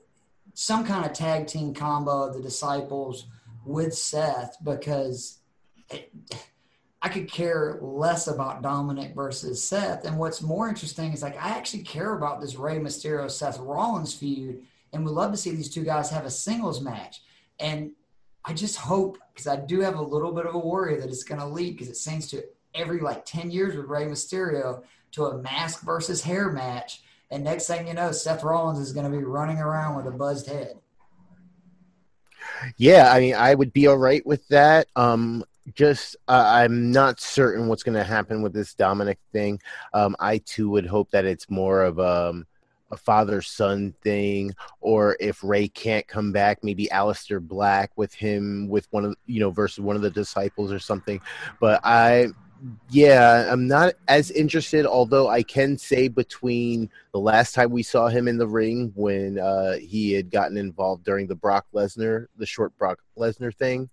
some 0.54 0.86
kind 0.86 1.06
of 1.06 1.14
tag 1.14 1.48
team 1.48 1.74
combo 1.74 2.24
of 2.24 2.34
the 2.34 2.42
disciples 2.42 3.26
with 3.66 3.94
Seth 3.94 4.58
because 4.64 5.40
it, 5.90 6.12
I 7.02 7.10
could 7.10 7.30
care 7.30 7.80
less 7.82 8.28
about 8.28 8.62
Dominic 8.62 9.16
versus 9.16 9.64
Seth. 9.64 10.06
And 10.06 10.18
what's 10.18 10.42
more 10.42 10.70
interesting 10.70 11.14
is 11.14 11.24
like 11.24 11.36
I 11.36 11.50
actually 11.50 11.84
care 11.84 12.14
about 12.14 12.40
this 12.40 12.56
Rey 12.56 12.78
Mysterio 12.78 13.30
Seth 13.30 13.60
Rollins 13.60 14.14
feud 14.14 14.62
and 14.94 15.04
would 15.04 15.14
love 15.14 15.32
to 15.32 15.38
see 15.38 15.52
these 15.52 15.74
two 15.74 15.84
guys 15.84 16.12
have 16.12 16.26
a 16.26 16.32
singles 16.32 16.82
match. 16.82 17.24
And 17.60 17.92
I 18.46 18.54
just 18.54 18.78
hope 18.78 19.18
because 19.34 19.48
I 19.48 19.56
do 19.56 19.80
have 19.82 19.96
a 19.96 20.02
little 20.02 20.32
bit 20.32 20.46
of 20.46 20.54
a 20.54 20.60
worry 20.60 21.00
that 21.00 21.10
it's 21.10 21.24
going 21.24 21.42
to 21.42 21.48
lead 21.48 21.78
because 21.78 21.90
it 21.90 21.98
seems 21.98 22.28
to 22.32 22.44
every 22.76 23.00
like 23.00 23.26
10 23.26 23.50
years 23.50 23.76
with 23.76 23.88
Rey 23.88 24.06
Mysterio 24.06 24.84
to 25.14 25.26
a 25.26 25.38
mask 25.38 25.84
versus 25.84 26.22
hair 26.22 26.52
match. 26.52 27.02
And 27.32 27.44
next 27.44 27.68
thing 27.68 27.88
you 27.88 27.94
know, 27.94 28.12
Seth 28.12 28.44
Rollins 28.44 28.80
is 28.80 28.94
going 28.94 29.10
to 29.10 29.18
be 29.18 29.24
running 29.24 29.58
around 29.58 29.96
with 29.96 30.14
a 30.14 30.16
buzzed 30.16 30.48
head. 30.48 30.78
Yeah, 32.78 33.12
I 33.12 33.20
mean, 33.20 33.36
I 33.36 33.56
would 33.56 33.74
be 33.74 33.88
all 33.88 33.98
right 33.98 34.26
with 34.26 34.48
that. 34.50 34.88
Um, 34.96 35.44
just 35.76 36.16
uh, 36.28 36.44
I'm 36.48 36.92
not 36.92 37.20
certain 37.20 37.68
what's 37.68 37.84
going 37.84 37.98
to 37.98 38.04
happen 38.04 38.42
with 38.42 38.54
this 38.54 38.74
Dominic 38.74 39.20
thing. 39.32 39.60
Um, 39.94 40.16
I 40.20 40.40
too 40.40 40.70
would 40.70 40.86
hope 40.86 41.12
that 41.12 41.26
it's 41.26 41.50
more 41.50 41.84
of 41.84 42.00
um, 42.00 42.46
a 42.92 42.98
father 42.98 43.42
son 43.42 43.94
thing, 44.04 44.54
or 44.80 45.18
if 45.20 45.44
Rey 45.44 45.68
can't 45.68 46.08
come 46.08 46.32
back, 46.32 46.64
maybe 46.64 46.88
Aleister 46.92 47.42
Black 47.42 47.92
with 47.96 48.14
him 48.14 48.68
with 48.70 48.88
one 48.92 49.06
of 49.06 49.16
you 49.26 49.40
know 49.40 49.52
versus 49.52 49.80
one 49.80 49.96
of 49.96 50.02
the 50.02 50.12
disciples 50.12 50.72
or 50.72 50.80
something. 50.80 51.20
But 51.60 51.82
I 51.84 52.28
yeah, 52.90 53.52
I'm 53.52 53.68
not 53.68 53.94
as 54.08 54.30
interested, 54.32 54.86
although 54.86 55.30
I 55.30 55.42
can 55.42 55.78
say 55.78 56.08
between 56.08 56.90
the 57.12 57.20
last 57.20 57.56
time 57.56 57.72
we 57.72 57.84
saw 57.84 58.08
him 58.08 58.28
in 58.28 58.38
the 58.38 58.48
ring 58.48 58.92
when 58.96 59.40
uh, 59.40 59.78
he 59.78 60.12
had 60.14 60.30
gotten 60.30 60.58
involved 60.58 61.04
during 61.04 61.28
the 61.28 61.36
Brock 61.36 61.66
Lesnar, 61.74 62.28
the 62.38 62.46
short 62.46 62.78
Brock 62.78 63.00
Lesnar 63.18 63.56
thing, 63.56 63.90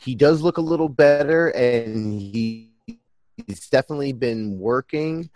he 0.00 0.14
does 0.14 0.42
look 0.42 0.58
a 0.58 0.62
little 0.62 0.88
better 0.88 1.48
and 1.48 2.20
he, 2.20 2.70
he's 3.46 3.68
definitely 3.68 4.12
been 4.12 4.58
working. 4.58 5.28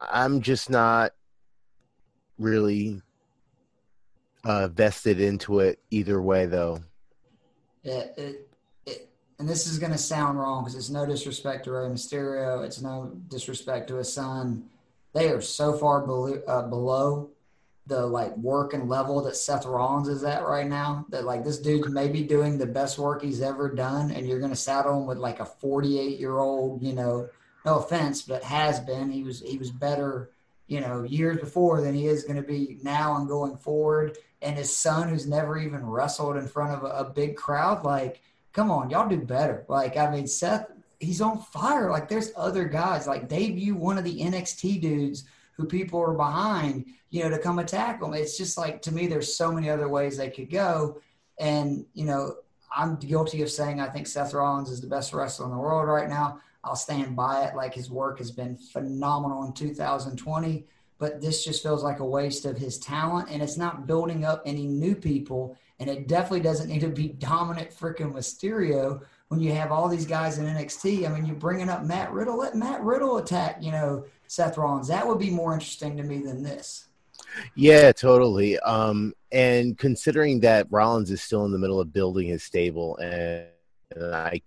I'm 0.00 0.40
just 0.40 0.70
not 0.70 1.12
really 2.38 3.02
uh, 4.44 4.68
vested 4.68 5.20
into 5.20 5.60
it 5.60 5.78
either 5.90 6.20
way, 6.20 6.46
though. 6.46 6.80
Yeah, 7.82 8.04
it, 8.16 8.48
it, 8.86 9.08
and 9.38 9.48
this 9.48 9.66
is 9.66 9.78
going 9.78 9.92
to 9.92 9.98
sound 9.98 10.38
wrong 10.38 10.64
because 10.64 10.76
it's 10.76 10.90
no 10.90 11.04
disrespect 11.04 11.64
to 11.64 11.72
Rey 11.72 11.88
Mysterio. 11.88 12.64
It's 12.64 12.80
no 12.80 13.12
disrespect 13.28 13.88
to 13.88 13.96
his 13.96 14.12
son. 14.12 14.64
They 15.14 15.30
are 15.30 15.40
so 15.40 15.72
far 15.74 16.06
below, 16.06 16.42
uh, 16.46 16.62
below 16.62 17.30
the 17.86 18.06
like 18.06 18.36
work 18.36 18.74
and 18.74 18.88
level 18.88 19.22
that 19.22 19.36
Seth 19.36 19.64
Rollins 19.64 20.08
is 20.08 20.24
at 20.24 20.46
right 20.46 20.66
now. 20.66 21.06
That 21.10 21.24
like 21.24 21.44
this 21.44 21.58
dude 21.58 21.90
may 21.90 22.08
be 22.08 22.22
doing 22.22 22.58
the 22.58 22.66
best 22.66 22.98
work 22.98 23.22
he's 23.22 23.42
ever 23.42 23.68
done, 23.72 24.10
and 24.10 24.26
you're 24.26 24.40
to 24.50 24.56
saddle 24.56 25.00
him 25.00 25.06
with 25.06 25.18
like 25.18 25.40
a 25.40 25.46
48 25.46 26.18
year 26.18 26.38
old, 26.38 26.82
you 26.82 26.92
know, 26.92 27.28
no 27.64 27.78
offense, 27.78 28.22
but 28.22 28.42
has 28.42 28.80
been. 28.80 29.10
He 29.10 29.22
was 29.22 29.40
he 29.40 29.58
was 29.58 29.70
better 29.70 30.30
you 30.66 30.80
know, 30.80 31.04
years 31.04 31.38
before 31.38 31.80
than 31.80 31.94
he 31.94 32.06
is 32.06 32.24
to 32.36 32.46
be 32.46 32.78
now 32.82 33.16
and 33.16 33.28
going 33.28 33.56
forward. 33.56 34.18
And 34.42 34.56
his 34.56 34.74
son, 34.74 35.08
who's 35.08 35.26
never 35.26 35.58
even 35.58 35.86
wrestled 35.86 36.36
in 36.36 36.48
front 36.48 36.74
of 36.74 36.82
a, 36.82 36.94
a, 36.94 37.04
big 37.04 37.36
crowd, 37.36 37.84
like, 37.84 38.20
come 38.52 38.70
on, 38.70 38.90
y'all 38.90 39.08
do 39.08 39.18
better. 39.18 39.64
Like, 39.68 39.96
I 39.96 40.10
mean, 40.10 40.26
Seth, 40.26 40.66
he's 41.00 41.20
on 41.20 41.40
fire. 41.40 41.90
Like, 41.90 42.08
there's 42.08 42.32
other 42.36 42.64
guys, 42.64 43.06
like, 43.06 43.28
debut 43.28 43.74
one 43.74 43.96
of 43.96 44.04
the 44.04 44.20
NXT 44.20 44.80
dudes 44.80 45.24
who 45.56 45.64
people 45.64 46.00
are 46.00 46.14
behind, 46.14 46.86
you 47.10 47.22
know, 47.22 47.30
to 47.30 47.38
come 47.38 47.58
attack 47.58 48.00
them. 48.00 48.14
It's 48.14 48.36
just 48.36 48.58
like, 48.58 48.82
to 48.82 48.92
me, 48.92 49.06
there's 49.06 49.34
so 49.34 49.50
many 49.50 49.70
other 49.70 49.88
ways 49.88 50.16
they 50.16 50.30
could 50.30 50.50
go. 50.50 51.00
And, 51.38 51.86
you 51.94 52.04
know, 52.04 52.36
I'm 52.74 52.96
guilty 52.96 53.42
of 53.42 53.50
saying 53.50 53.80
I 53.80 53.88
think 53.88 54.06
Seth 54.06 54.34
Rollins 54.34 54.70
is 54.70 54.80
the 54.80 54.86
best 54.86 55.12
wrestler 55.12 55.46
in 55.46 55.52
the 55.52 55.58
world 55.58 55.88
right 55.88 56.08
now. 56.08 56.40
I'll 56.62 56.76
stand 56.76 57.16
by 57.16 57.44
it. 57.44 57.56
Like 57.56 57.74
his 57.74 57.90
work 57.90 58.18
has 58.18 58.30
been 58.30 58.56
phenomenal 58.56 59.44
in 59.44 59.52
2020, 59.52 60.66
but 60.98 61.20
this 61.20 61.44
just 61.44 61.62
feels 61.62 61.84
like 61.84 62.00
a 62.00 62.04
waste 62.04 62.44
of 62.44 62.58
his 62.58 62.78
talent, 62.78 63.28
and 63.30 63.42
it's 63.42 63.56
not 63.56 63.86
building 63.86 64.24
up 64.24 64.42
any 64.44 64.66
new 64.66 64.94
people. 64.94 65.56
And 65.78 65.88
it 65.88 66.08
definitely 66.08 66.40
doesn't 66.40 66.68
need 66.68 66.80
to 66.80 66.88
be 66.88 67.08
Dominic 67.08 67.72
freaking 67.72 68.12
Mysterio 68.12 69.02
when 69.28 69.40
you 69.40 69.52
have 69.52 69.72
all 69.72 69.88
these 69.88 70.06
guys 70.06 70.38
in 70.38 70.46
NXT. 70.46 71.06
I 71.06 71.12
mean, 71.12 71.26
you're 71.26 71.36
bringing 71.36 71.68
up 71.68 71.84
Matt 71.84 72.12
Riddle. 72.12 72.38
Let 72.38 72.56
Matt 72.56 72.82
Riddle 72.82 73.18
attack, 73.18 73.58
you 73.60 73.72
know, 73.72 74.04
Seth 74.28 74.58
Rollins. 74.58 74.88
That 74.88 75.06
would 75.06 75.18
be 75.18 75.30
more 75.30 75.54
interesting 75.54 75.96
to 75.96 76.02
me 76.02 76.18
than 76.18 76.42
this. 76.42 76.86
Yeah, 77.54 77.92
totally. 77.92 78.58
Um, 78.60 79.14
and 79.32 79.76
considering 79.76 80.40
that 80.40 80.66
Rollins 80.70 81.10
is 81.10 81.22
still 81.22 81.44
in 81.44 81.52
the 81.52 81.58
middle 81.58 81.80
of 81.80 81.92
building 81.92 82.28
his 82.28 82.42
stable, 82.42 82.96
and, 82.96 83.46
I 83.98 84.42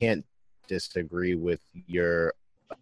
can't 0.00 0.24
disagree 0.68 1.34
with 1.34 1.60
your 1.86 2.34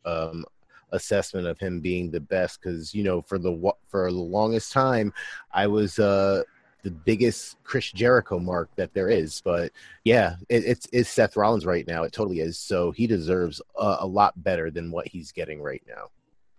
um, 0.04 0.44
assessment 0.90 1.46
of 1.46 1.58
him 1.58 1.80
being 1.80 2.10
the 2.10 2.20
best 2.20 2.60
because 2.60 2.92
you 2.92 3.04
know 3.04 3.22
for 3.22 3.38
the 3.38 3.72
for 3.88 4.10
the 4.10 4.18
longest 4.18 4.72
time 4.72 5.12
I 5.52 5.68
was 5.68 6.00
uh, 6.00 6.42
the 6.82 6.90
biggest 6.90 7.62
Chris 7.64 7.92
Jericho 7.92 8.38
mark 8.38 8.70
that 8.76 8.92
there 8.92 9.08
is. 9.08 9.40
But 9.40 9.72
yeah, 10.04 10.36
it, 10.48 10.64
it's 10.64 10.88
it's 10.92 11.08
Seth 11.08 11.36
Rollins 11.36 11.66
right 11.66 11.86
now. 11.86 12.02
It 12.02 12.12
totally 12.12 12.40
is. 12.40 12.58
So 12.58 12.90
he 12.90 13.06
deserves 13.06 13.60
a, 13.78 13.98
a 14.00 14.06
lot 14.06 14.42
better 14.42 14.70
than 14.70 14.90
what 14.90 15.06
he's 15.08 15.32
getting 15.32 15.62
right 15.62 15.82
now. 15.86 16.08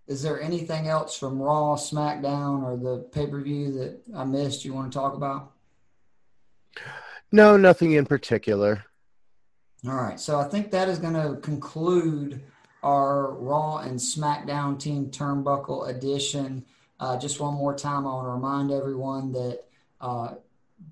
Is 0.07 0.21
there 0.21 0.41
anything 0.41 0.87
else 0.87 1.17
from 1.17 1.41
Raw, 1.41 1.75
SmackDown, 1.75 2.63
or 2.63 2.77
the 2.77 3.03
pay 3.11 3.27
per 3.27 3.39
view 3.41 3.71
that 3.73 4.01
I 4.15 4.23
missed 4.25 4.65
you 4.65 4.73
want 4.73 4.91
to 4.91 4.97
talk 4.97 5.13
about? 5.13 5.51
No, 7.31 7.55
nothing 7.55 7.93
in 7.93 8.05
particular. 8.05 8.83
All 9.87 9.95
right. 9.95 10.19
So 10.19 10.39
I 10.39 10.43
think 10.43 10.71
that 10.71 10.89
is 10.89 10.99
going 10.99 11.13
to 11.13 11.39
conclude 11.41 12.43
our 12.83 13.31
Raw 13.33 13.77
and 13.77 13.97
SmackDown 13.97 14.79
Team 14.79 15.07
Turnbuckle 15.07 15.89
edition. 15.89 16.65
Uh, 16.99 17.17
just 17.17 17.39
one 17.39 17.53
more 17.53 17.75
time, 17.75 18.05
I 18.05 18.13
want 18.13 18.25
to 18.27 18.31
remind 18.31 18.71
everyone 18.71 19.31
that 19.31 19.63
uh, 19.99 20.35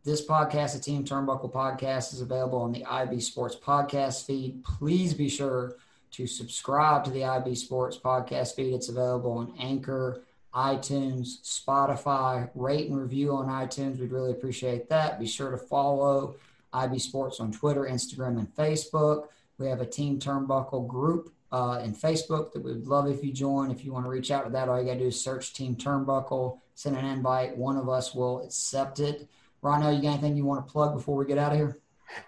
this 0.03 0.25
podcast, 0.25 0.73
the 0.73 0.79
Team 0.79 1.03
Turnbuckle 1.03 1.51
podcast, 1.51 2.13
is 2.13 2.21
available 2.21 2.59
on 2.61 2.71
the 2.71 2.85
IB 2.85 3.19
Sports 3.19 3.55
podcast 3.55 4.25
feed. 4.25 4.63
Please 4.63 5.13
be 5.13 5.29
sure 5.29 5.75
to 6.11 6.27
subscribe 6.27 7.03
to 7.05 7.11
the 7.11 7.23
IB 7.23 7.55
Sports 7.55 7.97
podcast 7.97 8.55
feed. 8.55 8.73
It's 8.73 8.89
available 8.89 9.31
on 9.31 9.53
Anchor, 9.59 10.23
iTunes, 10.53 11.41
Spotify. 11.43 12.49
Rate 12.55 12.89
and 12.89 12.99
review 12.99 13.33
on 13.33 13.47
iTunes. 13.47 13.99
We'd 13.99 14.11
really 14.11 14.31
appreciate 14.31 14.89
that. 14.89 15.19
Be 15.19 15.27
sure 15.27 15.51
to 15.51 15.57
follow 15.57 16.35
IB 16.73 16.99
Sports 16.99 17.39
on 17.39 17.51
Twitter, 17.51 17.81
Instagram, 17.81 18.39
and 18.39 18.53
Facebook. 18.55 19.27
We 19.57 19.67
have 19.67 19.81
a 19.81 19.85
Team 19.85 20.19
Turnbuckle 20.19 20.87
group 20.87 21.33
uh, 21.51 21.81
in 21.83 21.93
Facebook 21.93 22.53
that 22.53 22.63
we'd 22.63 22.85
love 22.85 23.07
if 23.07 23.23
you 23.23 23.31
join. 23.31 23.71
If 23.71 23.83
you 23.83 23.91
want 23.91 24.05
to 24.05 24.09
reach 24.09 24.31
out 24.31 24.45
to 24.45 24.49
that, 24.51 24.69
all 24.69 24.79
you 24.79 24.85
got 24.85 24.93
to 24.93 24.99
do 24.99 25.07
is 25.07 25.21
search 25.21 25.53
Team 25.53 25.75
Turnbuckle, 25.75 26.59
send 26.75 26.97
an 26.97 27.05
invite. 27.05 27.57
One 27.57 27.77
of 27.77 27.89
us 27.89 28.13
will 28.13 28.41
accept 28.41 28.99
it. 28.99 29.27
Rhino, 29.61 29.89
you 29.89 30.01
got 30.01 30.13
anything 30.13 30.37
you 30.37 30.45
want 30.45 30.65
to 30.65 30.71
plug 30.71 30.95
before 30.95 31.17
we 31.17 31.25
get 31.25 31.37
out 31.37 31.51
of 31.51 31.57
here? 31.57 31.79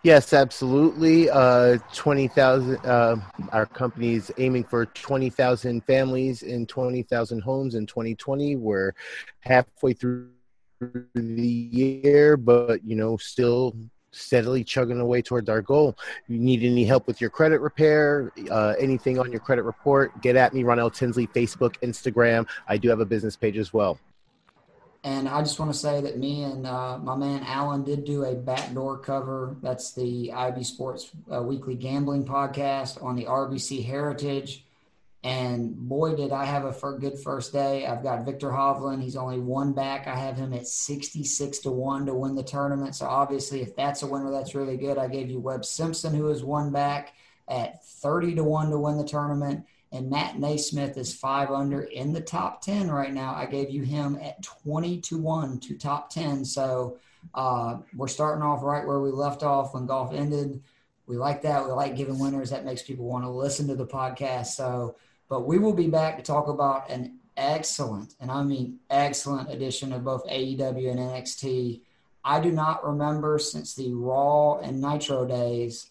Yes, 0.03 0.33
absolutely. 0.33 1.29
Uh, 1.29 1.77
20,000, 1.93 2.77
uh, 2.85 3.15
our 3.51 3.65
company's 3.65 4.31
aiming 4.37 4.63
for 4.63 4.85
20,000 4.87 5.83
families 5.83 6.43
in 6.43 6.65
20,000 6.65 7.41
homes 7.41 7.75
in 7.75 7.85
2020. 7.85 8.55
We're 8.55 8.93
halfway 9.39 9.93
through 9.93 10.29
the 11.13 11.47
year, 11.47 12.37
but, 12.37 12.83
you 12.83 12.95
know, 12.95 13.17
still 13.17 13.75
steadily 14.11 14.63
chugging 14.63 14.99
away 14.99 15.21
towards 15.21 15.49
our 15.49 15.61
goal. 15.61 15.97
You 16.27 16.39
need 16.39 16.63
any 16.63 16.83
help 16.83 17.07
with 17.07 17.21
your 17.21 17.29
credit 17.29 17.61
repair, 17.61 18.31
uh, 18.49 18.73
anything 18.79 19.19
on 19.19 19.31
your 19.31 19.39
credit 19.39 19.63
report, 19.63 20.21
get 20.21 20.35
at 20.35 20.53
me, 20.53 20.63
Ronell 20.63 20.93
Tinsley, 20.93 21.27
Facebook, 21.27 21.75
Instagram. 21.81 22.47
I 22.67 22.77
do 22.77 22.89
have 22.89 22.99
a 22.99 23.05
business 23.05 23.35
page 23.35 23.57
as 23.57 23.71
well. 23.73 23.99
And 25.03 25.27
I 25.27 25.41
just 25.41 25.59
want 25.59 25.73
to 25.73 25.77
say 25.77 25.99
that 26.01 26.19
me 26.19 26.43
and 26.43 26.67
uh, 26.67 26.99
my 26.99 27.15
man 27.15 27.43
Alan 27.43 27.83
did 27.83 28.05
do 28.05 28.23
a 28.23 28.35
backdoor 28.35 28.99
cover. 28.99 29.57
That's 29.61 29.93
the 29.93 30.31
IB 30.31 30.63
Sports 30.63 31.09
uh, 31.33 31.41
Weekly 31.41 31.75
Gambling 31.75 32.25
Podcast 32.25 33.03
on 33.03 33.15
the 33.15 33.25
RBC 33.25 33.83
Heritage. 33.83 34.63
And 35.23 35.75
boy, 35.75 36.15
did 36.15 36.31
I 36.31 36.45
have 36.45 36.65
a 36.65 36.97
good 36.97 37.19
first 37.19 37.53
day. 37.53 37.85
I've 37.85 38.01
got 38.01 38.25
Viktor 38.25 38.49
Hovland. 38.49 39.03
He's 39.03 39.15
only 39.15 39.39
one 39.39 39.73
back. 39.73 40.07
I 40.07 40.15
have 40.15 40.35
him 40.35 40.53
at 40.53 40.65
66 40.65 41.59
to 41.59 41.71
1 41.71 42.07
to 42.07 42.13
win 42.13 42.33
the 42.33 42.43
tournament. 42.43 42.95
So 42.95 43.05
obviously, 43.05 43.61
if 43.61 43.75
that's 43.75 44.01
a 44.01 44.07
winner, 44.07 44.31
that's 44.31 44.55
really 44.55 44.77
good. 44.77 44.97
I 44.97 45.07
gave 45.07 45.29
you 45.29 45.39
Webb 45.39 45.63
Simpson, 45.63 46.15
who 46.15 46.29
is 46.29 46.43
one 46.43 46.71
back 46.71 47.13
at 47.47 47.85
30 47.85 48.35
to 48.35 48.43
1 48.43 48.71
to 48.71 48.79
win 48.79 48.97
the 48.97 49.03
tournament. 49.03 49.65
And 49.91 50.09
Matt 50.09 50.35
NeSmith 50.35 50.97
is 50.97 51.13
five 51.13 51.51
under 51.51 51.81
in 51.81 52.13
the 52.13 52.21
top 52.21 52.61
10 52.61 52.89
right 52.89 53.13
now. 53.13 53.35
I 53.35 53.45
gave 53.45 53.69
you 53.69 53.83
him 53.83 54.17
at 54.21 54.41
20 54.41 55.01
to 55.01 55.17
1 55.17 55.59
to 55.59 55.77
top 55.77 56.09
10. 56.09 56.45
So 56.45 56.97
uh, 57.33 57.77
we're 57.95 58.07
starting 58.07 58.41
off 58.41 58.63
right 58.63 58.85
where 58.85 59.01
we 59.01 59.11
left 59.11 59.43
off 59.43 59.73
when 59.73 59.85
golf 59.85 60.13
ended. 60.13 60.61
We 61.07 61.17
like 61.17 61.41
that. 61.41 61.65
We 61.65 61.71
like 61.71 61.97
giving 61.97 62.19
winners. 62.19 62.51
That 62.51 62.65
makes 62.65 62.83
people 62.83 63.05
want 63.05 63.25
to 63.25 63.29
listen 63.29 63.67
to 63.67 63.75
the 63.75 63.85
podcast. 63.85 64.47
So, 64.47 64.95
but 65.27 65.45
we 65.45 65.57
will 65.57 65.73
be 65.73 65.87
back 65.87 66.17
to 66.17 66.23
talk 66.23 66.47
about 66.47 66.89
an 66.89 67.19
excellent, 67.37 68.15
and 68.19 68.31
I 68.31 68.43
mean 68.43 68.79
excellent 68.89 69.49
edition 69.51 69.91
of 69.93 70.03
both 70.03 70.25
AEW 70.27 70.91
and 70.91 70.99
NXT. 70.99 71.81
I 72.23 72.39
do 72.39 72.51
not 72.51 72.85
remember 72.85 73.39
since 73.39 73.73
the 73.73 73.93
Raw 73.93 74.59
and 74.59 74.79
Nitro 74.79 75.25
days 75.25 75.87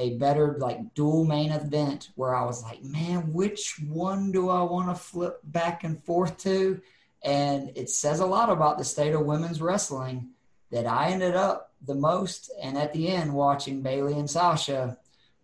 a 0.00 0.16
better 0.16 0.56
like 0.58 0.94
dual 0.94 1.24
main 1.24 1.52
event 1.52 2.10
where 2.14 2.34
I 2.34 2.44
was 2.44 2.62
like, 2.62 2.82
man, 2.82 3.32
which 3.32 3.76
one 3.86 4.32
do 4.32 4.48
I 4.48 4.62
want 4.62 4.88
to 4.88 5.00
flip 5.00 5.40
back 5.44 5.84
and 5.84 6.02
forth 6.04 6.38
to? 6.38 6.80
And 7.22 7.72
it 7.76 7.90
says 7.90 8.20
a 8.20 8.26
lot 8.26 8.48
about 8.48 8.78
the 8.78 8.84
state 8.84 9.12
of 9.12 9.26
women's 9.26 9.60
wrestling 9.60 10.30
that 10.70 10.86
I 10.86 11.10
ended 11.10 11.36
up 11.36 11.72
the 11.86 11.94
most 11.94 12.50
and 12.62 12.78
at 12.78 12.92
the 12.92 13.08
end 13.08 13.34
watching 13.34 13.82
Bayley 13.82 14.14
and 14.14 14.30
Sasha, 14.30 14.96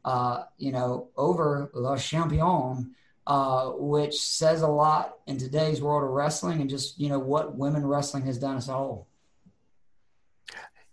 uh, 0.05 0.45
you 0.59 0.73
know, 0.73 1.09
over 1.17 1.71
Le 1.75 1.99
Champion 1.99 2.95
uh, 3.27 3.71
which 3.71 4.17
says 4.21 4.63
a 4.63 4.69
lot 4.69 5.17
in 5.27 5.37
today's 5.37 5.83
world 5.83 6.05
of 6.05 6.11
wrestling 6.11 6.61
and 6.61 6.71
just 6.71 6.99
you 6.99 7.09
know 7.09 7.19
what 7.19 7.57
women 7.57 7.85
wrestling 7.85 8.25
has 8.25 8.39
done 8.39 8.57
as 8.57 8.69
a 8.69 8.73
whole. 8.73 9.07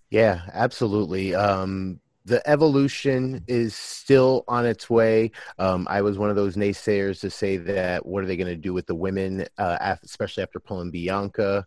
Yeah, 0.10 0.42
absolutely. 0.52 1.36
Um, 1.36 2.00
the 2.26 2.48
evolution 2.50 3.44
is 3.48 3.76
still 3.76 4.44
on 4.48 4.66
its 4.66 4.90
way. 4.90 5.32
Um, 5.60 5.88
I 5.90 6.02
was 6.02 6.18
one 6.18 6.30
of 6.30 6.36
those 6.36 6.56
naysayers 6.56 7.20
to 7.22 7.30
say 7.30 7.58
that 7.58 8.06
what 8.06 8.24
are 8.24 8.28
they 8.28 8.38
going 8.38 8.48
to 8.48 8.56
do 8.56 8.74
with 8.74 8.86
the 8.86 8.96
women, 8.96 9.46
uh, 9.58 9.96
especially 10.04 10.44
after 10.44 10.60
pulling 10.60 10.92
Bianca? 10.92 11.66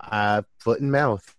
Uh, 0.00 0.42
foot 0.58 0.80
and 0.80 0.90
mouth. 0.90 1.34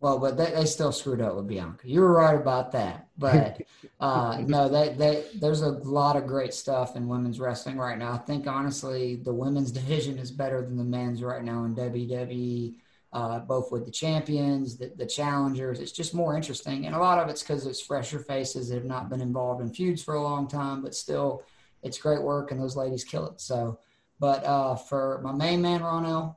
Well, 0.00 0.18
but 0.18 0.36
they, 0.36 0.50
they 0.50 0.66
still 0.66 0.92
screwed 0.92 1.22
up 1.22 1.36
with 1.36 1.48
Bianca. 1.48 1.88
You 1.88 2.00
were 2.00 2.12
right 2.12 2.34
about 2.34 2.70
that. 2.72 3.08
But 3.16 3.62
uh, 4.00 4.42
no, 4.44 4.68
they, 4.68 4.90
they, 4.90 5.24
there's 5.36 5.62
a 5.62 5.70
lot 5.70 6.16
of 6.16 6.26
great 6.26 6.52
stuff 6.52 6.96
in 6.96 7.08
women's 7.08 7.40
wrestling 7.40 7.78
right 7.78 7.96
now. 7.96 8.12
I 8.12 8.18
think, 8.18 8.46
honestly, 8.46 9.16
the 9.16 9.32
women's 9.32 9.72
division 9.72 10.18
is 10.18 10.30
better 10.30 10.60
than 10.62 10.76
the 10.76 10.84
men's 10.84 11.22
right 11.22 11.42
now 11.42 11.64
in 11.64 11.74
WWE, 11.74 12.74
uh, 13.16 13.38
both 13.38 13.72
with 13.72 13.86
the 13.86 13.90
champions, 13.90 14.76
the, 14.76 14.92
the 14.94 15.06
challengers. 15.06 15.80
It's 15.80 15.90
just 15.90 16.12
more 16.12 16.36
interesting. 16.36 16.84
And 16.84 16.94
a 16.94 16.98
lot 16.98 17.18
of 17.18 17.30
it's 17.30 17.42
because 17.42 17.64
it's 17.64 17.80
fresher 17.80 18.18
faces 18.18 18.68
that 18.68 18.74
have 18.74 18.84
not 18.84 19.08
been 19.08 19.22
involved 19.22 19.62
in 19.62 19.72
feuds 19.72 20.02
for 20.02 20.16
a 20.16 20.22
long 20.22 20.46
time, 20.46 20.82
but 20.82 20.94
still, 20.94 21.42
it's 21.82 21.96
great 21.96 22.20
work, 22.20 22.50
and 22.50 22.60
those 22.60 22.76
ladies 22.76 23.04
kill 23.04 23.26
it. 23.28 23.40
So, 23.40 23.78
but 24.20 24.44
uh, 24.44 24.74
for 24.74 25.22
my 25.24 25.32
main 25.32 25.62
man, 25.62 25.80
Ronell, 25.80 26.36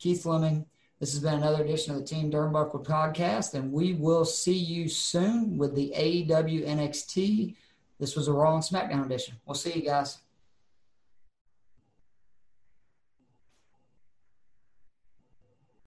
Keith 0.00 0.24
Fleming, 0.24 0.66
this 0.98 1.12
has 1.12 1.22
been 1.22 1.34
another 1.34 1.62
edition 1.62 1.94
of 1.94 2.00
the 2.00 2.06
Team 2.06 2.28
Turnbuckle 2.28 2.84
podcast, 2.84 3.54
and 3.54 3.70
we 3.70 3.94
will 3.94 4.24
see 4.24 4.58
you 4.58 4.88
soon 4.88 5.56
with 5.56 5.76
the 5.76 5.92
AEW 5.96 6.66
NXT. 6.66 7.54
This 8.00 8.16
was 8.16 8.26
a 8.26 8.32
Raw 8.32 8.56
and 8.56 8.64
SmackDown 8.64 9.06
edition. 9.06 9.36
We'll 9.46 9.54
see 9.54 9.74
you 9.74 9.82
guys. 9.82 10.18